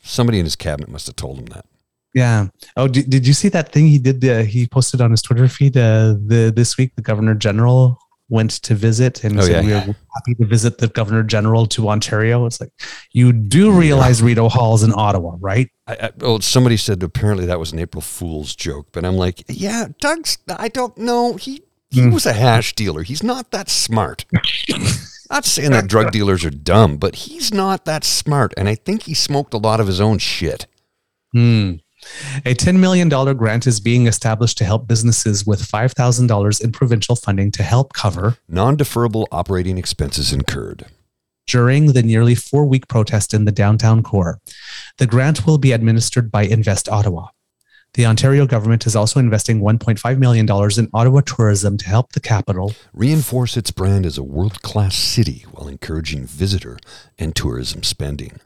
somebody 0.03 0.39
in 0.39 0.45
his 0.45 0.57
cabinet 0.57 0.89
must 0.89 1.07
have 1.07 1.17
told 1.17 1.39
him 1.39 1.47
that? 1.47 1.67
Yeah. 2.15 2.49
Oh, 2.77 2.89
did, 2.89 3.09
did 3.09 3.27
you 3.27 3.33
see 3.33 3.49
that 3.49 3.73
thing 3.73 3.89
he 3.89 3.99
did? 3.99 4.25
Uh, 4.25 4.43
he 4.43 4.67
posted 4.67 5.01
on 5.01 5.11
his 5.11 5.23
Twitter 5.23 5.49
feed 5.49 5.77
uh, 5.77 6.15
the 6.27 6.53
this 6.55 6.77
week. 6.77 6.95
The 6.95 7.03
Governor 7.03 7.35
General 7.35 7.99
went 8.33 8.51
to 8.51 8.75
visit 8.75 9.25
and 9.25 9.39
oh, 9.39 9.43
said 9.43 9.65
yeah, 9.65 9.85
we 9.85 9.91
are 9.93 9.97
happy 10.15 10.35
to 10.41 10.47
visit 10.47 10.79
the 10.79 10.89
Governor 10.89 11.23
General 11.23 11.67
to 11.67 11.91
Ontario. 11.91 12.47
It's 12.47 12.61
like 12.61 12.73
you 13.13 13.31
do 13.31 13.71
realize 13.71 14.21
yeah. 14.21 14.29
Rideau 14.29 14.49
Hall's 14.49 14.83
in 14.83 14.93
Ottawa, 14.95 15.37
right? 15.39 15.69
I, 15.87 15.93
I, 15.93 16.11
well, 16.17 16.41
somebody 16.41 16.79
said 16.79 17.03
apparently 17.03 17.45
that 17.45 17.59
was 17.59 17.73
an 17.73 17.79
April 17.79 18.01
Fool's 18.01 18.57
joke, 18.57 18.89
but 18.93 19.05
I'm 19.05 19.17
like, 19.17 19.45
yeah, 19.49 19.89
Doug's. 20.01 20.39
I 20.49 20.69
don't 20.69 20.97
know. 20.97 21.35
He 21.35 21.63
he 21.91 22.01
mm. 22.01 22.13
was 22.13 22.25
a 22.25 22.33
hash 22.33 22.75
dealer. 22.75 23.03
He's 23.03 23.23
not 23.23 23.51
that 23.51 23.69
smart. 23.69 24.25
not 25.31 25.45
saying 25.45 25.73
that 25.73 25.87
drug 25.87 26.11
dealers 26.11 26.43
are 26.43 26.51
dumb, 26.51 26.97
but 26.97 27.15
he's 27.15 27.53
not 27.53 27.85
that 27.85 28.03
smart, 28.03 28.55
and 28.57 28.67
I 28.67 28.75
think 28.75 29.03
he 29.03 29.15
smoked 29.15 29.53
a 29.53 29.59
lot 29.59 29.79
of 29.79 29.87
his 29.87 30.01
own 30.01 30.17
shit. 30.17 30.67
Hmm. 31.35 31.75
A 32.45 32.55
$10 32.55 32.79
million 32.79 33.09
grant 33.09 33.67
is 33.67 33.81
being 33.81 34.07
established 34.07 34.59
to 34.59 34.65
help 34.65 34.87
businesses 34.87 35.47
with 35.47 35.63
$5,000 35.63 36.61
in 36.61 36.73
provincial 36.73 37.17
funding 37.17 37.51
to 37.53 37.63
help 37.63 37.93
cover 37.93 38.39
non 38.49 38.77
deferrable 38.77 39.27
operating 39.31 39.79
expenses 39.79 40.33
incurred 40.33 40.87
during 41.47 41.93
the 41.93 42.03
nearly 42.03 42.35
four 42.35 42.65
week 42.67 42.89
protest 42.89 43.35
in 43.35 43.45
the 43.45 43.53
downtown 43.53 44.03
core. 44.03 44.41
The 44.99 45.07
grant 45.07 45.47
will 45.47 45.59
be 45.59 45.73
administered 45.73 46.31
by 46.31 46.43
Invest 46.43 46.89
Ottawa. 46.89 47.29
The 47.95 48.07
Ontario 48.07 48.47
government 48.47 48.87
is 48.87 48.97
also 48.97 49.21
investing 49.21 49.61
$1.5 49.61 50.19
million 50.19 50.49
in 50.49 50.91
Ottawa 50.95 51.21
tourism 51.21 51.77
to 51.77 51.87
help 51.87 52.13
the 52.13 52.21
capital 52.21 52.73
reinforce 52.95 53.57
its 53.59 53.71
brand 53.71 54.07
as 54.07 54.17
a 54.17 54.23
world 54.23 54.63
class 54.63 54.97
city 54.97 55.45
while 55.51 55.69
encouraging 55.69 56.25
visitor 56.25 56.79
and 57.19 57.37
tourism 57.37 57.83
spending. 57.83 58.41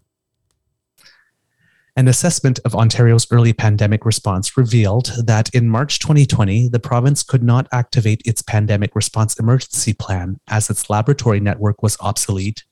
An 1.99 2.09
assessment 2.09 2.61
of 2.67 2.75
Ontario's 2.75 3.27
early 3.31 3.55
pandemic 3.55 4.05
response 4.05 4.59
revealed 4.59 5.13
that 5.25 5.49
in 5.55 5.71
March 5.71 5.99
2020, 5.99 6.69
the 6.69 6.79
province 6.79 7.23
could 7.23 7.43
not 7.43 7.67
activate 7.73 8.21
its 8.27 8.43
pandemic 8.43 8.95
response 8.95 9.39
emergency 9.39 9.95
plan 9.95 10.39
as 10.47 10.69
its 10.69 10.91
laboratory 10.91 11.41
network 11.41 11.83
was 11.83 11.97
obsolete, 12.01 12.65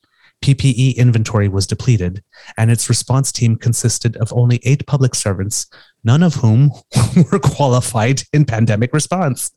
PPE 0.42 0.96
inventory 0.96 1.48
was 1.48 1.66
depleted, 1.66 2.22
and 2.58 2.70
its 2.70 2.90
response 2.90 3.32
team 3.32 3.56
consisted 3.56 4.14
of 4.18 4.30
only 4.34 4.60
eight 4.62 4.86
public 4.86 5.14
servants, 5.14 5.68
none 6.04 6.22
of 6.22 6.34
whom 6.34 6.70
were 7.32 7.38
qualified 7.38 8.24
in 8.34 8.44
pandemic 8.44 8.92
response. 8.92 9.52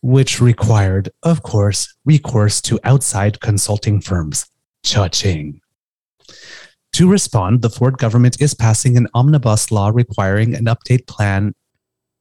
Which 0.00 0.40
required, 0.40 1.10
of 1.22 1.44
course, 1.44 1.94
recourse 2.04 2.60
to 2.62 2.80
outside 2.82 3.38
consulting 3.38 4.00
firms 4.00 4.48
Cha-ching. 4.84 5.60
To 6.94 7.10
respond, 7.10 7.62
the 7.62 7.70
Ford 7.70 7.96
government 7.98 8.40
is 8.40 8.54
passing 8.54 8.96
an 8.96 9.08
omnibus 9.14 9.70
law 9.70 9.90
requiring 9.92 10.54
an 10.54 10.66
update 10.66 11.06
plan 11.06 11.54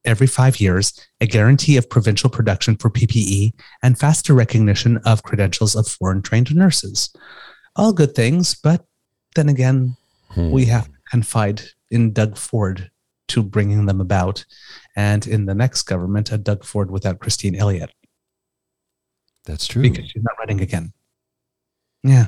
every 0.06 0.28
five 0.28 0.60
years, 0.60 0.94
a 1.20 1.28
guarantee 1.28 1.78
of 1.78 1.90
provincial 1.90 2.30
production 2.30 2.78
for 2.78 2.90
PPE, 2.90 3.52
and 3.84 4.00
faster 4.00 4.34
recognition 4.34 4.98
of 5.06 5.24
credentials 5.24 5.76
of 5.76 5.88
foreign 5.88 6.22
trained 6.22 6.56
nurses. 6.56 7.14
All 7.76 7.94
good 7.94 8.16
things, 8.16 8.56
but 8.56 8.86
then 9.36 9.50
again, 9.50 9.98
hmm. 10.30 10.52
we 10.52 10.66
have 10.66 10.86
to 10.86 10.98
confide 11.10 11.62
in 11.90 12.14
Doug 12.14 12.38
Ford 12.38 12.90
to 13.30 13.44
bringing 13.44 13.86
them 13.86 14.02
about, 14.02 14.46
and 14.96 15.26
in 15.28 15.46
the 15.46 15.56
next 15.56 15.84
government, 15.84 16.32
a 16.32 16.38
Doug 16.38 16.64
Ford 16.64 16.92
without 16.92 17.20
Christine 17.20 17.56
Elliott. 17.56 17.92
That's 19.46 19.68
true. 19.68 19.82
Because 19.82 20.10
she's 20.10 20.24
not 20.24 20.38
running 20.40 20.62
again. 20.62 20.94
Yeah. 22.04 22.28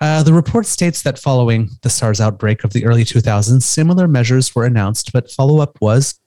Uh, 0.00 0.22
the 0.22 0.32
report 0.32 0.66
states 0.66 1.02
that 1.02 1.18
following 1.18 1.70
the 1.82 1.90
SARS 1.90 2.20
outbreak 2.20 2.64
of 2.64 2.72
the 2.72 2.84
early 2.84 3.04
2000s, 3.04 3.62
similar 3.62 4.08
measures 4.08 4.54
were 4.54 4.64
announced, 4.64 5.12
but 5.12 5.30
follow 5.30 5.60
up 5.60 5.78
was, 5.80 6.18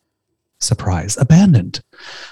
surprise, 0.60 1.18
abandoned. 1.18 1.82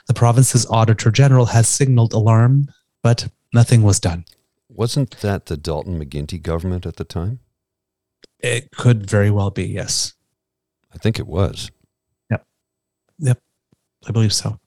The 0.07 0.13
province's 0.13 0.65
Auditor 0.67 1.11
General 1.11 1.47
has 1.47 1.67
signaled 1.67 2.13
alarm, 2.13 2.67
but 3.01 3.27
nothing 3.53 3.81
was 3.83 3.99
done. 3.99 4.25
Wasn't 4.69 5.19
that 5.21 5.47
the 5.47 5.57
Dalton 5.57 5.99
McGuinty 5.99 6.41
government 6.41 6.85
at 6.85 6.95
the 6.95 7.03
time? 7.03 7.39
It 8.39 8.71
could 8.71 9.09
very 9.09 9.31
well 9.31 9.49
be, 9.49 9.65
yes. 9.65 10.13
I 10.93 10.97
think 10.97 11.19
it 11.19 11.27
was. 11.27 11.71
Yep. 12.31 12.45
Yep. 13.19 13.39
I 14.07 14.11
believe 14.11 14.33
so. 14.33 14.59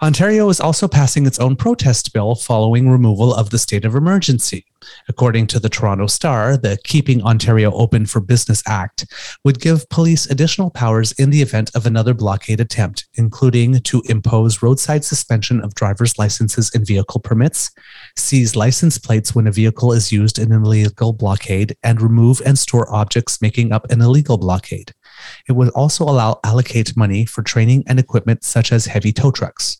Ontario 0.00 0.48
is 0.48 0.60
also 0.60 0.86
passing 0.86 1.26
its 1.26 1.40
own 1.40 1.56
protest 1.56 2.12
bill 2.12 2.36
following 2.36 2.88
removal 2.88 3.34
of 3.34 3.50
the 3.50 3.58
state 3.58 3.84
of 3.84 3.96
emergency. 3.96 4.64
According 5.08 5.48
to 5.48 5.58
the 5.58 5.68
Toronto 5.68 6.06
Star, 6.06 6.56
the 6.56 6.78
Keeping 6.84 7.20
Ontario 7.24 7.72
Open 7.72 8.06
for 8.06 8.20
Business 8.20 8.62
Act 8.68 9.06
would 9.44 9.60
give 9.60 9.88
police 9.88 10.26
additional 10.26 10.70
powers 10.70 11.10
in 11.18 11.30
the 11.30 11.42
event 11.42 11.72
of 11.74 11.84
another 11.84 12.14
blockade 12.14 12.60
attempt, 12.60 13.08
including 13.14 13.80
to 13.80 14.00
impose 14.08 14.62
roadside 14.62 15.04
suspension 15.04 15.60
of 15.62 15.74
driver's 15.74 16.16
licenses 16.16 16.70
and 16.76 16.86
vehicle 16.86 17.18
permits, 17.18 17.72
seize 18.16 18.54
license 18.54 18.98
plates 18.98 19.34
when 19.34 19.48
a 19.48 19.52
vehicle 19.52 19.92
is 19.92 20.12
used 20.12 20.38
in 20.38 20.52
an 20.52 20.62
illegal 20.62 21.12
blockade, 21.12 21.76
and 21.82 22.00
remove 22.00 22.40
and 22.46 22.56
store 22.56 22.88
objects 22.94 23.42
making 23.42 23.72
up 23.72 23.90
an 23.90 24.00
illegal 24.00 24.38
blockade. 24.38 24.92
It 25.48 25.52
would 25.52 25.70
also 25.70 26.04
allow 26.04 26.38
allocate 26.44 26.96
money 26.96 27.26
for 27.26 27.42
training 27.42 27.82
and 27.88 27.98
equipment 27.98 28.44
such 28.44 28.70
as 28.70 28.86
heavy 28.86 29.12
tow 29.12 29.32
trucks. 29.32 29.76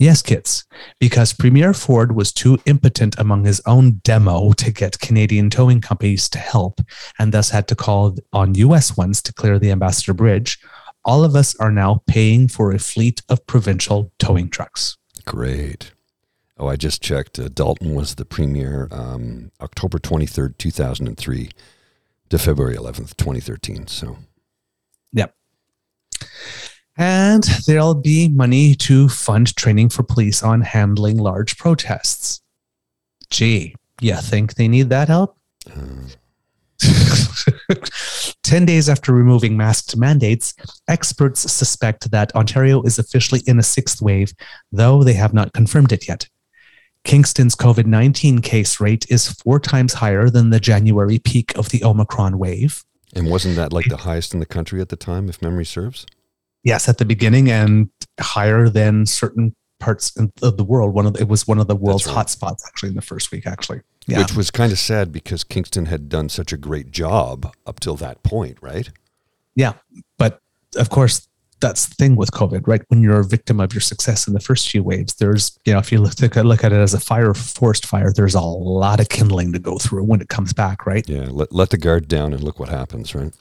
Yes, 0.00 0.22
kids, 0.22 0.64
because 0.98 1.34
Premier 1.34 1.74
Ford 1.74 2.16
was 2.16 2.32
too 2.32 2.56
impotent 2.64 3.18
among 3.18 3.44
his 3.44 3.60
own 3.66 4.00
demo 4.02 4.52
to 4.52 4.72
get 4.72 4.98
Canadian 4.98 5.50
towing 5.50 5.82
companies 5.82 6.26
to 6.30 6.38
help 6.38 6.80
and 7.18 7.34
thus 7.34 7.50
had 7.50 7.68
to 7.68 7.74
call 7.74 8.16
on 8.32 8.54
US 8.54 8.96
ones 8.96 9.20
to 9.20 9.32
clear 9.34 9.58
the 9.58 9.70
Ambassador 9.70 10.14
Bridge, 10.14 10.58
all 11.04 11.22
of 11.22 11.36
us 11.36 11.54
are 11.56 11.70
now 11.70 12.02
paying 12.06 12.48
for 12.48 12.72
a 12.72 12.78
fleet 12.78 13.20
of 13.28 13.46
provincial 13.46 14.10
towing 14.18 14.48
trucks. 14.48 14.96
Great. 15.26 15.92
Oh, 16.56 16.66
I 16.66 16.76
just 16.76 17.02
checked. 17.02 17.38
Uh, 17.38 17.48
Dalton 17.48 17.94
was 17.94 18.14
the 18.14 18.24
premier 18.24 18.88
um, 18.90 19.52
October 19.60 19.98
23rd, 19.98 20.56
2003 20.56 21.50
to 22.30 22.38
February 22.38 22.76
11th, 22.76 23.18
2013. 23.18 23.86
So, 23.86 24.16
yep. 25.12 25.34
And 27.00 27.44
there'll 27.66 27.94
be 27.94 28.28
money 28.28 28.74
to 28.74 29.08
fund 29.08 29.56
training 29.56 29.88
for 29.88 30.02
police 30.02 30.42
on 30.42 30.60
handling 30.60 31.16
large 31.16 31.56
protests. 31.56 32.42
Gee, 33.30 33.74
you 34.02 34.16
think 34.16 34.56
they 34.56 34.68
need 34.68 34.90
that 34.90 35.08
help? 35.08 35.38
Uh. 35.66 36.08
10 38.42 38.66
days 38.66 38.90
after 38.90 39.14
removing 39.14 39.56
masked 39.56 39.96
mandates, 39.96 40.52
experts 40.88 41.50
suspect 41.50 42.10
that 42.10 42.34
Ontario 42.34 42.82
is 42.82 42.98
officially 42.98 43.40
in 43.46 43.58
a 43.58 43.62
sixth 43.62 44.02
wave, 44.02 44.34
though 44.70 45.02
they 45.02 45.14
have 45.14 45.32
not 45.32 45.54
confirmed 45.54 45.92
it 45.92 46.06
yet. 46.06 46.28
Kingston's 47.04 47.56
COVID 47.56 47.86
19 47.86 48.40
case 48.42 48.78
rate 48.78 49.06
is 49.08 49.32
four 49.32 49.58
times 49.58 49.94
higher 49.94 50.28
than 50.28 50.50
the 50.50 50.60
January 50.60 51.18
peak 51.18 51.56
of 51.56 51.70
the 51.70 51.82
Omicron 51.82 52.38
wave. 52.38 52.84
And 53.14 53.30
wasn't 53.30 53.56
that 53.56 53.72
like 53.72 53.88
the 53.88 53.96
highest 53.96 54.34
in 54.34 54.40
the 54.40 54.44
country 54.44 54.82
at 54.82 54.90
the 54.90 54.96
time, 54.96 55.30
if 55.30 55.40
memory 55.40 55.64
serves? 55.64 56.04
Yes, 56.62 56.88
at 56.88 56.98
the 56.98 57.04
beginning 57.04 57.50
and 57.50 57.88
higher 58.20 58.68
than 58.68 59.06
certain 59.06 59.54
parts 59.78 60.14
of 60.42 60.56
the 60.56 60.64
world. 60.64 60.94
One 60.94 61.06
of 61.06 61.14
the, 61.14 61.20
it 61.20 61.28
was 61.28 61.48
one 61.48 61.58
of 61.58 61.66
the 61.66 61.76
world's 61.76 62.06
right. 62.06 62.16
hotspots 62.16 62.60
actually 62.66 62.90
in 62.90 62.96
the 62.96 63.02
first 63.02 63.32
week. 63.32 63.46
Actually, 63.46 63.80
yeah. 64.06 64.18
which 64.18 64.36
was 64.36 64.50
kind 64.50 64.72
of 64.72 64.78
sad 64.78 65.10
because 65.10 65.42
Kingston 65.42 65.86
had 65.86 66.08
done 66.08 66.28
such 66.28 66.52
a 66.52 66.56
great 66.56 66.90
job 66.90 67.52
up 67.66 67.80
till 67.80 67.96
that 67.96 68.22
point, 68.22 68.58
right? 68.60 68.90
Yeah, 69.56 69.72
but 70.18 70.40
of 70.76 70.90
course 70.90 71.26
that's 71.60 71.86
the 71.86 71.94
thing 71.94 72.16
with 72.16 72.30
COVID, 72.32 72.66
right? 72.66 72.82
When 72.88 73.02
you're 73.02 73.20
a 73.20 73.24
victim 73.24 73.60
of 73.60 73.72
your 73.74 73.80
success 73.80 74.26
in 74.26 74.34
the 74.34 74.40
first 74.40 74.70
few 74.70 74.82
waves, 74.82 75.14
there's, 75.14 75.58
you 75.64 75.72
know, 75.72 75.78
if 75.78 75.92
you 75.92 75.98
look, 75.98 76.18
look 76.36 76.64
at 76.64 76.72
it 76.72 76.76
as 76.76 76.94
a 76.94 77.00
fire, 77.00 77.34
forced 77.34 77.86
fire, 77.86 78.12
there's 78.12 78.34
a 78.34 78.40
lot 78.40 78.98
of 78.98 79.08
kindling 79.08 79.52
to 79.52 79.58
go 79.58 79.78
through 79.78 80.04
when 80.04 80.20
it 80.20 80.28
comes 80.28 80.52
back, 80.52 80.86
right? 80.86 81.06
Yeah. 81.08 81.26
Let, 81.30 81.52
let 81.52 81.70
the 81.70 81.76
guard 81.76 82.08
down 82.08 82.32
and 82.32 82.42
look 82.42 82.58
what 82.58 82.70
happens, 82.70 83.14
right? 83.14 83.32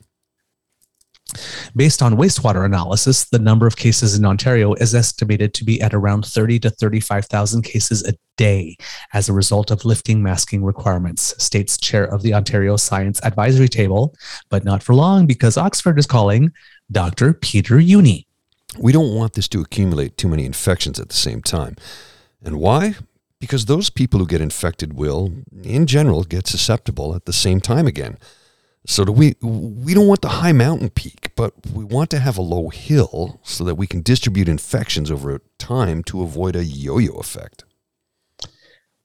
Based 1.75 2.01
on 2.01 2.15
wastewater 2.15 2.65
analysis, 2.65 3.25
the 3.25 3.39
number 3.39 3.67
of 3.67 3.77
cases 3.77 4.15
in 4.15 4.25
Ontario 4.25 4.73
is 4.75 4.95
estimated 4.95 5.53
to 5.55 5.63
be 5.63 5.81
at 5.81 5.93
around 5.93 6.25
30 6.25 6.59
to 6.59 6.69
35,000 6.69 7.61
cases 7.61 8.03
a 8.07 8.13
day 8.37 8.77
as 9.13 9.27
a 9.27 9.33
result 9.33 9.69
of 9.69 9.85
lifting 9.85 10.23
masking 10.23 10.63
requirements, 10.63 11.35
states 11.43 11.77
chair 11.77 12.05
of 12.05 12.21
the 12.21 12.33
Ontario 12.33 12.77
Science 12.77 13.19
Advisory 13.23 13.67
Table, 13.67 14.15
but 14.49 14.63
not 14.63 14.81
for 14.81 14.95
long 14.95 15.27
because 15.27 15.57
Oxford 15.57 15.99
is 15.99 16.07
calling 16.07 16.51
Dr. 16.91 17.33
Peter 17.33 17.75
Jüni. 17.75 18.25
We 18.77 18.91
don't 18.91 19.15
want 19.15 19.33
this 19.33 19.47
to 19.49 19.61
accumulate 19.61 20.17
too 20.17 20.27
many 20.27 20.45
infections 20.45 20.99
at 20.99 21.09
the 21.09 21.15
same 21.15 21.41
time. 21.41 21.75
And 22.43 22.59
why? 22.59 22.95
Because 23.39 23.65
those 23.65 23.89
people 23.89 24.19
who 24.19 24.27
get 24.27 24.41
infected 24.41 24.93
will, 24.93 25.33
in 25.63 25.85
general, 25.85 26.23
get 26.23 26.47
susceptible 26.47 27.15
at 27.15 27.25
the 27.25 27.33
same 27.33 27.61
time 27.61 27.87
again. 27.87 28.17
So 28.85 29.03
do 29.05 29.11
we 29.11 29.35
we 29.41 29.93
don't 29.93 30.07
want 30.07 30.21
the 30.21 30.29
high 30.29 30.53
mountain 30.53 30.89
peak, 30.89 31.31
but 31.35 31.53
we 31.73 31.83
want 31.83 32.09
to 32.11 32.19
have 32.19 32.37
a 32.37 32.41
low 32.41 32.69
hill 32.69 33.39
so 33.43 33.63
that 33.65 33.75
we 33.75 33.87
can 33.87 34.01
distribute 34.01 34.47
infections 34.47 35.11
over 35.11 35.41
time 35.57 36.03
to 36.03 36.21
avoid 36.21 36.55
a 36.55 36.63
yo-yo 36.63 37.13
effect. 37.13 37.65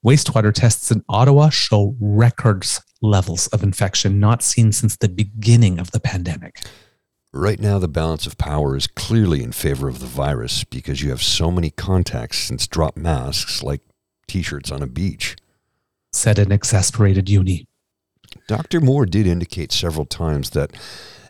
Wastewater 0.04 0.52
tests 0.52 0.90
in 0.90 1.02
Ottawa 1.08 1.48
show 1.48 1.96
records 1.98 2.82
levels 3.00 3.46
of 3.48 3.62
infection 3.62 4.20
not 4.20 4.42
seen 4.42 4.70
since 4.70 4.96
the 4.96 5.08
beginning 5.08 5.78
of 5.78 5.90
the 5.90 6.00
pandemic. 6.00 6.60
Right 7.32 7.58
now, 7.58 7.78
the 7.80 7.88
balance 7.88 8.26
of 8.26 8.38
power 8.38 8.76
is 8.76 8.86
clearly 8.86 9.42
in 9.42 9.50
favor 9.50 9.88
of 9.88 9.98
the 9.98 10.06
virus 10.06 10.62
because 10.62 11.02
you 11.02 11.10
have 11.10 11.22
so 11.22 11.50
many 11.50 11.70
contacts 11.70 12.38
since 12.38 12.68
drop 12.68 12.96
masks 12.96 13.62
like 13.62 13.80
t 14.28 14.40
shirts 14.40 14.70
on 14.70 14.82
a 14.82 14.86
beach. 14.86 15.36
Said 16.12 16.38
an 16.38 16.52
exasperated 16.52 17.26
Jüni. 17.26 17.66
Dr. 18.46 18.80
Moore 18.80 19.06
did 19.06 19.26
indicate 19.26 19.72
several 19.72 20.04
times 20.04 20.50
that 20.50 20.72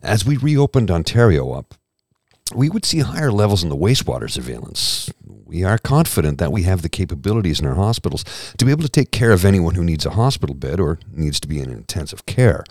as 0.02 0.24
we 0.24 0.36
reopened 0.36 0.90
Ontario 0.90 1.52
up, 1.52 1.74
we 2.54 2.68
would 2.68 2.84
see 2.84 3.00
higher 3.00 3.32
levels 3.32 3.62
in 3.62 3.70
the 3.70 3.76
wastewater 3.76 4.30
surveillance. 4.30 5.10
We 5.24 5.64
are 5.64 5.78
confident 5.78 6.38
that 6.38 6.52
we 6.52 6.64
have 6.64 6.82
the 6.82 6.88
capabilities 6.88 7.60
in 7.60 7.66
our 7.66 7.74
hospitals 7.74 8.24
to 8.58 8.64
be 8.64 8.70
able 8.70 8.82
to 8.82 8.88
take 8.88 9.12
care 9.12 9.32
of 9.32 9.44
anyone 9.44 9.74
who 9.76 9.84
needs 9.84 10.04
a 10.04 10.10
hospital 10.10 10.54
bed 10.54 10.80
or 10.80 10.98
needs 11.12 11.40
to 11.40 11.48
be 11.48 11.60
in 11.60 11.70
intensive 11.70 12.26
care. 12.26 12.64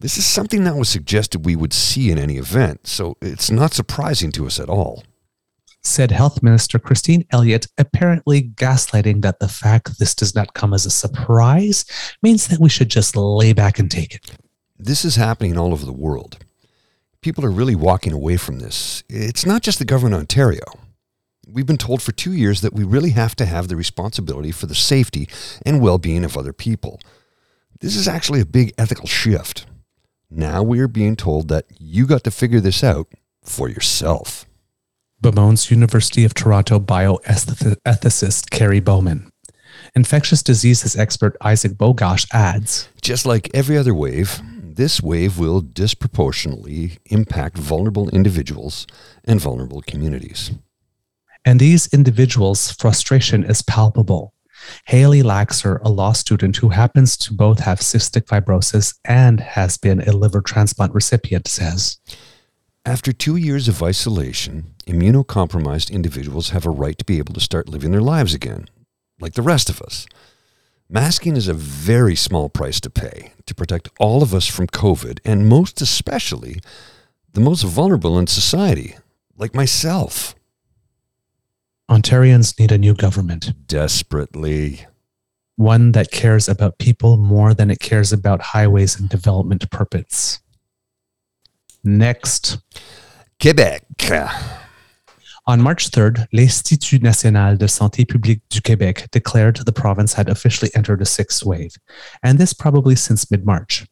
This 0.00 0.18
is 0.18 0.26
something 0.26 0.64
that 0.64 0.76
was 0.76 0.88
suggested 0.88 1.46
we 1.46 1.56
would 1.56 1.72
see 1.72 2.10
in 2.10 2.18
any 2.18 2.36
event, 2.36 2.86
so 2.86 3.16
it's 3.22 3.50
not 3.50 3.72
surprising 3.72 4.32
to 4.32 4.46
us 4.46 4.58
at 4.58 4.68
all. 4.68 5.04
Said 5.86 6.10
Health 6.10 6.42
Minister 6.42 6.78
Christine 6.78 7.24
Elliott, 7.30 7.66
apparently 7.78 8.42
gaslighting 8.42 9.22
that 9.22 9.38
the 9.38 9.48
fact 9.48 9.98
this 9.98 10.14
does 10.14 10.34
not 10.34 10.54
come 10.54 10.74
as 10.74 10.84
a 10.84 10.90
surprise 10.90 11.84
means 12.22 12.48
that 12.48 12.60
we 12.60 12.68
should 12.68 12.90
just 12.90 13.16
lay 13.16 13.52
back 13.52 13.78
and 13.78 13.90
take 13.90 14.14
it. 14.14 14.32
This 14.78 15.04
is 15.04 15.16
happening 15.16 15.56
all 15.56 15.72
over 15.72 15.86
the 15.86 15.92
world 15.92 16.44
people 17.26 17.44
are 17.44 17.50
really 17.50 17.74
walking 17.74 18.12
away 18.12 18.36
from 18.36 18.60
this. 18.60 19.02
It's 19.08 19.44
not 19.44 19.60
just 19.60 19.80
the 19.80 19.84
government 19.84 20.14
of 20.14 20.20
Ontario. 20.20 20.62
We've 21.48 21.66
been 21.66 21.76
told 21.76 22.00
for 22.00 22.12
two 22.12 22.32
years 22.32 22.60
that 22.60 22.72
we 22.72 22.84
really 22.84 23.10
have 23.10 23.34
to 23.36 23.46
have 23.46 23.66
the 23.66 23.74
responsibility 23.74 24.52
for 24.52 24.66
the 24.66 24.76
safety 24.76 25.28
and 25.64 25.80
well 25.80 25.98
being 25.98 26.24
of 26.24 26.36
other 26.36 26.52
people. 26.52 27.00
This 27.80 27.96
is 27.96 28.06
actually 28.06 28.40
a 28.40 28.46
big 28.46 28.72
ethical 28.78 29.08
shift. 29.08 29.66
Now 30.30 30.62
we 30.62 30.78
are 30.78 30.86
being 30.86 31.16
told 31.16 31.48
that 31.48 31.64
you 31.80 32.06
got 32.06 32.22
to 32.22 32.30
figure 32.30 32.60
this 32.60 32.84
out 32.84 33.08
for 33.42 33.68
yourself. 33.68 34.46
Bemoans 35.22 35.70
University 35.70 36.24
of 36.24 36.34
Toronto 36.34 36.78
bioethicist 36.78 38.50
Kerry 38.50 38.80
Bowman. 38.80 39.30
Infectious 39.94 40.42
diseases 40.42 40.94
expert 40.94 41.36
Isaac 41.40 41.72
Bogoch 41.72 42.26
adds 42.32 42.88
Just 43.00 43.24
like 43.24 43.50
every 43.54 43.78
other 43.78 43.94
wave, 43.94 44.42
this 44.62 45.00
wave 45.00 45.38
will 45.38 45.62
disproportionately 45.62 46.98
impact 47.06 47.56
vulnerable 47.56 48.10
individuals 48.10 48.86
and 49.24 49.40
vulnerable 49.40 49.80
communities. 49.80 50.50
And 51.46 51.58
these 51.58 51.92
individuals' 51.94 52.72
frustration 52.72 53.42
is 53.42 53.62
palpable. 53.62 54.34
Haley 54.86 55.22
Laxer, 55.22 55.80
a 55.82 55.88
law 55.88 56.12
student 56.12 56.56
who 56.58 56.70
happens 56.70 57.16
to 57.18 57.32
both 57.32 57.60
have 57.60 57.80
cystic 57.80 58.26
fibrosis 58.26 58.94
and 59.04 59.40
has 59.40 59.78
been 59.78 60.00
a 60.00 60.12
liver 60.12 60.42
transplant 60.42 60.92
recipient, 60.92 61.48
says 61.48 61.98
After 62.86 63.12
two 63.12 63.34
years 63.34 63.66
of 63.66 63.82
isolation, 63.82 64.72
immunocompromised 64.86 65.90
individuals 65.90 66.50
have 66.50 66.64
a 66.64 66.70
right 66.70 66.96
to 66.96 67.04
be 67.04 67.18
able 67.18 67.34
to 67.34 67.40
start 67.40 67.68
living 67.68 67.90
their 67.90 68.00
lives 68.00 68.32
again, 68.32 68.68
like 69.18 69.32
the 69.32 69.42
rest 69.42 69.68
of 69.68 69.82
us. 69.82 70.06
Masking 70.88 71.36
is 71.36 71.48
a 71.48 71.52
very 71.52 72.14
small 72.14 72.48
price 72.48 72.78
to 72.82 72.88
pay 72.88 73.32
to 73.46 73.56
protect 73.56 73.88
all 73.98 74.22
of 74.22 74.32
us 74.32 74.46
from 74.46 74.68
COVID, 74.68 75.18
and 75.24 75.48
most 75.48 75.82
especially 75.82 76.60
the 77.32 77.40
most 77.40 77.62
vulnerable 77.62 78.20
in 78.20 78.28
society, 78.28 78.94
like 79.36 79.52
myself. 79.52 80.36
Ontarians 81.90 82.56
need 82.56 82.70
a 82.70 82.78
new 82.78 82.94
government. 82.94 83.66
Desperately. 83.66 84.86
One 85.56 85.90
that 85.90 86.12
cares 86.12 86.48
about 86.48 86.78
people 86.78 87.16
more 87.16 87.52
than 87.52 87.68
it 87.68 87.80
cares 87.80 88.12
about 88.12 88.54
highways 88.54 88.96
and 88.96 89.08
development 89.08 89.68
purpose. 89.72 90.38
Next. 91.86 92.58
Quebec. 93.40 93.84
On 95.46 95.60
March 95.60 95.88
3rd, 95.88 96.26
l'Institut 96.32 97.00
national 97.00 97.56
de 97.56 97.68
santé 97.68 98.04
publique 98.04 98.42
du 98.50 98.60
Québec 98.60 99.08
declared 99.12 99.64
the 99.64 99.72
province 99.72 100.12
had 100.12 100.28
officially 100.28 100.68
entered 100.74 101.00
a 101.00 101.04
sixth 101.04 101.44
wave, 101.44 101.76
and 102.24 102.40
this 102.40 102.52
probably 102.52 102.96
since 102.96 103.30
mid 103.30 103.46
March. 103.46 103.86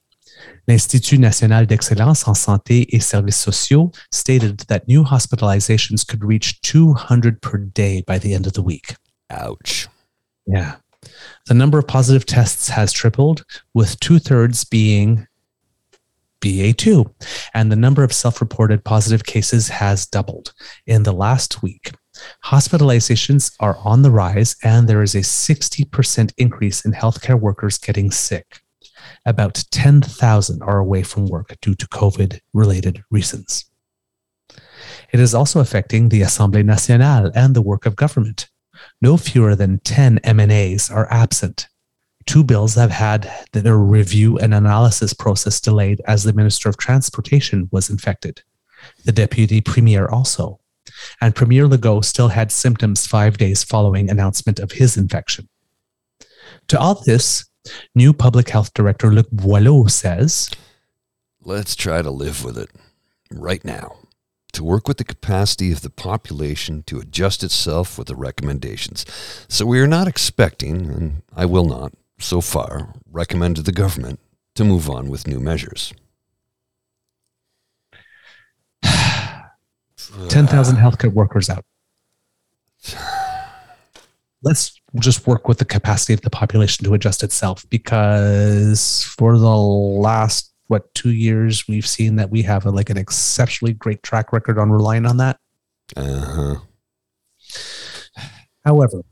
L'Institut 0.67 1.21
national 1.21 1.67
d'excellence 1.67 2.27
en 2.27 2.35
santé 2.35 2.89
et 2.93 3.01
services 3.01 3.37
sociaux 3.37 3.93
stated 4.11 4.59
that 4.67 4.89
new 4.89 5.05
hospitalizations 5.05 6.05
could 6.05 6.25
reach 6.25 6.61
200 6.63 7.41
per 7.41 7.59
day 7.59 8.03
by 8.09 8.19
the 8.19 8.35
end 8.35 8.49
of 8.49 8.55
the 8.55 8.63
week. 8.63 8.97
Ouch. 9.31 9.87
Yeah. 10.49 10.79
The 11.47 11.55
number 11.55 11.79
of 11.79 11.87
positive 11.87 12.27
tests 12.27 12.71
has 12.71 12.93
tripled, 12.93 13.45
with 13.73 14.01
two 14.01 14.19
thirds 14.19 14.65
being 14.65 15.29
BA2, 16.41 17.13
and 17.55 17.71
the 17.71 17.77
number 17.77 18.05
of 18.05 18.13
self 18.13 18.41
reported 18.41 18.85
positive 18.85 19.25
cases 19.25 19.69
has 19.69 20.07
doubled 20.07 20.53
in 20.87 21.03
the 21.03 21.13
last 21.13 21.63
week. 21.63 21.93
Hospitalizations 22.45 23.55
are 23.61 23.77
on 23.85 24.03
the 24.03 24.11
rise, 24.11 24.57
and 24.63 24.89
there 24.89 25.03
is 25.03 25.15
a 25.15 25.21
60% 25.21 26.33
increase 26.39 26.85
in 26.85 26.93
healthcare 26.93 27.41
workers 27.41 27.79
getting 27.79 28.11
sick. 28.11 28.61
About 29.27 29.65
10,000 29.71 30.63
are 30.63 30.79
away 30.79 31.03
from 31.03 31.27
work 31.27 31.57
due 31.61 31.75
to 31.75 31.87
COVID 31.89 32.41
related 32.53 33.03
reasons. 33.11 33.65
It 35.13 35.21
is 35.21 35.35
also 35.35 35.61
affecting 35.61 36.09
the 36.09 36.23
Assemblée 36.23 36.65
nationale 36.65 37.31
and 37.35 37.55
the 37.55 37.63
work 37.63 37.87
of 37.87 37.97
government. 37.97 38.49
No 39.01 39.17
fewer 39.17 39.55
than 39.55 39.81
10 39.81 40.19
MNAs 40.21 40.91
are 40.91 41.11
absent 41.11 41.69
Two 42.27 42.45
bills 42.45 42.75
have 42.75 42.91
had 42.91 43.31
their 43.53 43.79
review 43.79 44.39
and 44.39 44.55
analysis 44.55 45.13
process 45.13 45.61
delayed 45.61 46.01
as 46.07 46.25
the 46.25 46.33
Minister 46.33 46.69
of 46.69 46.77
Transportation 46.79 47.69
was 47.71 47.91
infected. 47.91 48.43
The 49.05 49.13
Deputy 49.13 49.61
Premier 49.61 50.07
also. 50.07 50.61
And 51.21 51.35
Premier 51.35 51.67
Legault 51.67 52.05
still 52.05 52.29
had 52.29 52.53
symptoms 52.53 53.07
five 53.07 53.37
days 53.37 53.65
following 53.65 54.11
announcement 54.11 54.59
of 54.59 54.73
his 54.73 54.97
infection. 54.97 55.49
To 56.69 56.79
all 56.79 57.03
this, 57.05 57.47
new 57.95 58.13
Public 58.13 58.49
Health 58.49 58.73
Director 58.75 59.13
Luc 59.13 59.29
Boileau 59.31 59.91
says 59.91 60.51
Let's 61.43 61.77
try 61.77 62.01
to 62.01 62.11
live 62.11 62.45
with 62.45 62.57
it 62.57 62.71
right 63.31 63.65
now 63.65 63.97
to 64.53 64.65
work 64.65 64.89
with 64.89 64.97
the 64.97 65.05
capacity 65.05 65.73
of 65.73 65.83
the 65.83 65.91
population 65.91 66.83
to 66.85 67.01
adjust 67.01 67.43
itself 67.43 67.99
with 67.99 68.07
the 68.07 68.17
recommendations. 68.17 69.05
So 69.49 69.67
we 69.67 69.81
are 69.81 69.87
not 69.87 70.09
expecting, 70.09 70.87
and 70.87 71.23
I 71.37 71.45
will 71.45 71.67
not, 71.67 71.93
so 72.25 72.41
far, 72.41 72.95
recommended 73.11 73.67
the 73.67 73.73
government 73.73 74.19
to 74.55 74.65
move 74.65 74.89
on 74.89 75.09
with 75.09 75.27
new 75.27 75.39
measures. 75.39 75.93
10,000 80.29 80.77
healthcare 80.77 81.13
workers 81.13 81.51
out. 81.51 81.65
Let's 84.43 84.81
just 84.97 85.27
work 85.27 85.49
with 85.49 85.59
the 85.59 85.65
capacity 85.65 86.13
of 86.13 86.21
the 86.21 86.31
population 86.31 86.85
to 86.85 86.95
adjust 86.95 87.23
itself 87.23 87.69
because 87.71 89.03
for 89.03 89.39
the 89.39 89.57
last, 89.57 90.53
what, 90.69 90.93
two 90.95 91.13
years, 91.13 91.67
we've 91.69 91.87
seen 91.87 92.17
that 92.17 92.31
we 92.31 92.43
have 92.43 92.67
a, 92.67 92.71
like 92.71 92.91
an 92.91 92.97
exceptionally 92.97 93.73
great 93.73 94.03
track 94.03 94.33
record 94.33 94.59
on 94.59 94.71
relying 94.71 95.07
on 95.07 95.17
that. 95.19 95.39
Uh 95.97 96.21
huh. 96.21 96.57
However, 98.65 99.03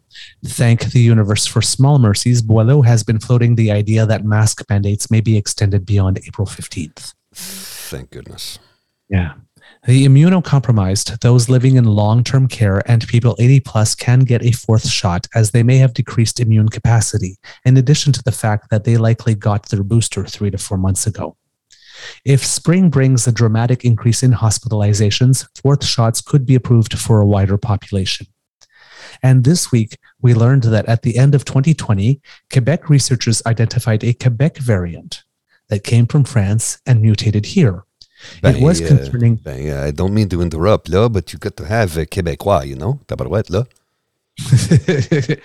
Thank 0.44 0.92
the 0.92 1.00
universe 1.00 1.46
for 1.46 1.62
small 1.62 1.98
mercies, 1.98 2.42
Boileau 2.42 2.84
has 2.84 3.02
been 3.02 3.18
floating 3.18 3.54
the 3.54 3.70
idea 3.70 4.06
that 4.06 4.24
mask 4.24 4.64
mandates 4.68 5.10
may 5.10 5.20
be 5.20 5.36
extended 5.36 5.86
beyond 5.86 6.20
April 6.26 6.46
15th. 6.46 7.14
Thank 7.34 8.10
goodness. 8.10 8.58
Yeah. 9.08 9.34
The 9.86 10.06
immunocompromised, 10.06 11.20
those 11.20 11.48
living 11.48 11.76
in 11.76 11.84
long 11.84 12.22
term 12.22 12.46
care, 12.46 12.88
and 12.88 13.06
people 13.08 13.34
80 13.38 13.60
plus 13.60 13.94
can 13.94 14.20
get 14.20 14.44
a 14.44 14.52
fourth 14.52 14.88
shot 14.88 15.26
as 15.34 15.50
they 15.50 15.62
may 15.62 15.78
have 15.78 15.92
decreased 15.92 16.38
immune 16.38 16.68
capacity, 16.68 17.36
in 17.64 17.76
addition 17.76 18.12
to 18.12 18.22
the 18.22 18.32
fact 18.32 18.70
that 18.70 18.84
they 18.84 18.96
likely 18.96 19.34
got 19.34 19.68
their 19.68 19.82
booster 19.82 20.24
three 20.24 20.50
to 20.50 20.58
four 20.58 20.78
months 20.78 21.06
ago. 21.06 21.36
If 22.24 22.44
spring 22.44 22.90
brings 22.90 23.26
a 23.26 23.32
dramatic 23.32 23.84
increase 23.84 24.22
in 24.22 24.32
hospitalizations, 24.32 25.48
fourth 25.60 25.84
shots 25.84 26.20
could 26.20 26.46
be 26.46 26.54
approved 26.54 26.98
for 26.98 27.20
a 27.20 27.26
wider 27.26 27.58
population. 27.58 28.26
And 29.22 29.44
this 29.44 29.70
week, 29.70 29.98
we 30.20 30.34
learned 30.34 30.64
that 30.64 30.86
at 30.86 31.02
the 31.02 31.16
end 31.16 31.34
of 31.34 31.44
2020, 31.44 32.20
Quebec 32.52 32.88
researchers 32.88 33.42
identified 33.46 34.02
a 34.02 34.12
Quebec 34.12 34.58
variant 34.58 35.22
that 35.68 35.84
came 35.84 36.06
from 36.06 36.24
France 36.24 36.80
and 36.86 37.00
mutated 37.00 37.46
here. 37.46 37.84
Ben, 38.40 38.56
it 38.56 38.62
was 38.62 38.80
uh, 38.80 38.88
concerning. 38.88 39.36
Ben, 39.36 39.76
I 39.76 39.90
don't 39.90 40.14
mean 40.14 40.28
to 40.30 40.42
interrupt, 40.42 40.88
là, 40.88 41.08
but 41.08 41.32
you 41.32 41.38
got 41.38 41.56
to 41.56 41.64
have 41.66 41.96
a 41.96 42.06
Québécois, 42.06 42.66
you 42.66 42.76
know, 42.76 43.00
tabarouette, 43.06 43.50
là. 43.50 43.66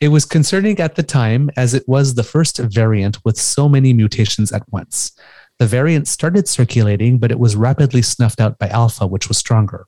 it 0.00 0.08
was 0.08 0.24
concerning 0.26 0.78
at 0.80 0.96
the 0.96 1.02
time 1.02 1.50
as 1.56 1.72
it 1.74 1.88
was 1.88 2.14
the 2.14 2.22
first 2.22 2.58
variant 2.58 3.18
with 3.24 3.38
so 3.38 3.68
many 3.68 3.92
mutations 3.94 4.52
at 4.52 4.62
once. 4.70 5.12
The 5.58 5.66
variant 5.66 6.06
started 6.06 6.46
circulating, 6.46 7.18
but 7.18 7.30
it 7.30 7.38
was 7.38 7.56
rapidly 7.56 8.02
snuffed 8.02 8.40
out 8.40 8.58
by 8.58 8.68
Alpha, 8.68 9.06
which 9.06 9.28
was 9.28 9.38
stronger. 9.38 9.86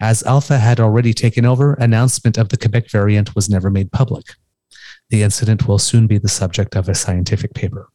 As 0.00 0.22
Alpha 0.22 0.58
had 0.58 0.80
already 0.80 1.12
taken 1.12 1.44
over, 1.44 1.74
announcement 1.74 2.38
of 2.38 2.48
the 2.48 2.56
Quebec 2.56 2.90
variant 2.90 3.34
was 3.34 3.50
never 3.50 3.70
made 3.70 3.92
public. 3.92 4.34
The 5.10 5.22
incident 5.22 5.68
will 5.68 5.78
soon 5.78 6.06
be 6.06 6.18
the 6.18 6.28
subject 6.28 6.74
of 6.74 6.88
a 6.88 6.94
scientific 6.94 7.52
paper. 7.52 7.88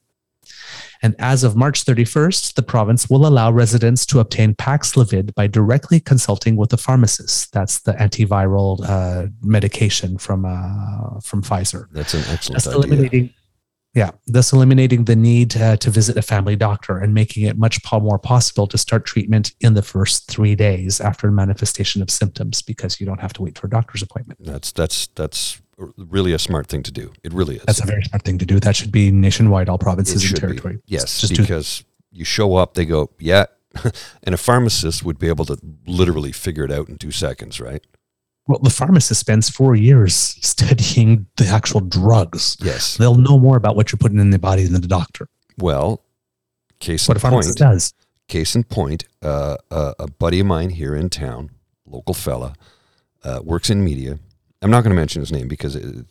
And 1.01 1.15
as 1.19 1.43
of 1.43 1.55
March 1.55 1.83
31st, 1.85 2.53
the 2.53 2.63
province 2.63 3.09
will 3.09 3.25
allow 3.25 3.51
residents 3.51 4.05
to 4.07 4.19
obtain 4.19 4.55
Paxlovid 4.55 5.33
by 5.35 5.47
directly 5.47 5.99
consulting 5.99 6.55
with 6.55 6.71
a 6.73 6.77
pharmacist. 6.77 7.51
That's 7.53 7.79
the 7.81 7.93
antiviral 7.93 8.79
uh, 8.87 9.27
medication 9.41 10.17
from 10.17 10.45
uh, 10.45 11.19
from 11.21 11.41
Pfizer. 11.41 11.87
That's 11.91 12.13
an 12.13 12.21
excellent 12.31 12.63
That's 12.63 12.67
idea. 12.67 12.77
Eliminating, 12.77 13.33
yeah, 13.95 14.11
thus 14.27 14.51
eliminating 14.51 15.05
the 15.05 15.15
need 15.15 15.55
uh, 15.55 15.77
to 15.77 15.89
visit 15.89 16.17
a 16.17 16.21
family 16.21 16.57
doctor 16.57 16.97
and 16.97 17.13
making 17.13 17.43
it 17.43 17.57
much 17.57 17.79
more 17.93 18.19
possible 18.19 18.67
to 18.67 18.77
start 18.77 19.05
treatment 19.05 19.53
in 19.61 19.73
the 19.73 19.81
first 19.81 20.27
three 20.27 20.53
days 20.53 20.99
after 20.99 21.31
manifestation 21.31 22.01
of 22.01 22.11
symptoms 22.11 22.61
because 22.61 22.99
you 22.99 23.05
don't 23.05 23.21
have 23.21 23.31
to 23.31 23.41
wait 23.41 23.57
for 23.57 23.67
a 23.67 23.69
doctor's 23.69 24.01
appointment. 24.01 24.43
That's 24.43 24.73
that's 24.73 25.07
that's 25.15 25.61
really 25.97 26.33
a 26.33 26.39
smart 26.39 26.67
thing 26.67 26.83
to 26.83 26.91
do. 26.91 27.13
It 27.23 27.31
really 27.31 27.55
is. 27.55 27.63
That's 27.63 27.81
a 27.81 27.85
very 27.85 28.03
smart 28.03 28.23
thing 28.23 28.37
to 28.39 28.45
do. 28.45 28.59
That 28.59 28.75
should 28.75 28.91
be 28.91 29.11
nationwide, 29.11 29.69
all 29.69 29.77
provinces 29.77 30.29
and 30.29 30.39
territory. 30.39 30.75
Be. 30.75 30.81
Yes, 30.87 31.21
Just 31.21 31.37
because 31.37 31.85
you 32.11 32.25
show 32.25 32.55
up, 32.55 32.73
they 32.73 32.85
go, 32.85 33.11
yeah, 33.17 33.45
and 34.23 34.35
a 34.35 34.37
pharmacist 34.37 35.05
would 35.05 35.19
be 35.19 35.29
able 35.29 35.45
to 35.45 35.57
literally 35.87 36.33
figure 36.33 36.65
it 36.65 36.71
out 36.71 36.89
in 36.89 36.97
two 36.97 37.11
seconds, 37.11 37.61
right? 37.61 37.85
Well, 38.47 38.59
the 38.59 38.69
pharmacist 38.69 39.19
spends 39.19 39.49
four 39.49 39.75
years 39.75 40.15
studying 40.15 41.25
the 41.37 41.47
actual 41.47 41.81
drugs. 41.81 42.57
Yes, 42.61 42.97
they'll 42.97 43.15
know 43.15 43.39
more 43.39 43.57
about 43.57 43.75
what 43.75 43.91
you're 43.91 43.97
putting 43.97 44.19
in 44.19 44.29
the 44.29 44.39
body 44.39 44.65
than 44.65 44.81
the 44.81 44.87
doctor. 44.87 45.27
Well, 45.57 46.03
case 46.79 47.07
what 47.07 47.17
in 47.17 47.17
a 47.17 47.21
pharmacist 47.21 47.59
point, 47.59 47.71
does. 47.71 47.93
Case 48.27 48.55
in 48.55 48.63
point, 48.63 49.05
uh, 49.21 49.57
uh, 49.71 49.93
a 49.99 50.07
buddy 50.07 50.39
of 50.39 50.47
mine 50.47 50.71
here 50.71 50.95
in 50.95 51.09
town, 51.09 51.51
local 51.85 52.13
fella, 52.13 52.55
uh, 53.23 53.41
works 53.43 53.69
in 53.69 53.83
media 53.83 54.19
I'm 54.65 54.71
not 54.71 54.83
going 54.83 54.95
to 54.95 54.99
mention 54.99 55.21
his 55.21 55.31
name 55.31 55.47
because, 55.47 55.75
it, 55.75 56.07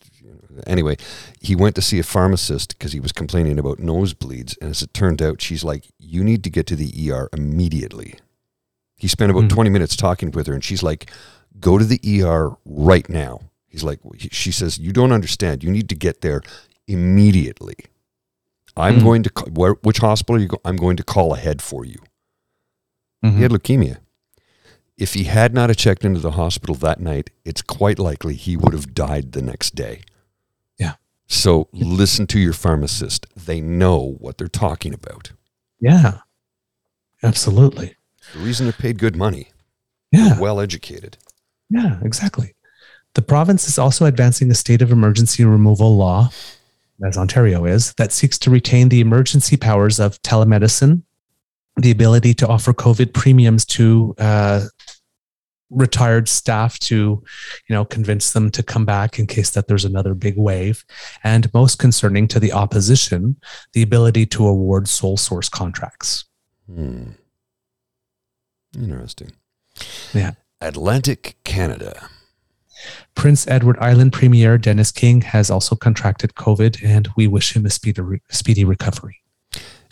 anyway, 0.64 0.96
he 1.40 1.56
went 1.56 1.74
to 1.74 1.82
see 1.82 1.98
a 1.98 2.04
pharmacist 2.04 2.78
because 2.78 2.92
he 2.92 3.00
was 3.00 3.10
complaining 3.10 3.58
about 3.58 3.78
nosebleeds. 3.78 4.56
And 4.60 4.70
as 4.70 4.80
it 4.80 4.94
turned 4.94 5.20
out, 5.20 5.40
she's 5.40 5.64
like, 5.64 5.86
You 5.98 6.22
need 6.22 6.44
to 6.44 6.50
get 6.50 6.68
to 6.68 6.76
the 6.76 7.10
ER 7.10 7.28
immediately. 7.32 8.14
He 8.96 9.08
spent 9.08 9.32
about 9.32 9.44
mm 9.44 9.50
20 9.50 9.70
minutes 9.70 9.96
talking 9.96 10.30
with 10.30 10.46
her, 10.46 10.54
and 10.54 10.62
she's 10.62 10.84
like, 10.84 11.10
Go 11.60 11.78
to 11.78 11.84
the 11.84 12.00
ER 12.22 12.56
right 12.64 13.08
now. 13.08 13.40
He's 13.68 13.84
like, 13.84 14.00
She 14.18 14.52
says, 14.52 14.78
You 14.78 14.92
don't 14.92 15.12
understand. 15.12 15.64
You 15.64 15.70
need 15.70 15.88
to 15.88 15.94
get 15.94 16.20
there 16.20 16.42
immediately. 16.86 17.76
I'm 18.76 18.98
mm 18.98 19.04
going 19.04 19.22
to, 19.22 19.30
where, 19.52 19.74
which 19.82 19.98
hospital 19.98 20.40
you 20.40 20.48
go? 20.48 20.58
I'm 20.64 20.76
going 20.76 20.96
to 20.96 21.04
call 21.04 21.34
ahead 21.34 21.62
for 21.62 21.84
you. 21.84 22.00
Mm-hmm. 23.24 23.36
He 23.36 23.42
had 23.42 23.52
leukemia 23.52 23.98
if 24.96 25.14
he 25.14 25.24
had 25.24 25.54
not 25.54 25.74
checked 25.76 26.04
into 26.04 26.20
the 26.20 26.32
hospital 26.32 26.74
that 26.76 27.00
night, 27.00 27.30
it's 27.44 27.62
quite 27.62 27.98
likely 27.98 28.34
he 28.34 28.56
would 28.56 28.72
have 28.72 28.94
died 28.94 29.32
the 29.32 29.42
next 29.42 29.74
day. 29.74 30.02
Yeah. 30.78 30.94
So 31.26 31.68
listen 31.72 32.26
to 32.28 32.38
your 32.38 32.52
pharmacist. 32.52 33.26
They 33.34 33.60
know 33.60 34.16
what 34.18 34.38
they're 34.38 34.48
talking 34.48 34.94
about. 34.94 35.32
Yeah. 35.80 36.18
Absolutely. 37.22 37.96
The 38.34 38.40
reason 38.40 38.66
they're 38.66 38.72
paid 38.72 38.98
good 38.98 39.16
money. 39.16 39.50
Yeah. 40.12 40.38
Well 40.38 40.60
educated. 40.60 41.18
Yeah, 41.70 41.98
exactly. 42.02 42.54
The 43.14 43.22
province 43.22 43.68
is 43.68 43.78
also 43.78 44.06
advancing 44.06 44.50
a 44.50 44.54
state 44.54 44.82
of 44.82 44.90
emergency 44.90 45.44
removal 45.44 45.96
law, 45.96 46.30
as 47.04 47.16
Ontario 47.16 47.64
is, 47.64 47.94
that 47.94 48.12
seeks 48.12 48.38
to 48.40 48.50
retain 48.50 48.88
the 48.88 49.00
emergency 49.00 49.56
powers 49.56 50.00
of 50.00 50.20
telemedicine, 50.22 51.02
the 51.76 51.90
ability 51.90 52.34
to 52.34 52.48
offer 52.48 52.72
COVID 52.72 53.12
premiums 53.12 53.64
to 53.66 54.14
uh, 54.18 54.66
retired 55.70 56.28
staff 56.28 56.78
to, 56.78 56.94
you 57.68 57.74
know, 57.74 57.84
convince 57.84 58.32
them 58.32 58.50
to 58.50 58.62
come 58.62 58.84
back 58.84 59.18
in 59.18 59.26
case 59.26 59.50
that 59.50 59.66
there's 59.66 59.84
another 59.84 60.14
big 60.14 60.36
wave, 60.36 60.84
and 61.22 61.52
most 61.54 61.78
concerning 61.78 62.28
to 62.28 62.40
the 62.40 62.52
opposition, 62.52 63.36
the 63.72 63.82
ability 63.82 64.26
to 64.26 64.46
award 64.46 64.88
sole 64.88 65.16
source 65.16 65.48
contracts. 65.48 66.24
Hmm. 66.66 67.10
Interesting. 68.76 69.32
Yeah. 70.12 70.32
Atlantic 70.64 71.36
Canada. 71.44 72.08
Prince 73.14 73.46
Edward 73.46 73.76
Island 73.80 74.14
Premier 74.14 74.56
Dennis 74.56 74.90
King 74.90 75.20
has 75.20 75.50
also 75.50 75.76
contracted 75.76 76.34
COVID, 76.34 76.82
and 76.82 77.06
we 77.16 77.26
wish 77.26 77.54
him 77.54 77.66
a 77.66 77.70
speedy, 77.70 78.02
speedy 78.30 78.64
recovery. 78.64 79.20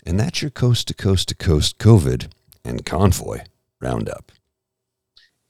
And 0.03 0.19
that's 0.19 0.41
your 0.41 0.49
coast 0.49 0.87
to 0.87 0.95
coast 0.95 1.29
to 1.29 1.35
coast 1.35 1.77
COVID 1.77 2.31
and 2.65 2.85
convoy 2.87 3.41
roundup. 3.79 4.31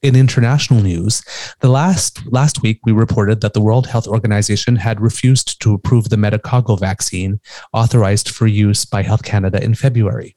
In 0.02 0.18
international 0.18 0.82
news, 0.82 1.24
the 1.62 1.70
last 1.70 2.30
last 2.30 2.62
week 2.62 2.82
we 2.84 2.92
reported 2.92 3.40
that 3.40 3.54
the 3.54 3.62
World 3.62 3.88
Health 3.88 4.08
Organization 4.08 4.76
had 4.76 5.00
refused 5.00 5.62
to 5.62 5.74
approve 5.74 6.10
the 6.10 6.18
Medicago 6.18 6.78
vaccine 6.78 7.40
authorized 7.72 8.28
for 8.28 8.46
use 8.46 8.84
by 8.84 9.02
Health 9.04 9.24
Canada 9.24 9.64
in 9.64 9.74
February. 9.74 10.36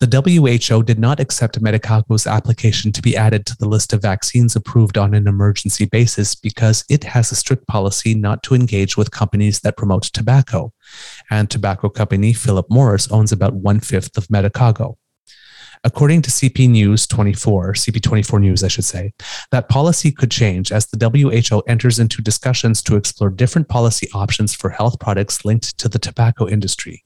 The 0.00 0.68
WHO 0.68 0.82
did 0.82 0.98
not 0.98 1.20
accept 1.20 1.60
Medicago's 1.60 2.26
application 2.26 2.92
to 2.92 3.02
be 3.02 3.16
added 3.16 3.46
to 3.46 3.56
the 3.56 3.68
list 3.68 3.92
of 3.92 4.02
vaccines 4.02 4.56
approved 4.56 4.98
on 4.98 5.14
an 5.14 5.26
emergency 5.26 5.84
basis 5.84 6.34
because 6.34 6.84
it 6.88 7.04
has 7.04 7.32
a 7.32 7.36
strict 7.36 7.66
policy 7.66 8.14
not 8.14 8.42
to 8.44 8.54
engage 8.54 8.96
with 8.96 9.10
companies 9.10 9.60
that 9.60 9.76
promote 9.76 10.04
tobacco. 10.04 10.72
And 11.30 11.50
tobacco 11.50 11.88
company 11.88 12.32
Philip 12.32 12.66
Morris 12.70 13.10
owns 13.10 13.32
about 13.32 13.54
one 13.54 13.80
fifth 13.80 14.16
of 14.16 14.28
Medicago. 14.28 14.96
According 15.84 16.22
to 16.22 16.30
CP 16.30 16.68
News 16.68 17.06
24, 17.06 17.74
CP24 17.74 18.40
News, 18.40 18.64
I 18.64 18.68
should 18.68 18.84
say, 18.84 19.12
that 19.52 19.68
policy 19.68 20.10
could 20.10 20.30
change 20.30 20.72
as 20.72 20.86
the 20.86 20.98
WHO 20.98 21.60
enters 21.68 21.98
into 21.98 22.22
discussions 22.22 22.82
to 22.82 22.96
explore 22.96 23.30
different 23.30 23.68
policy 23.68 24.08
options 24.12 24.54
for 24.54 24.70
health 24.70 24.98
products 24.98 25.44
linked 25.44 25.78
to 25.78 25.88
the 25.88 25.98
tobacco 25.98 26.48
industry. 26.48 27.04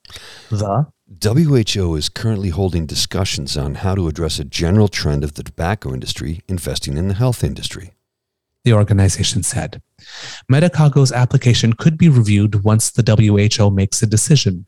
The 0.51 0.87
WHO 1.23 1.97
is 1.97 2.09
currently 2.09 2.49
holding 2.49 2.87
discussions 2.87 3.55
on 3.55 3.75
how 3.77 3.95
to 3.95 4.09
address 4.09 4.39
a 4.39 4.45
general 4.45 4.89
trend 4.89 5.23
of 5.23 5.35
the 5.35 5.43
tobacco 5.43 5.93
industry 5.93 6.41
investing 6.49 6.97
in 6.97 7.09
the 7.09 7.15
health 7.15 7.45
industry. 7.45 7.93
The 8.65 8.73
organization 8.73 9.43
said. 9.43 9.83
Medicago's 10.51 11.13
application 11.13 11.75
could 11.75 11.99
be 11.99 12.09
reviewed 12.09 12.65
once 12.65 12.91
the 12.91 13.03
WHO 13.03 13.71
makes 13.71 14.03
a 14.03 14.07
decision. 14.07 14.65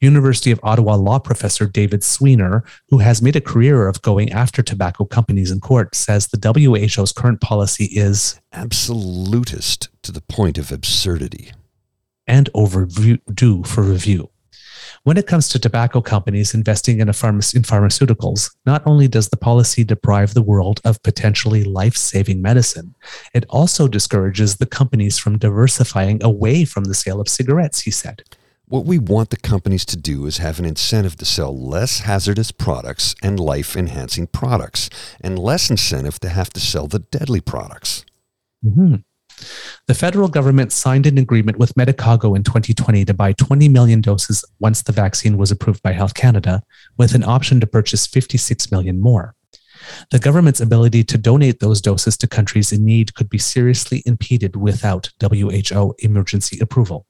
University 0.00 0.52
of 0.52 0.60
Ottawa 0.62 0.94
law 0.94 1.18
professor 1.18 1.66
David 1.66 2.02
Sweanor, 2.02 2.62
who 2.88 2.98
has 2.98 3.20
made 3.20 3.36
a 3.36 3.40
career 3.40 3.88
of 3.88 4.02
going 4.02 4.30
after 4.32 4.62
tobacco 4.62 5.04
companies 5.04 5.50
in 5.50 5.60
court, 5.60 5.94
says 5.96 6.28
the 6.28 6.38
WHO's 6.38 7.12
current 7.12 7.40
policy 7.40 7.86
is 7.86 8.40
absolutist 8.52 9.88
to 10.02 10.12
the 10.12 10.20
point 10.20 10.58
of 10.58 10.70
absurdity 10.70 11.52
and 12.26 12.50
overdue 12.54 13.64
for 13.64 13.82
review. 13.82 14.31
When 15.04 15.16
it 15.16 15.26
comes 15.26 15.48
to 15.48 15.58
tobacco 15.58 16.00
companies 16.00 16.54
investing 16.54 17.00
in, 17.00 17.08
pharma- 17.08 17.56
in 17.56 17.62
pharmaceuticals, 17.62 18.54
not 18.64 18.86
only 18.86 19.08
does 19.08 19.30
the 19.30 19.36
policy 19.36 19.82
deprive 19.82 20.32
the 20.32 20.42
world 20.42 20.80
of 20.84 21.02
potentially 21.02 21.64
life 21.64 21.96
saving 21.96 22.40
medicine, 22.40 22.94
it 23.34 23.44
also 23.50 23.88
discourages 23.88 24.56
the 24.58 24.66
companies 24.66 25.18
from 25.18 25.38
diversifying 25.38 26.22
away 26.22 26.64
from 26.64 26.84
the 26.84 26.94
sale 26.94 27.20
of 27.20 27.28
cigarettes, 27.28 27.80
he 27.80 27.90
said. 27.90 28.22
What 28.66 28.86
we 28.86 28.96
want 28.96 29.30
the 29.30 29.36
companies 29.38 29.84
to 29.86 29.96
do 29.96 30.24
is 30.24 30.38
have 30.38 30.60
an 30.60 30.64
incentive 30.64 31.16
to 31.16 31.24
sell 31.24 31.52
less 31.58 32.00
hazardous 32.00 32.52
products 32.52 33.16
and 33.24 33.40
life 33.40 33.76
enhancing 33.76 34.28
products, 34.28 34.88
and 35.20 35.36
less 35.36 35.68
incentive 35.68 36.20
to 36.20 36.28
have 36.28 36.50
to 36.50 36.60
sell 36.60 36.86
the 36.86 37.00
deadly 37.00 37.40
products. 37.40 38.04
Mm-hmm. 38.64 38.94
The 39.88 39.94
federal 39.94 40.28
government 40.28 40.72
signed 40.72 41.06
an 41.06 41.18
agreement 41.18 41.58
with 41.58 41.74
Medicago 41.74 42.36
in 42.36 42.44
2020 42.44 43.04
to 43.04 43.14
buy 43.14 43.32
20 43.32 43.68
million 43.68 44.00
doses 44.00 44.44
once 44.60 44.82
the 44.82 44.92
vaccine 44.92 45.36
was 45.36 45.50
approved 45.50 45.82
by 45.82 45.92
Health 45.92 46.14
Canada, 46.14 46.62
with 46.96 47.14
an 47.14 47.24
option 47.24 47.60
to 47.60 47.66
purchase 47.66 48.06
56 48.06 48.70
million 48.70 49.00
more. 49.00 49.34
The 50.10 50.18
government's 50.18 50.60
ability 50.60 51.04
to 51.04 51.18
donate 51.18 51.60
those 51.60 51.80
doses 51.80 52.16
to 52.18 52.28
countries 52.28 52.72
in 52.72 52.84
need 52.84 53.14
could 53.14 53.28
be 53.28 53.38
seriously 53.38 54.02
impeded 54.06 54.56
without 54.56 55.10
WHO 55.20 55.94
emergency 55.98 56.58
approval. 56.60 57.06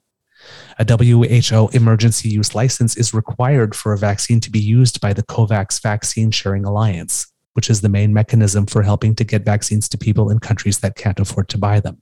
A 0.78 0.84
WHO 0.84 1.68
emergency 1.72 2.28
use 2.28 2.54
license 2.54 2.96
is 2.96 3.14
required 3.14 3.74
for 3.74 3.92
a 3.92 3.98
vaccine 3.98 4.40
to 4.40 4.50
be 4.50 4.58
used 4.58 5.00
by 5.00 5.12
the 5.12 5.22
COVAX 5.22 5.80
Vaccine 5.80 6.30
Sharing 6.30 6.64
Alliance, 6.64 7.31
which 7.54 7.70
is 7.70 7.80
the 7.80 7.88
main 7.88 8.12
mechanism 8.12 8.66
for 8.66 8.82
helping 8.82 9.14
to 9.16 9.24
get 9.24 9.44
vaccines 9.44 9.88
to 9.88 9.98
people 9.98 10.30
in 10.30 10.38
countries 10.38 10.78
that 10.80 10.96
can't 10.96 11.20
afford 11.20 11.48
to 11.50 11.58
buy 11.58 11.80
them. 11.80 12.00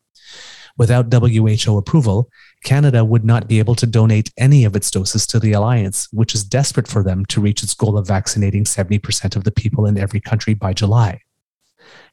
Without 0.77 1.13
WHO 1.13 1.77
approval, 1.77 2.31
Canada 2.65 3.05
would 3.05 3.25
not 3.25 3.49
be 3.49 3.59
able 3.59 3.75
to 3.75 3.87
donate 3.87 4.33
any 4.39 4.65
of 4.65 4.77
its 4.77 4.91
doses 4.91 5.27
to 5.27 5.41
the 5.41 5.53
alliance, 5.53 6.09
which 6.13 6.35
is 6.35 6.45
desperate 6.45 6.89
for 6.89 7.03
them 7.03 7.27
to 7.27 7.41
reach 7.41 7.63
its 7.63 7.75
goal 7.75 7.99
of 7.99 8.07
vaccinating 8.07 8.65
70% 8.65 9.37
of 9.37 9.45
the 9.45 9.51
people 9.51 9.87
in 9.87 9.99
every 9.99 10.21
country 10.21 10.55
by 10.55 10.73
July. 10.73 11.21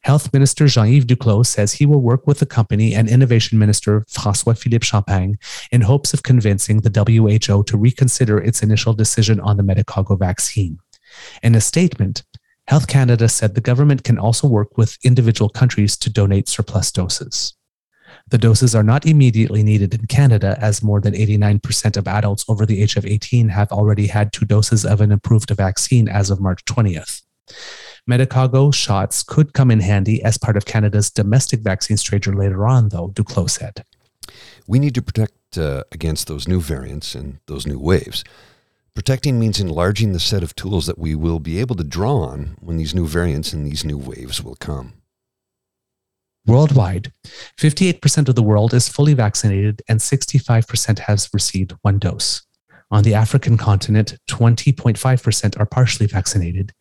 Health 0.01 0.31
Minister 0.33 0.67
Jean 0.67 0.87
Yves 0.87 1.05
Duclos 1.05 1.47
says 1.47 1.73
he 1.73 1.85
will 1.85 2.01
work 2.01 2.27
with 2.27 2.39
the 2.39 2.45
company 2.45 2.93
and 2.93 3.09
Innovation 3.09 3.59
Minister 3.59 4.03
Francois 4.09 4.53
Philippe 4.53 4.85
Champagne 4.85 5.37
in 5.71 5.81
hopes 5.81 6.13
of 6.13 6.23
convincing 6.23 6.81
the 6.81 6.89
WHO 6.89 7.63
to 7.63 7.77
reconsider 7.77 8.39
its 8.39 8.63
initial 8.63 8.93
decision 8.93 9.39
on 9.39 9.57
the 9.57 9.63
Medicago 9.63 10.17
vaccine. 10.17 10.79
In 11.43 11.55
a 11.55 11.61
statement, 11.61 12.23
Health 12.67 12.87
Canada 12.87 13.29
said 13.29 13.55
the 13.55 13.61
government 13.61 14.03
can 14.03 14.17
also 14.17 14.47
work 14.47 14.77
with 14.77 14.97
individual 15.03 15.49
countries 15.49 15.95
to 15.97 16.09
donate 16.09 16.49
surplus 16.49 16.91
doses. 16.91 17.53
The 18.29 18.37
doses 18.37 18.75
are 18.75 18.83
not 18.83 19.05
immediately 19.05 19.63
needed 19.63 19.93
in 19.93 20.05
Canada, 20.07 20.57
as 20.59 20.83
more 20.83 20.99
than 20.99 21.13
89% 21.13 21.95
of 21.95 22.07
adults 22.09 22.43
over 22.49 22.65
the 22.65 22.81
age 22.81 22.97
of 22.97 23.05
18 23.05 23.47
have 23.49 23.71
already 23.71 24.07
had 24.07 24.33
two 24.33 24.45
doses 24.45 24.85
of 24.85 24.99
an 24.99 25.13
approved 25.13 25.49
vaccine 25.51 26.09
as 26.09 26.29
of 26.29 26.41
March 26.41 26.65
20th. 26.65 27.21
Medicago 28.09 28.73
shots 28.73 29.23
could 29.23 29.53
come 29.53 29.71
in 29.71 29.79
handy 29.79 30.21
as 30.23 30.37
part 30.37 30.57
of 30.57 30.65
Canada's 30.65 31.09
domestic 31.09 31.61
vaccine 31.61 31.95
strategy 31.95 32.31
later 32.31 32.67
on, 32.67 32.89
though, 32.89 33.09
Duclos 33.09 33.51
said. 33.51 33.85
We 34.67 34.79
need 34.79 34.95
to 34.95 35.01
protect 35.01 35.57
uh, 35.57 35.83
against 35.93 36.27
those 36.27 36.47
new 36.49 36.59
variants 36.59 37.15
and 37.15 37.39
those 37.47 37.65
new 37.65 37.79
waves. 37.79 38.25
Protecting 38.97 39.39
means 39.39 39.59
enlarging 39.59 40.13
the 40.13 40.19
set 40.19 40.41
of 40.41 40.55
tools 40.55 40.87
that 40.87 40.97
we 40.97 41.13
will 41.13 41.39
be 41.39 41.59
able 41.59 41.75
to 41.75 41.83
draw 41.83 42.15
on 42.15 42.57
when 42.59 42.77
these 42.77 42.95
new 42.95 43.05
variants 43.05 43.53
and 43.53 43.63
these 43.63 43.85
new 43.85 43.95
waves 43.95 44.43
will 44.43 44.55
come. 44.55 44.93
Worldwide, 46.47 47.13
58% 47.59 48.27
of 48.27 48.33
the 48.33 48.41
world 48.41 48.73
is 48.73 48.89
fully 48.89 49.13
vaccinated 49.13 49.83
and 49.87 49.99
65% 49.99 50.97
has 50.97 51.29
received 51.31 51.75
one 51.83 51.99
dose. 51.99 52.41
On 52.89 53.03
the 53.03 53.13
African 53.13 53.55
continent, 53.55 54.17
20.5% 54.31 55.59
are 55.59 55.65
partially 55.67 56.07
vaccinated, 56.07 56.73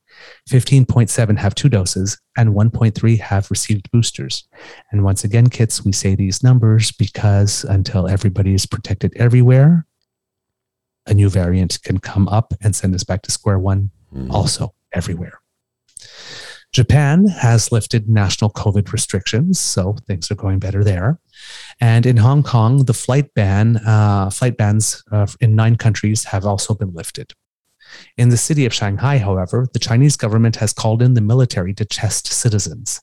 15.7 0.49 1.37
have 1.37 1.55
two 1.55 1.69
doses, 1.69 2.19
and 2.39 2.55
1.3 2.55 3.21
have 3.21 3.51
received 3.51 3.91
boosters. 3.91 4.49
And 4.91 5.05
once 5.05 5.23
again, 5.23 5.51
kits, 5.51 5.85
we 5.85 5.93
say 5.93 6.15
these 6.15 6.43
numbers 6.43 6.93
because 6.93 7.65
until 7.65 8.09
everybody 8.09 8.55
is 8.55 8.65
protected 8.65 9.13
everywhere, 9.17 9.85
a 11.07 11.15
new 11.15 11.29
variant 11.29 11.83
can 11.83 11.99
come 11.99 12.29
up 12.29 12.53
and 12.63 12.75
send 12.75 12.95
us 12.95 13.05
back 13.05 13.23
to 13.23 13.31
square 13.31 13.59
one, 13.59 13.91
mm. 14.15 14.31
also 14.31 14.75
everywhere. 14.93 15.41
Japan 16.73 17.27
has 17.27 17.73
lifted 17.73 18.09
national 18.09 18.51
COVID 18.51 18.93
restrictions, 18.93 19.59
so 19.59 19.97
things 20.07 20.31
are 20.31 20.35
going 20.35 20.59
better 20.59 20.85
there. 20.85 21.19
And 21.81 22.05
in 22.05 22.19
Hong 22.19 22.43
Kong, 22.43 22.85
the 22.85 22.93
flight 22.93 23.33
ban, 23.35 23.79
uh, 23.79 24.31
flight 24.31 24.57
bans 24.57 25.03
uh, 25.11 25.27
in 25.41 25.55
nine 25.55 25.77
countries 25.77 26.25
have 26.25 26.45
also 26.45 26.75
been 26.75 26.93
lifted. 26.93 27.33
In 28.17 28.31
the 28.31 28.37
city 28.37 28.67
of 28.67 28.75
Shanghai, 28.75 29.19
however, 29.19 29.69
the 29.73 29.79
Chinese 29.79 30.17
government 30.17 30.57
has 30.57 30.73
called 30.73 31.03
in 31.03 31.15
the 31.15 31.21
military 31.21 31.73
to 31.75 31.85
test 31.85 32.27
citizens. 32.27 33.01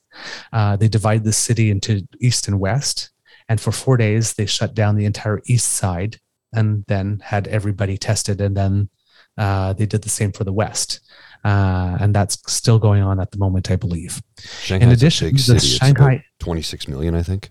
Uh, 0.52 0.76
they 0.76 0.88
divide 0.88 1.24
the 1.24 1.32
city 1.32 1.70
into 1.70 2.06
east 2.20 2.46
and 2.46 2.60
west, 2.60 3.10
and 3.48 3.60
for 3.60 3.72
four 3.72 3.96
days 3.96 4.34
they 4.34 4.46
shut 4.46 4.74
down 4.74 4.96
the 4.96 5.06
entire 5.06 5.40
east 5.46 5.68
side 5.72 6.20
and 6.54 6.84
then 6.88 7.20
had 7.24 7.48
everybody 7.48 7.96
tested, 7.96 8.40
and 8.40 8.56
then 8.56 8.88
uh, 9.36 9.72
they 9.72 9.86
did 9.86 10.02
the 10.02 10.08
same 10.08 10.32
for 10.32 10.44
the 10.44 10.52
west. 10.52 11.00
Uh, 11.44 11.98
and 12.00 12.14
that's 12.14 12.38
still 12.50 12.78
going 12.78 13.02
on 13.02 13.20
at 13.20 13.30
the 13.30 13.38
moment, 13.38 13.70
I 13.70 13.76
believe. 13.76 14.22
Shanghai's 14.38 14.86
in 14.86 14.92
addition, 14.92 15.34
the 15.34 15.60
Shanghai 15.60 16.24
26 16.38 16.88
million, 16.88 17.14
I 17.14 17.22
think. 17.22 17.50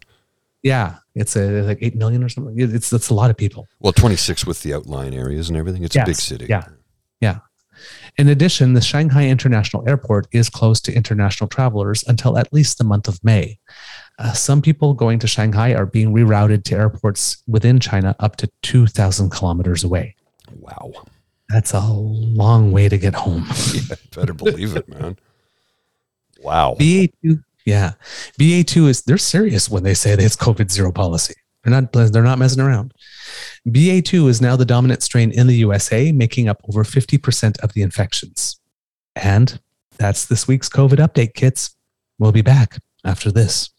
Yeah, 0.64 0.96
it's 1.14 1.36
a 1.36 1.62
like 1.62 1.78
eight 1.82 1.96
million 1.96 2.24
or 2.24 2.30
something. 2.30 2.56
It's 2.58 2.90
that's 2.90 3.10
a 3.10 3.14
lot 3.14 3.30
of 3.30 3.38
people. 3.38 3.68
Well, 3.80 3.94
26 3.94 4.48
with 4.48 4.64
the 4.64 4.74
outlying 4.74 5.14
areas 5.14 5.50
and 5.50 5.58
everything. 5.58 5.84
It's 5.84 5.94
yes, 5.94 6.06
a 6.06 6.10
big 6.10 6.16
city. 6.16 6.46
Yeah, 6.50 6.66
yeah. 7.20 7.40
In 8.18 8.30
addition, 8.30 8.74
the 8.74 8.82
Shanghai 8.82 9.28
International 9.28 9.88
Airport 9.88 10.28
is 10.32 10.50
closed 10.50 10.86
to 10.86 10.94
international 10.94 11.48
travelers 11.48 12.04
until 12.08 12.38
at 12.38 12.54
least 12.54 12.78
the 12.78 12.84
month 12.84 13.08
of 13.08 13.22
May. 13.24 13.60
Uh, 14.20 14.32
some 14.32 14.62
people 14.62 14.94
going 14.94 15.20
to 15.20 15.28
Shanghai 15.28 15.74
are 15.74 15.86
being 15.86 16.14
rerouted 16.14 16.64
to 16.66 16.76
airports 16.76 17.42
within 17.48 17.80
China 17.80 18.16
up 18.20 18.36
to 18.38 18.50
2,000 18.62 19.32
kilometers 19.32 19.84
away. 19.84 20.16
Wow. 20.56 20.92
That's 21.50 21.74
a 21.74 21.82
long 21.82 22.72
way 22.72 22.90
to 22.90 22.98
get 22.98 23.16
home. 23.16 23.48
yeah, 23.74 23.96
better 24.16 24.34
believe 24.34 24.76
it, 24.76 24.88
man. 24.88 25.18
Wow. 26.42 26.76
BA2, 26.80 27.44
yeah. 27.66 27.94
BA2 28.40 28.88
is, 28.90 29.02
they're 29.02 29.18
serious 29.18 29.70
when 29.70 29.84
they 29.84 29.94
say 29.94 30.16
that 30.16 30.24
it's 30.24 30.36
COVID 30.36 30.72
zero 30.72 30.92
policy. 30.92 31.36
They're 31.64 31.82
not, 31.82 31.94
they're 31.94 32.24
not 32.24 32.40
messing 32.40 32.62
around. 32.62 32.94
BA2 33.68 34.28
is 34.28 34.42
now 34.42 34.56
the 34.56 34.66
dominant 34.66 35.02
strain 35.02 35.32
in 35.32 35.48
the 35.48 35.56
USA, 35.56 36.12
making 36.12 36.50
up 36.50 36.62
over 36.68 36.84
50% 36.84 37.60
of 37.60 37.74
the 37.74 37.82
infections. 37.82 38.60
And 39.16 39.60
that's 39.98 40.26
this 40.26 40.48
week's 40.48 40.70
COVID 40.70 40.98
update, 40.98 41.34
kits. 41.34 41.76
We'll 42.20 42.32
be 42.32 42.42
back 42.42 42.80
after 43.06 43.32
this. 43.32 43.70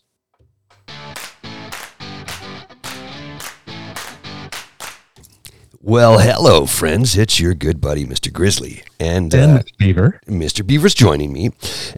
Well, 5.86 6.18
hello, 6.18 6.64
friends. 6.64 7.14
It's 7.14 7.38
your 7.38 7.52
good 7.52 7.78
buddy, 7.78 8.06
Mr. 8.06 8.32
Grizzly. 8.32 8.84
And, 8.98 9.34
uh, 9.34 9.62
Beaver. 9.76 10.18
Mr. 10.26 10.66
Beaver's 10.66 10.94
joining 10.94 11.30
me. 11.30 11.50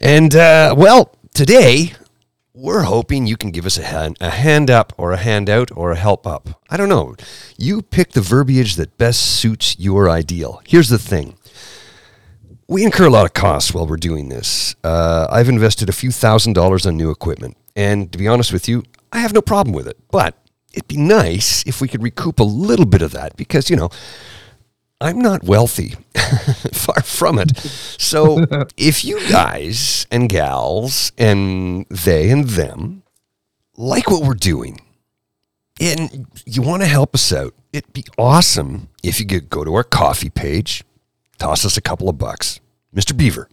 And, 0.03 0.35
uh, 0.35 0.75
well, 0.77 1.15
today 1.35 1.93
we're 2.53 2.83
hoping 2.83 3.29
you 3.29 3.37
can 3.37 3.53
give 3.53 3.65
us 3.65 3.79
a 3.79 3.85
hand, 3.85 4.17
a 4.21 4.31
hand 4.31 4.73
up 4.73 4.93
or 4.97 5.13
a 5.13 5.17
handout 5.17 5.71
or 5.77 5.93
a 5.93 5.97
help 5.97 6.27
up. 6.27 6.61
I 6.69 6.77
don't 6.77 6.89
know. 6.89 7.15
You 7.57 7.81
pick 7.81 8.11
the 8.11 8.21
verbiage 8.21 8.75
that 8.75 8.99
best 8.99 9.21
suits 9.21 9.79
your 9.79 10.11
ideal. 10.11 10.63
Here's 10.67 10.89
the 10.89 10.99
thing. 10.99 11.37
We 12.67 12.83
incur 12.83 13.07
a 13.07 13.11
lot 13.11 13.25
of 13.25 13.35
costs 13.35 13.73
while 13.73 13.87
we're 13.87 13.99
doing 13.99 14.31
this. 14.31 14.75
Uh, 14.83 15.29
I've 15.31 15.49
invested 15.49 15.89
a 15.89 15.93
few 15.93 16.11
thousand 16.11 16.55
dollars 16.55 16.87
on 16.87 16.97
new 16.97 17.13
equipment. 17.13 17.57
And 17.77 18.11
to 18.11 18.19
be 18.19 18.27
honest 18.27 18.53
with 18.53 18.69
you, 18.69 18.83
I 19.13 19.21
have 19.21 19.33
no 19.33 19.43
problem 19.43 19.73
with 19.73 19.87
it. 19.87 19.97
But 20.11 20.37
it'd 20.77 20.89
be 20.89 20.97
nice 20.99 21.67
if 21.67 21.81
we 21.81 21.89
could 21.89 22.03
recoup 22.03 22.39
a 22.39 22.45
little 22.45 22.87
bit 22.87 23.03
of 23.03 23.13
that 23.13 23.37
because, 23.37 23.71
you 23.71 23.77
know, 23.77 23.89
I'm 25.01 25.19
not 25.19 25.43
wealthy, 25.43 25.97
far 26.73 27.03
from 27.03 27.39
it. 27.39 27.57
So 27.59 28.45
if 28.77 29.05
you 29.05 29.27
guys 29.29 30.07
and 30.11 30.29
gals 30.29 31.13
and 31.19 31.87
they 31.89 32.31
and 32.31 32.49
them 32.49 33.03
like 33.77 34.11
what 34.11 34.23
we're 34.23 34.35
doing 34.35 34.81
and 35.81 36.27
you 36.45 36.63
want 36.63 36.83
to 36.83 36.89
help 36.89 37.15
us 37.15 37.33
out, 37.33 37.55
it'd 37.73 37.93
be 37.93 38.05
awesome 38.19 38.89
if 39.03 39.19
you 39.19 39.27
could 39.27 39.51
go 39.51 39.65
to 39.65 39.75
our 39.75 39.85
Ko-fi 39.85 40.29
page, 40.29 40.85
toss 41.39 41.65
us 41.65 41.77
a 41.77 41.83
couple 41.83 42.09
of 42.09 42.19
bucks. 42.19 42.61
Mr. 42.95 43.17
Beaver. 43.17 43.49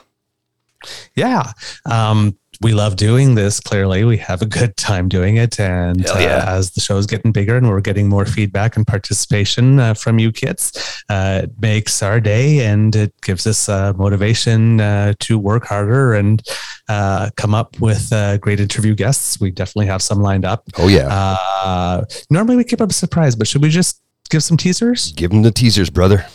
Yeah. 1.15 1.51
Um, 1.85 2.37
we 2.63 2.73
love 2.73 2.95
doing 2.95 3.35
this. 3.35 3.59
Clearly, 3.59 4.05
we 4.05 4.17
have 4.17 4.41
a 4.41 4.45
good 4.45 4.75
time 4.77 5.09
doing 5.09 5.35
it. 5.35 5.59
And 5.59 5.99
yeah. 5.99 6.37
uh, 6.37 6.57
as 6.57 6.71
the 6.71 6.81
show 6.81 6.97
is 6.97 7.05
getting 7.05 7.31
bigger 7.31 7.57
and 7.57 7.69
we're 7.69 7.81
getting 7.81 8.07
more 8.07 8.25
feedback 8.25 8.77
and 8.77 8.87
participation 8.87 9.79
uh, 9.79 9.93
from 9.93 10.17
you 10.17 10.31
kids, 10.31 11.03
uh, 11.09 11.41
it 11.43 11.51
makes 11.59 12.01
our 12.01 12.19
day 12.19 12.65
and 12.65 12.95
it 12.95 13.13
gives 13.21 13.45
us 13.45 13.67
uh, 13.67 13.93
motivation 13.93 14.79
uh, 14.79 15.13
to 15.19 15.37
work 15.37 15.65
harder 15.65 16.13
and 16.13 16.41
uh, 16.87 17.29
come 17.35 17.53
up 17.53 17.79
with 17.79 18.11
great 18.41 18.59
interview 18.59 18.95
guests. 18.95 19.39
We 19.39 19.51
definitely 19.51 19.87
have 19.87 20.01
some 20.01 20.21
lined 20.21 20.45
up. 20.45 20.63
Oh, 20.77 20.87
yeah. 20.87 22.01
normally 22.29 22.55
we 22.57 22.63
keep 22.63 22.81
up 22.81 22.89
a 22.89 22.93
surprise, 22.93 23.35
but 23.35 23.47
should 23.47 23.61
we 23.61 23.69
just 23.69 24.01
give 24.29 24.43
some 24.43 24.57
teasers? 24.57 25.11
Give 25.11 25.31
them 25.31 25.41
the 25.41 25.51
teasers, 25.51 25.89
brother. 25.89 26.25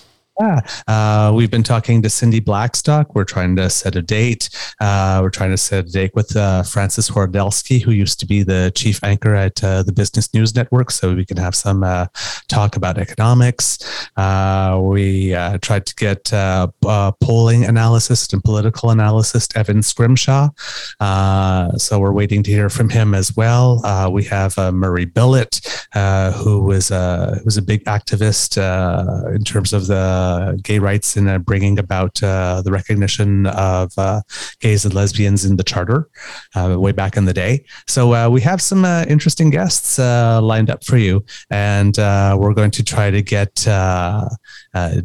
Yeah, 0.40 0.60
uh, 0.86 1.32
we've 1.34 1.50
been 1.50 1.64
talking 1.64 2.00
to 2.02 2.08
Cindy 2.08 2.38
Blackstock. 2.38 3.12
We're 3.16 3.24
trying 3.24 3.56
to 3.56 3.68
set 3.68 3.96
a 3.96 4.02
date. 4.02 4.48
Uh, 4.80 5.18
we're 5.20 5.30
trying 5.30 5.50
to 5.50 5.56
set 5.56 5.86
a 5.86 5.90
date 5.90 6.14
with 6.14 6.36
uh, 6.36 6.62
Frances 6.62 7.10
Horodelski, 7.10 7.82
who 7.82 7.90
used 7.90 8.20
to 8.20 8.26
be 8.26 8.44
the 8.44 8.70
chief 8.72 9.02
anchor 9.02 9.34
at 9.34 9.62
uh, 9.64 9.82
the 9.82 9.90
Business 9.90 10.32
News 10.32 10.54
Network, 10.54 10.92
so 10.92 11.12
we 11.12 11.26
can 11.26 11.38
have 11.38 11.56
some 11.56 11.82
uh, 11.82 12.06
talk 12.46 12.76
about 12.76 12.98
economics. 12.98 13.78
Uh, 14.16 14.78
we 14.80 15.32
tried 15.60 15.86
to 15.86 15.94
get 15.96 16.30
polling 17.20 17.64
analyst 17.64 18.32
and 18.32 18.44
political 18.44 18.92
analyst 18.92 19.56
Evan 19.56 19.82
Scrimshaw, 19.82 20.50
so 21.76 21.98
we're 21.98 22.12
waiting 22.12 22.44
to 22.44 22.50
hear 22.52 22.70
from 22.70 22.90
him 22.90 23.12
as 23.12 23.36
well. 23.36 23.82
we 24.12 24.22
have 24.22 24.56
Murray 24.56 25.06
Billett, 25.06 25.66
who 26.36 26.60
was 26.60 26.90
who 26.90 27.44
was 27.44 27.56
a 27.56 27.62
big 27.62 27.84
activist 27.86 28.56
in 29.34 29.42
terms 29.42 29.72
of 29.72 29.88
the 29.88 30.27
Uh, 30.28 30.56
gay 30.62 30.78
rights 30.78 31.16
and 31.16 31.26
uh, 31.28 31.38
bringing 31.38 31.78
about 31.78 32.22
uh, 32.22 32.60
the 32.60 32.70
recognition 32.70 33.46
of 33.46 33.90
uh, 33.96 34.20
gays 34.60 34.84
and 34.84 34.92
lesbians 34.92 35.44
in 35.44 35.56
the 35.56 35.64
charter 35.64 36.08
uh, 36.54 36.76
way 36.78 36.92
back 36.92 37.16
in 37.16 37.24
the 37.24 37.32
day. 37.32 37.64
So 37.86 38.28
we 38.28 38.42
have 38.42 38.60
some 38.60 38.84
interesting 38.84 39.48
guests 39.48 39.98
lined 39.98 40.68
up 40.68 40.84
for 40.84 40.98
you, 40.98 41.24
and 41.50 41.96
we're 42.40 42.54
going 42.54 42.72
to 42.72 42.84
try 42.84 43.10
to 43.10 43.22
get 43.22 43.54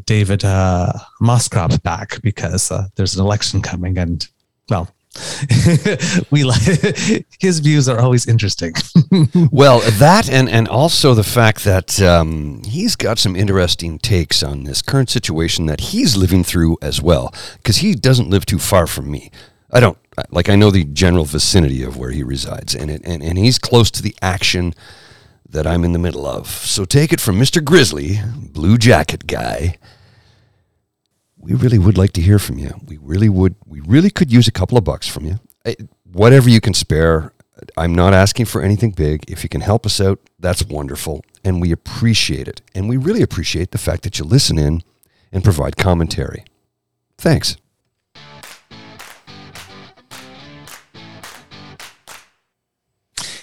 David 0.05 0.43
uh, 0.43 0.93
Moscrop 1.21 1.81
back 1.83 2.21
because 2.21 2.71
there's 2.95 3.15
an 3.15 3.21
election 3.21 3.61
coming, 3.61 3.97
and 3.97 4.27
well, 4.69 4.87
we 6.31 6.43
like 6.43 6.61
his 7.39 7.59
views 7.59 7.87
are 7.87 7.99
always 7.99 8.27
interesting. 8.27 8.73
well, 9.51 9.79
that 9.99 10.29
and 10.29 10.49
and 10.49 10.67
also 10.67 11.13
the 11.13 11.23
fact 11.23 11.63
that 11.63 12.01
um, 12.01 12.61
he's 12.63 12.95
got 12.95 13.19
some 13.19 13.35
interesting 13.35 13.99
takes 13.99 14.41
on 14.41 14.63
this 14.63 14.81
current 14.81 15.09
situation 15.09 15.67
that 15.67 15.79
he's 15.79 16.15
living 16.15 16.43
through 16.43 16.77
as 16.81 17.01
well, 17.01 17.33
because 17.57 17.77
he 17.77 17.93
doesn't 17.93 18.29
live 18.29 18.45
too 18.45 18.59
far 18.59 18.87
from 18.87 19.11
me. 19.11 19.29
I 19.71 19.79
don't 19.79 19.97
like 20.29 20.49
I 20.49 20.55
know 20.55 20.71
the 20.71 20.83
general 20.83 21.25
vicinity 21.25 21.83
of 21.83 21.97
where 21.97 22.11
he 22.11 22.23
resides, 22.23 22.73
and 22.73 22.89
it, 22.89 23.01
and 23.05 23.21
and 23.21 23.37
he's 23.37 23.59
close 23.59 23.91
to 23.91 24.01
the 24.01 24.15
action 24.21 24.73
that 25.47 25.67
I'm 25.67 25.83
in 25.83 25.93
the 25.93 25.99
middle 25.99 26.25
of. 26.25 26.47
So 26.47 26.85
take 26.85 27.13
it 27.13 27.21
from 27.21 27.39
Mr. 27.39 27.63
Grizzly, 27.63 28.19
Blue 28.35 28.77
Jacket 28.77 29.27
guy. 29.27 29.77
We 31.43 31.55
really 31.55 31.77
would 31.77 31.97
like 31.97 32.13
to 32.13 32.21
hear 32.21 32.39
from 32.39 32.57
you. 32.57 32.73
We 32.87 32.97
really 33.01 33.27
would. 33.27 33.55
We 33.65 33.81
really 33.81 34.09
could 34.09 34.31
use 34.31 34.47
a 34.47 34.51
couple 34.51 34.77
of 34.77 34.85
bucks 34.85 35.09
from 35.09 35.25
you. 35.25 35.39
Whatever 36.09 36.49
you 36.49 36.61
can 36.61 36.73
spare. 36.73 37.33
I'm 37.75 37.93
not 37.93 38.13
asking 38.13 38.45
for 38.45 38.61
anything 38.61 38.91
big. 38.91 39.29
If 39.29 39.43
you 39.43 39.49
can 39.49 39.59
help 39.59 39.85
us 39.85 39.99
out, 39.99 40.19
that's 40.39 40.63
wonderful. 40.63 41.21
And 41.43 41.61
we 41.61 41.73
appreciate 41.73 42.47
it. 42.47 42.61
And 42.73 42.87
we 42.87 42.95
really 42.95 43.21
appreciate 43.21 43.71
the 43.71 43.77
fact 43.77 44.03
that 44.03 44.19
you 44.19 44.25
listen 44.25 44.57
in 44.57 44.83
and 45.33 45.43
provide 45.43 45.75
commentary. 45.75 46.45
Thanks. 47.17 47.57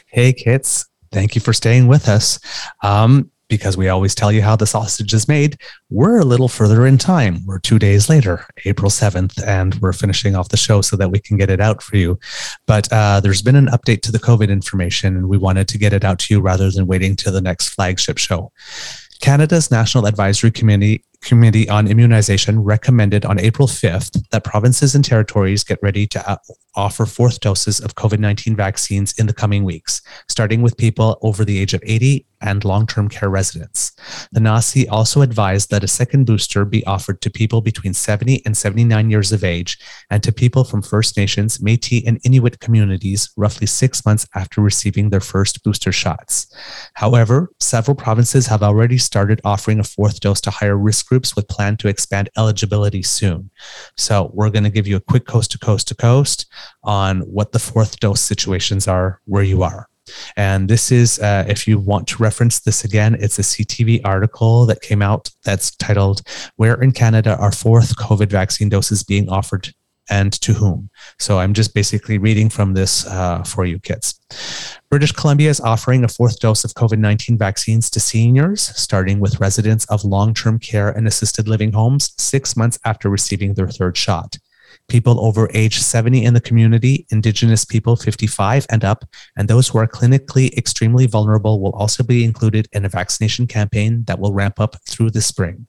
Hey, 0.07 0.33
kids. 0.33 0.89
Thank 1.13 1.35
you 1.35 1.43
for 1.43 1.53
staying 1.53 1.87
with 1.87 2.09
us. 2.09 2.41
Um, 2.83 3.31
because 3.51 3.77
we 3.77 3.89
always 3.89 4.15
tell 4.15 4.33
you 4.33 4.41
how 4.41 4.57
the 4.57 4.67
sausage 4.67 5.13
is 5.13 5.29
made, 5.29 5.59
we're 5.91 6.21
a 6.21 6.25
little 6.25 6.49
further 6.49 6.87
in 6.87 6.97
time. 6.97 7.45
We're 7.45 7.59
two 7.59 7.79
days 7.79 8.09
later, 8.09 8.47
April 8.65 8.91
7th, 8.91 9.47
and 9.47 9.75
we're 9.77 9.93
finishing 9.93 10.35
off 10.35 10.49
the 10.49 10.57
show 10.57 10.81
so 10.81 10.97
that 10.97 11.11
we 11.11 11.19
can 11.19 11.37
get 11.37 11.51
it 11.51 11.61
out 11.61 11.83
for 11.83 11.97
you. 11.97 12.19
But 12.67 12.91
uh, 12.93 13.21
there's 13.21 13.43
been 13.43 13.57
an 13.57 13.67
update 13.67 14.01
to 14.03 14.13
the 14.13 14.21
COVID 14.21 14.49
information, 14.49 15.17
and 15.17 15.29
we 15.29 15.37
wanted 15.37 15.69
to 15.69 15.79
get 15.79 15.93
it 15.93 16.05
out 16.05 16.21
to 16.21 16.35
you 16.35 16.41
rather 16.41 16.71
than 16.71 16.87
waiting 16.87 17.17
to 17.17 17.31
the 17.31 17.43
next 17.43 17.71
flagship 17.71 18.17
show. 18.17 18.53
Canada's 19.21 19.71
National 19.71 20.07
Advisory 20.07 20.51
Committee 20.51 21.05
Committee 21.21 21.69
on 21.69 21.87
Immunization 21.87 22.61
recommended 22.61 23.27
on 23.27 23.39
April 23.39 23.69
5th 23.69 24.31
that 24.31 24.43
provinces 24.43 24.95
and 24.95 25.05
territories 25.05 25.63
get 25.63 25.79
ready 25.83 26.07
to 26.07 26.39
offer 26.75 27.07
fourth 27.07 27.41
doses 27.41 27.81
of 27.81 27.95
COVID 27.95 28.19
19 28.19 28.57
vaccines 28.57 29.13
in 29.19 29.27
the 29.27 29.33
coming 29.33 29.65
weeks, 29.65 30.03
starting 30.29 30.63
with 30.63 30.77
people 30.77 31.19
over 31.23 31.45
the 31.45 31.59
age 31.59 31.75
of 31.75 31.83
80 31.85 32.27
and 32.41 32.65
long 32.65 32.87
term 32.87 33.09
care 33.09 33.29
residents. 33.29 33.93
The 34.33 34.41
NACI 34.41 34.87
also 34.91 35.23
advised 35.23 35.71
that 35.71 35.85
a 35.85 35.89
second 35.89 36.25
booster 36.25 36.65
be 36.65 36.85
offered 36.87 37.21
to 37.23 37.31
people 37.31 37.61
between 37.61 37.95
70 37.95 38.43
and 38.47 38.57
79 38.57 39.11
years 39.11 39.33
of 39.33 39.45
age 39.45 39.79
and 40.11 40.23
to 40.23 40.33
people 40.33 40.65
from 40.65 40.83
First 40.83 41.17
Nations, 41.17 41.61
Metis, 41.63 42.03
and 42.07 42.21
Inuit 42.25 42.61
communities 42.61 43.31
roughly 43.37 43.67
six 43.67 44.05
months 44.07 44.27
after 44.35 44.61
receiving 44.61 45.11
their 45.11 45.21
first 45.21 45.63
booster 45.63 45.93
shots. 45.93 46.47
However, 46.95 47.51
several 47.61 47.95
provinces 47.95 48.47
have 48.47 48.63
already 48.63 48.99
started 48.99 49.41
offering 49.45 49.79
a 49.79 49.85
fourth 49.85 50.21
dose 50.21 50.41
to 50.43 50.51
higher 50.51 50.77
risk 50.77 51.09
groups 51.09 51.37
with 51.37 51.49
plan 51.49 51.77
to 51.79 51.89
expand 51.89 52.31
eligibility 52.37 53.03
soon. 53.03 53.51
So 53.97 54.31
we're 54.35 54.51
going 54.51 54.65
to 54.65 54.71
give 54.71 54.87
you 54.87 54.97
a 54.97 55.01
quick 55.01 55.27
coast 55.27 55.51
to 55.53 55.59
coast 55.59 55.89
to 55.89 55.95
coast 55.95 56.47
on 56.83 57.21
what 57.21 57.53
the 57.53 57.59
fourth 57.59 58.01
dose 58.01 58.21
situations 58.21 58.89
are 58.89 59.21
where 59.27 59.43
you 59.43 59.63
are. 59.63 59.89
And 60.37 60.69
this 60.69 60.91
is, 60.91 61.19
uh, 61.21 61.45
if 61.49 61.69
you 61.69 61.79
want 61.79 62.09
to 62.09 62.23
reference 62.23 62.61
this 62.61 62.85
again, 62.85 63.17
it's 63.21 63.39
a 63.39 63.43
CTV 63.43 64.01
article 64.05 64.67
that 64.67 64.81
came 64.81 65.03
out 65.03 65.31
that's 65.45 65.71
titled, 65.77 66.23
Where 66.57 66.81
in 66.83 66.93
Canada 66.93 67.37
Are 67.39 67.53
Fourth 67.53 67.97
COVID 67.97 68.29
Vaccine 68.29 68.69
Doses 68.69 69.03
Being 69.03 69.29
Offered 69.29 69.73
and 70.09 70.33
to 70.41 70.53
whom. 70.53 70.91
So 71.21 71.39
I'm 71.39 71.55
just 71.55 71.73
basically 71.73 72.19
reading 72.19 72.51
from 72.51 72.75
this 72.75 73.07
uh, 73.07 73.45
for 73.45 73.65
you 73.65 73.79
kids. 73.79 74.21
British 74.91 75.13
Columbia 75.13 75.51
is 75.51 75.61
offering 75.61 76.03
a 76.03 76.09
fourth 76.09 76.41
dose 76.41 76.65
of 76.65 76.75
COVID 76.75 76.99
19 76.99 77.39
vaccines 77.39 77.89
to 77.91 78.01
seniors, 78.01 78.61
starting 78.61 79.21
with 79.21 79.39
residents 79.39 79.85
of 79.85 80.05
long 80.05 80.35
term 80.35 80.59
care 80.59 80.89
and 80.89 81.07
assisted 81.07 81.47
living 81.47 81.73
homes 81.73 82.13
six 82.19 82.57
months 82.57 82.79
after 82.85 83.09
receiving 83.09 83.55
their 83.55 83.69
third 83.69 83.97
shot 83.97 84.37
people 84.89 85.21
over 85.25 85.51
age 85.55 85.79
70 85.79 86.25
in 86.25 86.35
the 86.35 86.41
community, 86.41 87.07
Indigenous 87.11 87.65
people 87.65 87.97
55 87.97 88.67
and 88.71 88.85
up, 88.85 89.05
and 89.37 89.49
those 89.49 89.69
who 89.69 89.79
are 89.79 89.87
clinically 89.87 90.57
extremely 90.57 91.07
vulnerable 91.07 91.61
will 91.61 91.73
also 91.73 92.03
be 92.03 92.25
included 92.25 92.69
in 92.73 92.85
a 92.85 92.89
vaccination 92.89 93.47
campaign 93.47 94.05
that 94.05 94.19
will 94.19 94.33
ramp 94.33 94.61
up 94.61 94.77
through 94.89 95.11
the 95.11 95.23
spring. 95.23 95.67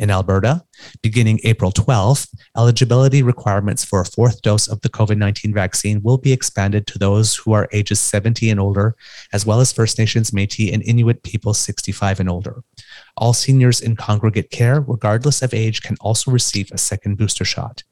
In 0.00 0.10
Alberta, 0.10 0.64
beginning 1.02 1.38
April 1.44 1.70
12th, 1.70 2.34
eligibility 2.56 3.22
requirements 3.22 3.84
for 3.84 4.00
a 4.00 4.04
fourth 4.04 4.42
dose 4.42 4.66
of 4.66 4.80
the 4.80 4.88
COVID 4.88 5.18
19 5.18 5.54
vaccine 5.54 6.02
will 6.02 6.18
be 6.18 6.32
expanded 6.32 6.88
to 6.88 6.98
those 6.98 7.36
who 7.36 7.52
are 7.52 7.68
ages 7.70 8.00
70 8.00 8.50
and 8.50 8.58
older, 8.58 8.96
as 9.32 9.46
well 9.46 9.60
as 9.60 9.72
First 9.72 9.96
Nations, 9.96 10.32
Metis, 10.32 10.72
and 10.72 10.82
Inuit 10.82 11.22
people 11.22 11.54
65 11.54 12.18
and 12.18 12.28
older. 12.28 12.64
All 13.16 13.32
seniors 13.32 13.80
in 13.80 13.94
congregate 13.94 14.50
care, 14.50 14.80
regardless 14.80 15.42
of 15.42 15.54
age, 15.54 15.82
can 15.82 15.96
also 16.00 16.32
receive 16.32 16.72
a 16.72 16.78
second 16.78 17.16
booster 17.16 17.44
shot. 17.44 17.84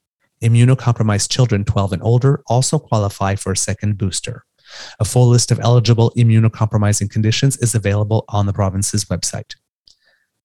Immunocompromised 0.42 1.30
children 1.30 1.64
12 1.64 1.92
and 1.94 2.02
older 2.02 2.42
also 2.46 2.78
qualify 2.78 3.34
for 3.36 3.52
a 3.52 3.56
second 3.56 3.96
booster. 3.96 4.44
A 4.98 5.04
full 5.04 5.28
list 5.28 5.50
of 5.50 5.60
eligible 5.60 6.12
immunocompromising 6.16 7.10
conditions 7.10 7.56
is 7.58 7.74
available 7.74 8.24
on 8.28 8.46
the 8.46 8.52
province's 8.52 9.04
website. 9.06 9.54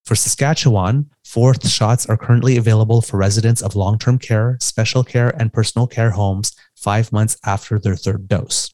For 0.05 0.15
Saskatchewan, 0.15 1.09
fourth 1.25 1.67
shots 1.67 2.05
are 2.05 2.15
currently 2.15 2.55
available 2.55 3.01
for 3.01 3.17
residents 3.17 3.61
of 3.61 3.75
long 3.75 3.97
term 3.97 4.17
care, 4.19 4.57
special 4.61 5.03
care, 5.03 5.29
and 5.39 5.51
personal 5.51 5.87
care 5.87 6.11
homes 6.11 6.55
five 6.75 7.11
months 7.11 7.37
after 7.45 7.77
their 7.77 7.95
third 7.95 8.27
dose. 8.27 8.73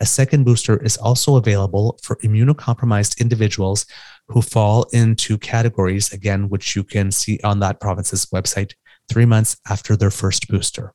A 0.00 0.06
second 0.06 0.44
booster 0.44 0.76
is 0.82 0.96
also 0.96 1.36
available 1.36 1.98
for 2.02 2.16
immunocompromised 2.16 3.18
individuals 3.20 3.86
who 4.28 4.42
fall 4.42 4.84
into 4.92 5.38
categories, 5.38 6.12
again, 6.12 6.48
which 6.48 6.74
you 6.74 6.82
can 6.82 7.10
see 7.10 7.38
on 7.44 7.60
that 7.60 7.80
province's 7.80 8.26
website 8.26 8.72
three 9.08 9.26
months 9.26 9.56
after 9.68 9.96
their 9.96 10.10
first 10.10 10.48
booster. 10.48 10.92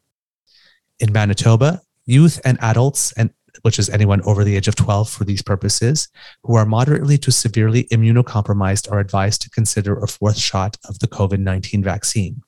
In 0.99 1.13
Manitoba, 1.13 1.81
youth 2.05 2.39
and 2.43 2.57
adults, 2.61 3.11
and 3.13 3.31
which 3.61 3.79
is 3.79 3.89
anyone 3.89 4.21
over 4.23 4.43
the 4.43 4.55
age 4.55 4.67
of 4.67 4.75
12 4.75 5.09
for 5.09 5.25
these 5.25 5.41
purposes, 5.41 6.07
who 6.43 6.55
are 6.55 6.65
moderately 6.65 7.17
to 7.17 7.31
severely 7.31 7.85
immunocompromised 7.85 8.91
are 8.91 8.99
advised 8.99 9.41
to 9.41 9.49
consider 9.49 9.97
a 9.97 10.07
fourth 10.07 10.37
shot 10.37 10.77
of 10.87 10.99
the 10.99 11.07
COVID 11.07 11.39
19 11.39 11.83
vaccine. 11.83 12.41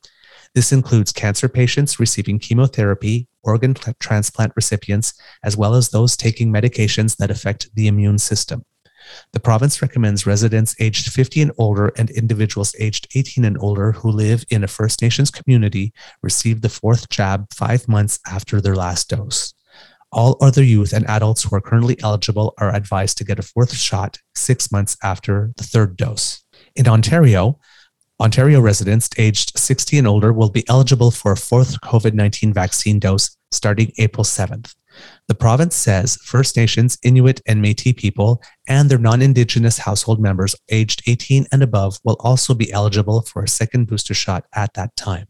This 0.53 0.71
includes 0.71 1.13
cancer 1.13 1.47
patients 1.47 1.99
receiving 1.99 2.37
chemotherapy, 2.37 3.27
organ 3.41 3.73
transplant 3.99 4.53
recipients, 4.55 5.13
as 5.43 5.55
well 5.55 5.75
as 5.75 5.89
those 5.89 6.17
taking 6.17 6.51
medications 6.51 7.15
that 7.17 7.31
affect 7.31 7.73
the 7.73 7.87
immune 7.87 8.17
system. 8.17 8.65
The 9.33 9.39
province 9.39 9.81
recommends 9.81 10.25
residents 10.25 10.75
aged 10.79 11.11
50 11.11 11.41
and 11.41 11.51
older 11.57 11.91
and 11.97 12.09
individuals 12.09 12.75
aged 12.79 13.07
18 13.15 13.45
and 13.45 13.57
older 13.59 13.91
who 13.91 14.09
live 14.09 14.43
in 14.49 14.63
a 14.63 14.67
First 14.67 15.01
Nations 15.01 15.31
community 15.31 15.93
receive 16.21 16.61
the 16.61 16.69
fourth 16.69 17.09
jab 17.09 17.47
five 17.53 17.87
months 17.87 18.19
after 18.27 18.61
their 18.61 18.75
last 18.75 19.09
dose. 19.09 19.53
All 20.11 20.37
other 20.41 20.63
youth 20.63 20.91
and 20.91 21.07
adults 21.07 21.43
who 21.43 21.55
are 21.55 21.61
currently 21.61 21.97
eligible 22.03 22.53
are 22.57 22.75
advised 22.75 23.17
to 23.19 23.23
get 23.23 23.39
a 23.39 23.43
fourth 23.43 23.73
shot 23.73 24.17
six 24.35 24.71
months 24.71 24.97
after 25.01 25.51
the 25.55 25.63
third 25.63 25.95
dose. 25.95 26.43
In 26.75 26.87
Ontario, 26.87 27.59
Ontario 28.19 28.59
residents 28.61 29.09
aged 29.17 29.57
60 29.57 29.97
and 29.97 30.07
older 30.07 30.31
will 30.31 30.49
be 30.49 30.67
eligible 30.69 31.11
for 31.11 31.31
a 31.31 31.37
fourth 31.37 31.79
COVID 31.81 32.13
19 32.13 32.53
vaccine 32.53 32.99
dose 32.99 33.35
starting 33.51 33.91
April 33.97 34.23
7th. 34.23 34.75
The 35.31 35.35
province 35.35 35.77
says 35.77 36.17
First 36.17 36.57
Nations, 36.57 36.97
Inuit, 37.03 37.39
and 37.47 37.61
Metis 37.61 37.93
people 37.95 38.41
and 38.67 38.89
their 38.89 38.97
non 38.97 39.21
Indigenous 39.21 39.77
household 39.77 40.19
members 40.19 40.57
aged 40.67 41.03
18 41.07 41.45
and 41.53 41.63
above 41.63 41.99
will 42.03 42.17
also 42.19 42.53
be 42.53 42.69
eligible 42.73 43.21
for 43.21 43.41
a 43.41 43.47
second 43.47 43.87
booster 43.87 44.13
shot 44.13 44.43
at 44.53 44.73
that 44.73 44.93
time. 44.97 45.27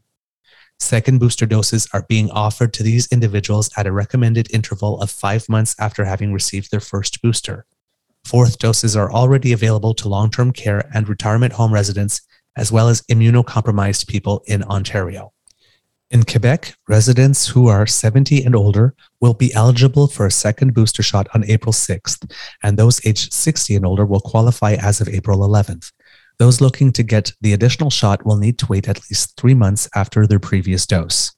Second 0.80 1.20
booster 1.20 1.46
doses 1.46 1.88
are 1.94 2.04
being 2.10 2.32
offered 2.32 2.74
to 2.74 2.82
these 2.82 3.08
individuals 3.12 3.70
at 3.78 3.86
a 3.86 3.92
recommended 3.92 4.52
interval 4.52 5.00
of 5.02 5.12
five 5.12 5.48
months 5.48 5.76
after 5.78 6.04
having 6.04 6.34
received 6.34 6.72
their 6.72 6.80
first 6.80 7.22
booster. 7.22 7.68
Fourth 8.26 8.58
doses 8.58 8.96
are 8.96 9.12
already 9.12 9.54
available 9.54 9.94
to 9.94 10.10
long 10.10 10.32
term 10.32 10.52
care 10.52 10.90
and 10.96 11.08
retirement 11.08 11.54
home 11.54 11.72
residents, 11.72 12.22
as 12.58 12.72
well 12.72 12.90
as 12.90 13.04
immunocompromised 13.04 14.08
people 14.08 14.42
in 14.48 14.64
Ontario. 14.64 15.32
In 16.12 16.24
Quebec, 16.24 16.76
residents 16.90 17.48
who 17.48 17.70
are 17.70 17.88
70 17.88 18.44
and 18.44 18.54
older 18.54 18.94
will 19.22 19.34
be 19.34 19.54
eligible 19.54 20.10
for 20.10 20.26
a 20.26 20.32
second 20.32 20.74
booster 20.74 21.02
shot 21.02 21.30
on 21.34 21.46
April 21.46 21.72
6th, 21.72 22.30
and 22.62 22.76
those 22.76 23.00
aged 23.06 23.32
60 23.32 23.78
and 23.78 23.86
older 23.86 24.06
will 24.06 24.20
qualify 24.20 24.74
as 24.74 25.00
of 25.00 25.08
April 25.08 25.40
11th. 25.40 25.94
Those 26.38 26.60
looking 26.60 26.92
to 26.92 27.04
get 27.04 27.32
the 27.40 27.54
additional 27.54 27.90
shot 27.90 28.26
will 28.26 28.36
need 28.36 28.60
to 28.60 28.66
wait 28.66 28.90
at 28.90 29.00
least 29.10 29.38
three 29.38 29.54
months 29.54 29.88
after 29.96 30.28
their 30.28 30.38
previous 30.38 30.86
dose. 30.86 31.32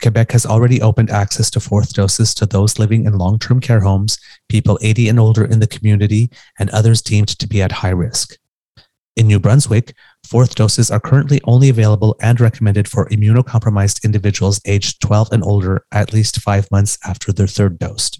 Quebec 0.00 0.30
has 0.30 0.46
already 0.46 0.80
opened 0.80 1.10
access 1.10 1.50
to 1.50 1.58
fourth 1.58 1.92
doses 1.92 2.32
to 2.34 2.46
those 2.46 2.78
living 2.78 3.06
in 3.06 3.18
long 3.18 3.36
term 3.36 3.58
care 3.58 3.80
homes, 3.80 4.16
people 4.48 4.78
80 4.80 5.08
and 5.08 5.18
older 5.18 5.44
in 5.44 5.58
the 5.58 5.66
community, 5.66 6.30
and 6.56 6.70
others 6.70 7.02
deemed 7.02 7.28
to 7.28 7.48
be 7.48 7.60
at 7.62 7.72
high 7.72 7.88
risk. 7.90 8.36
In 9.16 9.26
New 9.26 9.40
Brunswick, 9.40 9.92
fourth 10.30 10.54
doses 10.54 10.92
are 10.92 11.00
currently 11.00 11.40
only 11.44 11.68
available 11.68 12.16
and 12.20 12.40
recommended 12.40 12.86
for 12.86 13.08
immunocompromised 13.08 14.04
individuals 14.04 14.60
aged 14.64 15.02
12 15.02 15.32
and 15.32 15.42
older 15.42 15.84
at 15.90 16.12
least 16.12 16.40
five 16.40 16.70
months 16.70 16.96
after 17.04 17.32
their 17.32 17.48
third 17.48 17.80
dose. 17.80 18.12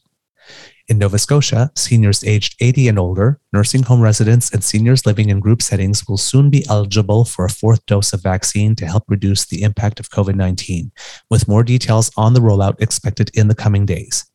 In 0.89 0.99
Nova 0.99 1.20
Scotia, 1.20 1.70
seniors 1.77 2.24
aged 2.24 2.57
80 2.59 2.89
and 2.89 2.99
older, 2.99 3.41
nursing 3.53 3.85
home 3.85 4.01
residents, 4.01 4.51
and 4.53 4.65
seniors 4.65 5.07
living 5.07 5.28
in 5.28 5.39
group 5.39 5.62
settings 5.62 6.09
will 6.09 6.16
soon 6.16 6.51
be 6.51 6.66
eligible 6.69 7.24
for 7.24 7.45
a 7.45 7.51
fourth 7.51 7.87
dose 7.87 8.12
of 8.12 8.24
vaccine 8.24 8.74
to 8.74 8.87
help 8.87 9.05
reduce 9.07 9.47
the 9.47 9.62
impact 9.62 10.01
of 10.01 10.11
COVID 10.11 10.35
19, 10.35 10.91
with 11.31 11.47
more 11.47 11.62
details 11.62 12.11
on 12.16 12.35
the 12.35 12.41
rollout 12.41 12.81
expected 12.81 13.31
in 13.35 13.47
the 13.47 13.55
coming 13.55 13.87
days. 13.87 14.30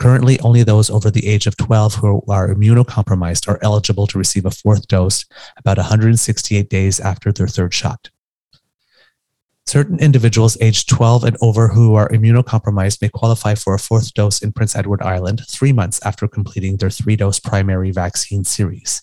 Currently, 0.00 0.40
only 0.40 0.62
those 0.62 0.90
over 0.90 1.10
the 1.10 1.26
age 1.26 1.46
of 1.46 1.56
12 1.56 1.94
who 1.94 2.22
are 2.28 2.48
immunocompromised 2.48 3.48
are 3.48 3.58
eligible 3.62 4.06
to 4.08 4.18
receive 4.18 4.46
a 4.46 4.50
fourth 4.50 4.88
dose 4.88 5.24
about 5.56 5.76
168 5.78 6.68
days 6.68 7.00
after 7.00 7.32
their 7.32 7.48
third 7.48 7.74
shot. 7.74 8.10
Certain 9.66 9.98
individuals 9.98 10.58
aged 10.60 10.88
12 10.88 11.24
and 11.24 11.36
over 11.40 11.68
who 11.68 11.94
are 11.94 12.08
immunocompromised 12.10 13.00
may 13.00 13.08
qualify 13.08 13.54
for 13.54 13.74
a 13.74 13.78
fourth 13.78 14.12
dose 14.12 14.42
in 14.42 14.52
Prince 14.52 14.76
Edward 14.76 15.02
Island 15.02 15.42
three 15.48 15.72
months 15.72 16.00
after 16.04 16.28
completing 16.28 16.76
their 16.76 16.90
three 16.90 17.16
dose 17.16 17.40
primary 17.40 17.90
vaccine 17.90 18.44
series. 18.44 19.02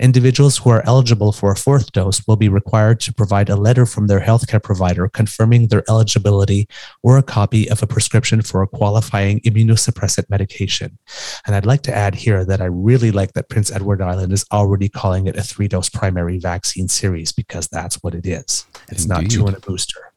Individuals 0.00 0.56
who 0.56 0.70
are 0.70 0.82
eligible 0.86 1.30
for 1.30 1.52
a 1.52 1.56
fourth 1.56 1.92
dose 1.92 2.26
will 2.26 2.36
be 2.36 2.48
required 2.48 3.00
to 3.00 3.12
provide 3.12 3.50
a 3.50 3.56
letter 3.56 3.84
from 3.84 4.06
their 4.06 4.20
healthcare 4.20 4.62
provider 4.62 5.06
confirming 5.08 5.68
their 5.68 5.84
eligibility 5.90 6.66
or 7.02 7.18
a 7.18 7.22
copy 7.22 7.70
of 7.70 7.82
a 7.82 7.86
prescription 7.86 8.40
for 8.40 8.62
a 8.62 8.66
qualifying 8.66 9.40
immunosuppressant 9.40 10.30
medication. 10.30 10.98
And 11.46 11.54
I'd 11.54 11.66
like 11.66 11.82
to 11.82 11.94
add 11.94 12.14
here 12.14 12.46
that 12.46 12.62
I 12.62 12.64
really 12.64 13.10
like 13.10 13.34
that 13.34 13.50
Prince 13.50 13.70
Edward 13.70 14.00
Island 14.00 14.32
is 14.32 14.46
already 14.50 14.88
calling 14.88 15.26
it 15.26 15.36
a 15.36 15.42
three 15.42 15.68
dose 15.68 15.90
primary 15.90 16.38
vaccine 16.38 16.88
series 16.88 17.30
because 17.30 17.68
that's 17.68 18.02
what 18.02 18.14
it 18.14 18.26
is. 18.26 18.64
It's 18.88 19.04
Indeed. 19.04 19.08
not 19.08 19.30
two 19.30 19.46
and 19.48 19.56
a 19.56 19.60
booster. 19.60 20.12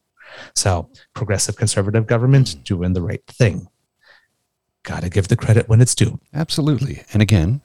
So, 0.55 0.89
progressive 1.13 1.57
conservative 1.57 2.07
government 2.07 2.63
doing 2.63 2.93
the 2.93 3.01
right 3.01 3.25
thing. 3.27 3.67
Got 4.83 5.03
to 5.03 5.09
give 5.09 5.27
the 5.27 5.35
credit 5.35 5.67
when 5.67 5.81
it's 5.81 5.93
due. 5.93 6.21
Absolutely. 6.33 7.03
And 7.11 7.21
again, 7.21 7.61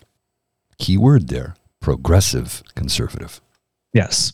key 0.79 0.99
word 0.99 1.29
there 1.29 1.55
progressive 1.81 2.63
conservative. 2.75 3.41
Yes. 3.93 4.33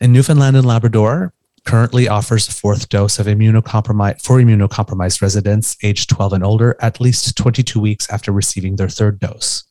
In 0.00 0.12
Newfoundland 0.12 0.56
and 0.56 0.66
Labrador, 0.66 1.32
currently 1.64 2.08
offers 2.08 2.48
a 2.48 2.52
fourth 2.52 2.88
dose 2.88 3.18
of 3.18 3.26
immunocompromised 3.26 4.22
for 4.22 4.38
immunocompromised 4.38 5.20
residents 5.20 5.76
aged 5.82 6.08
12 6.08 6.32
and 6.32 6.44
older 6.44 6.76
at 6.80 6.98
least 6.98 7.36
22 7.36 7.78
weeks 7.78 8.08
after 8.10 8.32
receiving 8.32 8.76
their 8.76 8.88
third 8.88 9.18
dose. 9.18 9.64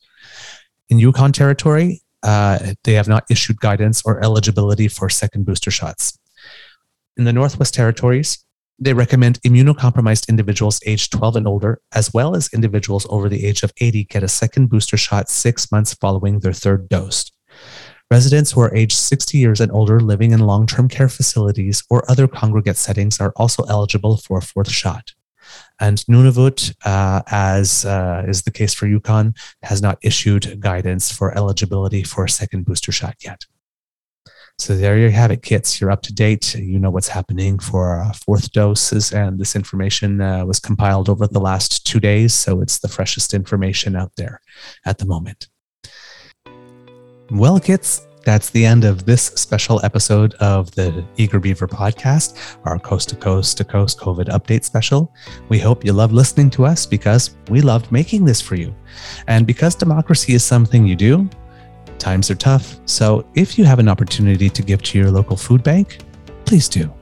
In 0.88 1.00
Yukon 1.00 1.32
Territory, 1.32 2.02
uh, 2.22 2.74
they 2.84 2.92
have 2.92 3.08
not 3.08 3.24
issued 3.30 3.60
guidance 3.60 4.02
or 4.04 4.22
eligibility 4.22 4.86
for 4.86 5.08
second 5.08 5.44
booster 5.44 5.70
shots. 5.70 6.18
In 7.16 7.24
the 7.24 7.32
Northwest 7.32 7.74
Territories, 7.74 8.44
they 8.78 8.94
recommend 8.94 9.40
immunocompromised 9.42 10.28
individuals 10.28 10.80
aged 10.86 11.12
12 11.12 11.36
and 11.36 11.48
older, 11.48 11.80
as 11.94 12.14
well 12.14 12.36
as 12.36 12.52
individuals 12.52 13.06
over 13.10 13.28
the 13.28 13.44
age 13.44 13.62
of 13.62 13.72
80, 13.80 14.04
get 14.04 14.22
a 14.22 14.28
second 14.28 14.68
booster 14.68 14.96
shot 14.96 15.28
six 15.28 15.72
months 15.72 15.94
following 15.94 16.40
their 16.40 16.52
third 16.52 16.88
dose. 16.88 17.30
Residents 18.10 18.52
who 18.52 18.60
are 18.60 18.74
aged 18.74 18.96
60 18.96 19.36
years 19.36 19.60
and 19.60 19.70
older 19.72 20.00
living 20.00 20.30
in 20.30 20.40
long 20.40 20.66
term 20.66 20.88
care 20.88 21.08
facilities 21.08 21.82
or 21.90 22.10
other 22.10 22.26
congregate 22.26 22.76
settings 22.76 23.20
are 23.20 23.32
also 23.36 23.64
eligible 23.64 24.16
for 24.16 24.38
a 24.38 24.42
fourth 24.42 24.70
shot. 24.70 25.12
And 25.80 25.98
Nunavut, 26.08 26.74
uh, 26.84 27.22
as 27.26 27.84
uh, 27.84 28.24
is 28.26 28.42
the 28.42 28.50
case 28.50 28.74
for 28.74 28.86
Yukon, 28.86 29.34
has 29.62 29.82
not 29.82 29.98
issued 30.02 30.60
guidance 30.60 31.12
for 31.12 31.36
eligibility 31.36 32.02
for 32.02 32.24
a 32.24 32.30
second 32.30 32.64
booster 32.64 32.92
shot 32.92 33.16
yet. 33.20 33.44
So 34.58 34.76
there 34.76 34.98
you 34.98 35.10
have 35.10 35.30
it, 35.30 35.42
kits. 35.42 35.80
You're 35.80 35.92
up 35.92 36.02
to 36.02 36.12
date. 36.12 36.56
You 36.56 36.80
know 36.80 36.90
what's 36.90 37.06
happening 37.06 37.60
for 37.60 38.00
uh, 38.00 38.12
fourth 38.12 38.50
doses, 38.50 39.12
and 39.12 39.38
this 39.38 39.54
information 39.54 40.20
uh, 40.20 40.44
was 40.44 40.58
compiled 40.58 41.08
over 41.08 41.28
the 41.28 41.38
last 41.38 41.86
two 41.86 42.00
days, 42.00 42.34
so 42.34 42.60
it's 42.60 42.80
the 42.80 42.88
freshest 42.88 43.34
information 43.34 43.94
out 43.94 44.10
there 44.16 44.40
at 44.84 44.98
the 44.98 45.06
moment. 45.06 45.46
Well, 47.30 47.60
kits, 47.60 48.04
that's 48.24 48.50
the 48.50 48.66
end 48.66 48.84
of 48.84 49.06
this 49.06 49.26
special 49.26 49.80
episode 49.84 50.34
of 50.34 50.70
the 50.72 51.04
Eager 51.16 51.38
Beaver 51.38 51.68
podcast, 51.68 52.56
our 52.64 52.80
coast 52.80 53.10
to 53.10 53.16
coast 53.16 53.58
to 53.58 53.64
coast 53.64 54.00
COVID 54.00 54.26
update 54.26 54.64
special. 54.64 55.14
We 55.48 55.60
hope 55.60 55.84
you 55.84 55.92
love 55.92 56.12
listening 56.12 56.50
to 56.50 56.66
us 56.66 56.84
because 56.84 57.36
we 57.48 57.60
loved 57.60 57.92
making 57.92 58.24
this 58.24 58.40
for 58.40 58.56
you. 58.56 58.74
And 59.28 59.46
because 59.46 59.76
democracy 59.76 60.34
is 60.34 60.44
something 60.44 60.84
you 60.84 60.96
do, 60.96 61.30
Times 61.98 62.30
are 62.30 62.34
tough, 62.34 62.78
so 62.86 63.26
if 63.34 63.58
you 63.58 63.64
have 63.64 63.78
an 63.78 63.88
opportunity 63.88 64.48
to 64.48 64.62
give 64.62 64.82
to 64.82 64.98
your 64.98 65.10
local 65.10 65.36
food 65.36 65.62
bank, 65.62 65.98
please 66.44 66.68
do. 66.68 66.92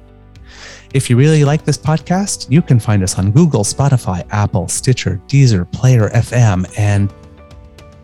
If 0.94 1.10
you 1.10 1.16
really 1.16 1.44
like 1.44 1.64
this 1.64 1.77
podcast, 1.77 2.51
you 2.51 2.62
can 2.62 2.81
find 2.81 3.02
us 3.02 3.18
on 3.18 3.31
Google, 3.31 3.64
Spotify, 3.64 4.27
Apple, 4.31 4.68
Stitcher, 4.68 5.20
Deezer, 5.27 5.70
Player 5.73 6.09
FM, 6.10 6.66
and 6.78 7.12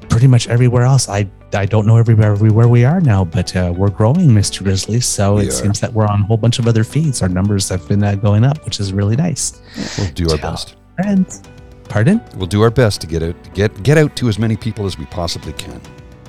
pretty 0.09 0.27
much 0.27 0.49
everywhere 0.49 0.83
else. 0.83 1.09
I 1.09 1.29
I 1.55 1.67
don't 1.67 1.87
know 1.87 1.97
everywhere 1.97 2.33
everywhere 2.33 2.69
we 2.69 2.85
are 2.85 3.01
now, 3.01 3.25
but 3.25 3.55
uh, 3.57 3.73
we're 3.77 3.91
growing, 3.91 4.29
Mr. 4.29 4.63
Grizzly. 4.63 5.01
So 5.01 5.37
we 5.37 5.43
it 5.45 5.49
are. 5.49 5.51
seems 5.53 5.81
that 5.81 5.93
we're 5.93 6.07
on 6.07 6.21
a 6.21 6.25
whole 6.25 6.37
bunch 6.37 6.59
of 6.59 6.67
other 6.67 6.85
feeds. 6.85 7.23
Our 7.23 7.29
numbers 7.29 7.69
have 7.69 7.87
been 7.89 8.03
uh, 8.03 8.15
going 8.17 8.45
up, 8.45 8.65
which 8.65 8.81
is 8.81 8.93
really 8.93 9.17
nice. 9.17 9.61
We'll 9.99 10.11
do 10.13 10.31
our 10.31 10.37
Tell 10.37 10.51
best. 10.53 10.77
Friends. 10.97 11.43
Pardon? 11.89 12.23
We'll 12.37 12.47
do 12.47 12.63
our 12.63 12.71
best 12.71 13.01
to 13.03 13.07
get 13.07 13.23
out 13.23 13.37
get 13.55 13.83
get 13.83 13.99
out 13.99 14.17
to 14.17 14.29
as 14.29 14.39
many 14.39 14.57
people 14.57 14.87
as 14.87 14.99
we 14.99 15.07
possibly 15.07 15.53
can. 15.55 15.81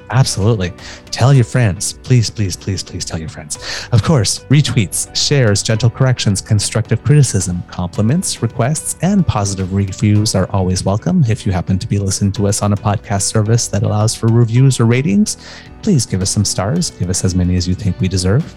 Absolutely. 0.09 0.73
Tell 1.11 1.33
your 1.33 1.43
friends. 1.43 1.93
Please, 2.03 2.29
please, 2.29 2.55
please, 2.55 2.83
please 2.83 3.05
tell 3.05 3.19
your 3.19 3.29
friends. 3.29 3.87
Of 3.91 4.03
course, 4.03 4.39
retweets, 4.45 5.13
shares, 5.15 5.63
gentle 5.63 5.89
corrections, 5.89 6.41
constructive 6.41 7.03
criticism, 7.03 7.63
compliments, 7.67 8.41
requests, 8.41 8.97
and 9.01 9.25
positive 9.25 9.73
reviews 9.73 10.35
are 10.35 10.49
always 10.51 10.83
welcome. 10.85 11.23
If 11.27 11.45
you 11.45 11.51
happen 11.51 11.79
to 11.79 11.87
be 11.87 11.99
listening 11.99 12.31
to 12.33 12.47
us 12.47 12.61
on 12.61 12.73
a 12.73 12.77
podcast 12.77 13.23
service 13.23 13.67
that 13.69 13.83
allows 13.83 14.13
for 14.13 14.27
reviews 14.27 14.79
or 14.79 14.85
ratings, 14.85 15.37
please 15.81 16.05
give 16.05 16.21
us 16.21 16.29
some 16.29 16.45
stars. 16.45 16.91
Give 16.91 17.09
us 17.09 17.23
as 17.23 17.35
many 17.35 17.55
as 17.55 17.67
you 17.67 17.73
think 17.75 17.99
we 17.99 18.07
deserve. 18.07 18.55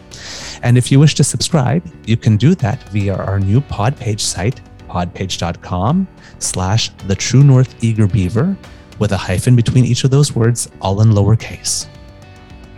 And 0.62 0.76
if 0.76 0.92
you 0.92 0.98
wish 0.98 1.14
to 1.14 1.24
subscribe, 1.24 1.82
you 2.06 2.16
can 2.16 2.36
do 2.36 2.54
that 2.56 2.82
via 2.90 3.16
our 3.16 3.40
new 3.40 3.60
Podpage 3.60 4.20
site, 4.20 4.60
podpage.com 4.88 6.08
slash 6.38 6.90
the 7.06 7.14
true 7.14 7.42
north 7.42 7.82
eager 7.82 8.06
beaver 8.06 8.56
with 8.98 9.12
a 9.12 9.16
hyphen 9.16 9.56
between 9.56 9.84
each 9.84 10.04
of 10.04 10.10
those 10.10 10.34
words, 10.34 10.70
all 10.80 11.00
in 11.00 11.10
lowercase. 11.10 11.88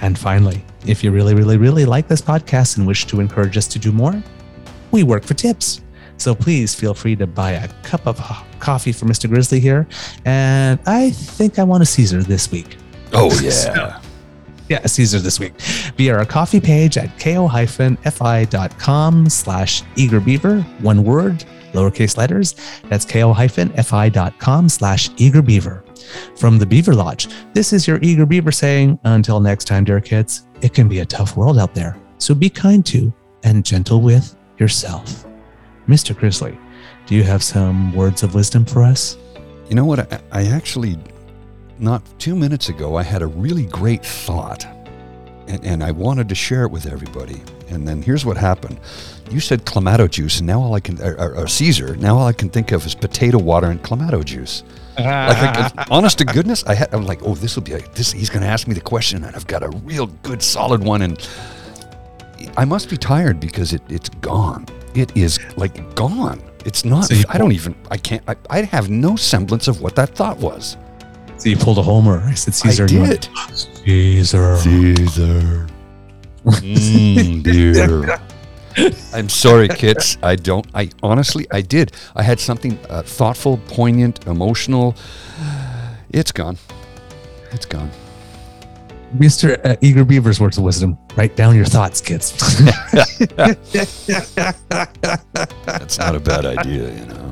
And 0.00 0.18
finally, 0.18 0.64
if 0.86 1.02
you 1.02 1.10
really, 1.10 1.34
really, 1.34 1.56
really 1.56 1.84
like 1.84 2.08
this 2.08 2.22
podcast 2.22 2.76
and 2.78 2.86
wish 2.86 3.06
to 3.06 3.20
encourage 3.20 3.56
us 3.56 3.66
to 3.68 3.78
do 3.78 3.92
more, 3.92 4.22
we 4.90 5.02
work 5.02 5.24
for 5.24 5.34
tips. 5.34 5.80
So 6.16 6.34
please 6.34 6.74
feel 6.74 6.94
free 6.94 7.16
to 7.16 7.26
buy 7.26 7.52
a 7.52 7.68
cup 7.82 8.06
of 8.06 8.18
coffee 8.58 8.92
for 8.92 9.06
Mr. 9.06 9.28
Grizzly 9.28 9.60
here. 9.60 9.86
And 10.24 10.78
I 10.86 11.10
think 11.10 11.58
I 11.58 11.64
want 11.64 11.82
a 11.82 11.86
Caesar 11.86 12.22
this 12.22 12.50
week. 12.50 12.76
Oh, 13.12 13.30
yeah. 13.40 13.50
so, 13.50 13.92
yeah, 14.68 14.84
Caesar 14.86 15.18
this 15.18 15.40
week 15.40 15.58
via 15.96 16.16
our 16.16 16.26
coffee 16.26 16.60
page 16.60 16.98
at 16.98 17.18
ko-fi.com 17.18 17.58
slash 19.28 19.82
eagerbeaver, 19.96 20.62
one 20.80 21.04
word, 21.04 21.44
lowercase 21.72 22.16
letters. 22.16 22.54
That's 22.84 23.04
ko-fi.com 23.04 24.68
slash 24.68 25.10
eagerbeaver. 25.10 25.84
From 26.38 26.58
the 26.58 26.66
Beaver 26.66 26.94
Lodge, 26.94 27.28
this 27.52 27.72
is 27.72 27.86
your 27.86 27.98
eager 28.02 28.26
beaver 28.26 28.52
saying, 28.52 28.98
until 29.04 29.40
next 29.40 29.66
time, 29.66 29.84
dear 29.84 30.00
kids, 30.00 30.46
it 30.62 30.74
can 30.74 30.88
be 30.88 31.00
a 31.00 31.06
tough 31.06 31.36
world 31.36 31.58
out 31.58 31.74
there. 31.74 31.96
So 32.18 32.34
be 32.34 32.50
kind 32.50 32.84
to 32.86 33.12
and 33.44 33.64
gentle 33.64 34.00
with 34.00 34.36
yourself. 34.58 35.26
Mr. 35.86 36.16
Grizzly, 36.16 36.58
do 37.06 37.14
you 37.14 37.22
have 37.22 37.42
some 37.42 37.94
words 37.94 38.22
of 38.22 38.34
wisdom 38.34 38.64
for 38.64 38.82
us? 38.82 39.16
You 39.68 39.74
know 39.74 39.84
what? 39.84 40.12
I, 40.12 40.20
I 40.32 40.46
actually, 40.46 40.98
not 41.78 42.02
two 42.18 42.34
minutes 42.34 42.68
ago, 42.68 42.96
I 42.96 43.02
had 43.02 43.22
a 43.22 43.26
really 43.26 43.66
great 43.66 44.04
thought 44.04 44.66
and, 45.48 45.64
and 45.64 45.84
I 45.84 45.90
wanted 45.90 46.28
to 46.28 46.34
share 46.34 46.64
it 46.64 46.70
with 46.70 46.86
everybody. 46.86 47.42
And 47.70 47.86
then 47.86 48.02
here's 48.02 48.24
what 48.24 48.36
happened. 48.36 48.80
You 49.30 49.40
said 49.40 49.66
clamato 49.66 50.10
juice, 50.10 50.38
and 50.38 50.46
now 50.46 50.60
all 50.60 50.74
I 50.74 50.80
can, 50.80 51.00
or, 51.02 51.14
or, 51.20 51.34
or 51.36 51.46
Caesar, 51.48 51.96
now 51.96 52.16
all 52.16 52.26
I 52.26 52.32
can 52.32 52.48
think 52.48 52.72
of 52.72 52.86
is 52.86 52.94
potato 52.94 53.38
water 53.38 53.66
and 53.66 53.82
clamato 53.82 54.24
juice 54.24 54.62
like, 54.98 55.76
like, 55.76 55.90
honest 55.90 56.18
to 56.18 56.24
goodness, 56.24 56.64
I 56.64 56.74
had, 56.74 56.92
I'm 56.92 57.04
like, 57.04 57.20
oh, 57.22 57.34
this 57.34 57.56
will 57.56 57.62
be 57.62 57.72
a, 57.72 57.78
this. 57.94 58.12
He's 58.12 58.30
going 58.30 58.42
to 58.42 58.48
ask 58.48 58.66
me 58.66 58.74
the 58.74 58.80
question, 58.80 59.24
and 59.24 59.34
I've 59.34 59.46
got 59.46 59.62
a 59.62 59.68
real 59.84 60.06
good, 60.22 60.42
solid 60.42 60.82
one, 60.82 61.02
and 61.02 61.28
I 62.56 62.64
must 62.64 62.90
be 62.90 62.96
tired 62.96 63.40
because 63.40 63.72
it, 63.72 63.82
it's 63.88 64.08
gone. 64.08 64.66
It 64.94 65.16
is 65.16 65.38
like 65.56 65.94
gone. 65.94 66.42
It's 66.64 66.84
not. 66.84 67.04
So 67.04 67.16
I 67.28 67.38
don't 67.38 67.52
even. 67.52 67.74
I 67.90 67.96
can't. 67.96 68.22
I, 68.28 68.36
I 68.50 68.62
have 68.62 68.90
no 68.90 69.16
semblance 69.16 69.68
of 69.68 69.80
what 69.80 69.94
that 69.96 70.14
thought 70.14 70.38
was. 70.38 70.76
So 71.36 71.48
you 71.48 71.56
pulled 71.56 71.78
a 71.78 71.82
homer. 71.82 72.20
I 72.24 72.34
said 72.34 72.54
Caesar. 72.54 72.84
I 72.84 72.86
did. 72.86 73.00
Went, 73.00 73.30
Caesar. 73.84 74.56
Caesar. 74.56 75.66
Mm, 76.50 77.42
dear. 77.42 78.18
I'm 79.12 79.28
sorry, 79.28 79.68
kids. 79.68 80.18
I 80.22 80.36
don't. 80.36 80.66
I 80.74 80.90
honestly, 81.02 81.46
I 81.50 81.62
did. 81.62 81.92
I 82.14 82.22
had 82.22 82.38
something 82.38 82.78
uh, 82.88 83.02
thoughtful, 83.02 83.58
poignant, 83.68 84.26
emotional. 84.26 84.96
It's 86.10 86.32
gone. 86.32 86.56
It's 87.50 87.66
gone. 87.66 87.90
Mr. 89.16 89.58
Uh, 89.64 89.76
Eager 89.80 90.04
Beaver's 90.04 90.38
words 90.40 90.58
of 90.58 90.64
wisdom. 90.64 90.98
Write 91.16 91.34
down 91.34 91.56
your 91.56 91.64
thoughts, 91.64 92.00
kids. 92.00 92.32
That's 95.66 95.98
not 95.98 96.14
a 96.14 96.20
bad 96.20 96.44
idea, 96.44 96.94
you 96.94 97.06
know. 97.06 97.30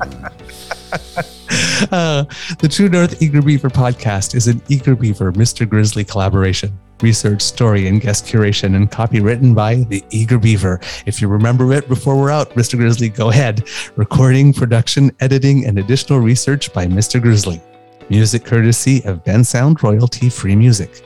Uh, 1.91 2.25
the 2.59 2.67
True 2.67 2.89
North 2.89 3.21
Eager 3.21 3.41
Beaver 3.41 3.69
podcast 3.69 4.33
is 4.33 4.47
an 4.47 4.61
Eager 4.67 4.95
Beaver 4.95 5.31
Mr. 5.33 5.69
Grizzly 5.69 6.03
collaboration. 6.03 6.77
Research, 7.01 7.41
story, 7.41 7.87
and 7.87 8.01
guest 8.01 8.25
curation 8.25 8.75
and 8.75 8.89
copy 8.89 9.19
written 9.21 9.53
by 9.53 9.75
the 9.75 10.03
Eager 10.09 10.39
Beaver. 10.39 10.79
If 11.05 11.21
you 11.21 11.27
remember 11.27 11.71
it 11.73 11.87
before 11.87 12.17
we're 12.17 12.31
out, 12.31 12.49
Mr. 12.55 12.77
Grizzly, 12.77 13.09
go 13.09 13.29
ahead. 13.29 13.69
Recording, 13.95 14.53
production, 14.53 15.11
editing, 15.19 15.65
and 15.65 15.77
additional 15.77 16.19
research 16.19 16.73
by 16.73 16.87
Mr. 16.87 17.21
Grizzly. 17.21 17.61
Music 18.09 18.43
courtesy 18.43 19.03
of 19.05 19.23
Bensound 19.23 19.81
Royalty 19.83 20.29
Free 20.29 20.55
Music. 20.55 21.03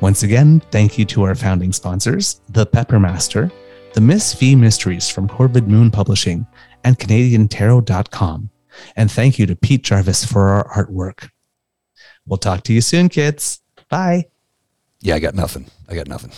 Once 0.00 0.22
again, 0.22 0.60
thank 0.70 0.98
you 0.98 1.04
to 1.04 1.22
our 1.24 1.34
founding 1.34 1.72
sponsors, 1.72 2.40
The 2.48 2.66
Peppermaster, 2.66 3.52
The 3.92 4.00
Miss 4.00 4.32
V 4.34 4.56
Mysteries 4.56 5.10
from 5.10 5.28
Corvid 5.28 5.66
Moon 5.66 5.90
Publishing, 5.90 6.46
and 6.84 6.98
CanadianTarot.com. 6.98 8.50
And 8.96 9.10
thank 9.10 9.38
you 9.38 9.46
to 9.46 9.56
Pete 9.56 9.82
Jarvis 9.82 10.24
for 10.24 10.48
our 10.48 10.86
artwork. 10.86 11.30
We'll 12.26 12.38
talk 12.38 12.62
to 12.64 12.72
you 12.72 12.80
soon, 12.80 13.08
kids. 13.08 13.60
Bye. 13.88 14.24
Yeah, 15.00 15.16
I 15.16 15.18
got 15.18 15.34
nothing. 15.34 15.66
I 15.88 15.94
got 15.94 16.08
nothing. 16.08 16.32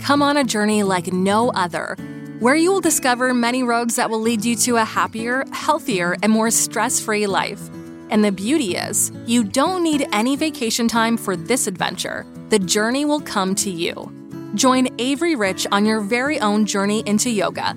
Come 0.00 0.22
on 0.22 0.36
a 0.36 0.44
journey 0.44 0.82
like 0.82 1.12
no 1.12 1.50
other, 1.50 1.96
where 2.40 2.54
you 2.54 2.72
will 2.72 2.80
discover 2.80 3.32
many 3.32 3.62
roads 3.62 3.96
that 3.96 4.10
will 4.10 4.20
lead 4.20 4.44
you 4.44 4.56
to 4.56 4.76
a 4.76 4.84
happier, 4.84 5.44
healthier, 5.52 6.16
and 6.22 6.32
more 6.32 6.50
stress 6.50 7.00
free 7.00 7.26
life. 7.26 7.60
And 8.10 8.24
the 8.24 8.32
beauty 8.32 8.76
is, 8.76 9.12
you 9.26 9.44
don't 9.44 9.84
need 9.84 10.06
any 10.12 10.36
vacation 10.36 10.88
time 10.88 11.16
for 11.16 11.36
this 11.36 11.66
adventure. 11.66 12.26
The 12.48 12.58
journey 12.58 13.04
will 13.04 13.20
come 13.20 13.54
to 13.56 13.70
you. 13.70 14.12
Join 14.54 14.88
Avery 14.98 15.36
Rich 15.36 15.66
on 15.70 15.86
your 15.86 16.00
very 16.00 16.40
own 16.40 16.66
journey 16.66 17.04
into 17.06 17.30
yoga. 17.30 17.76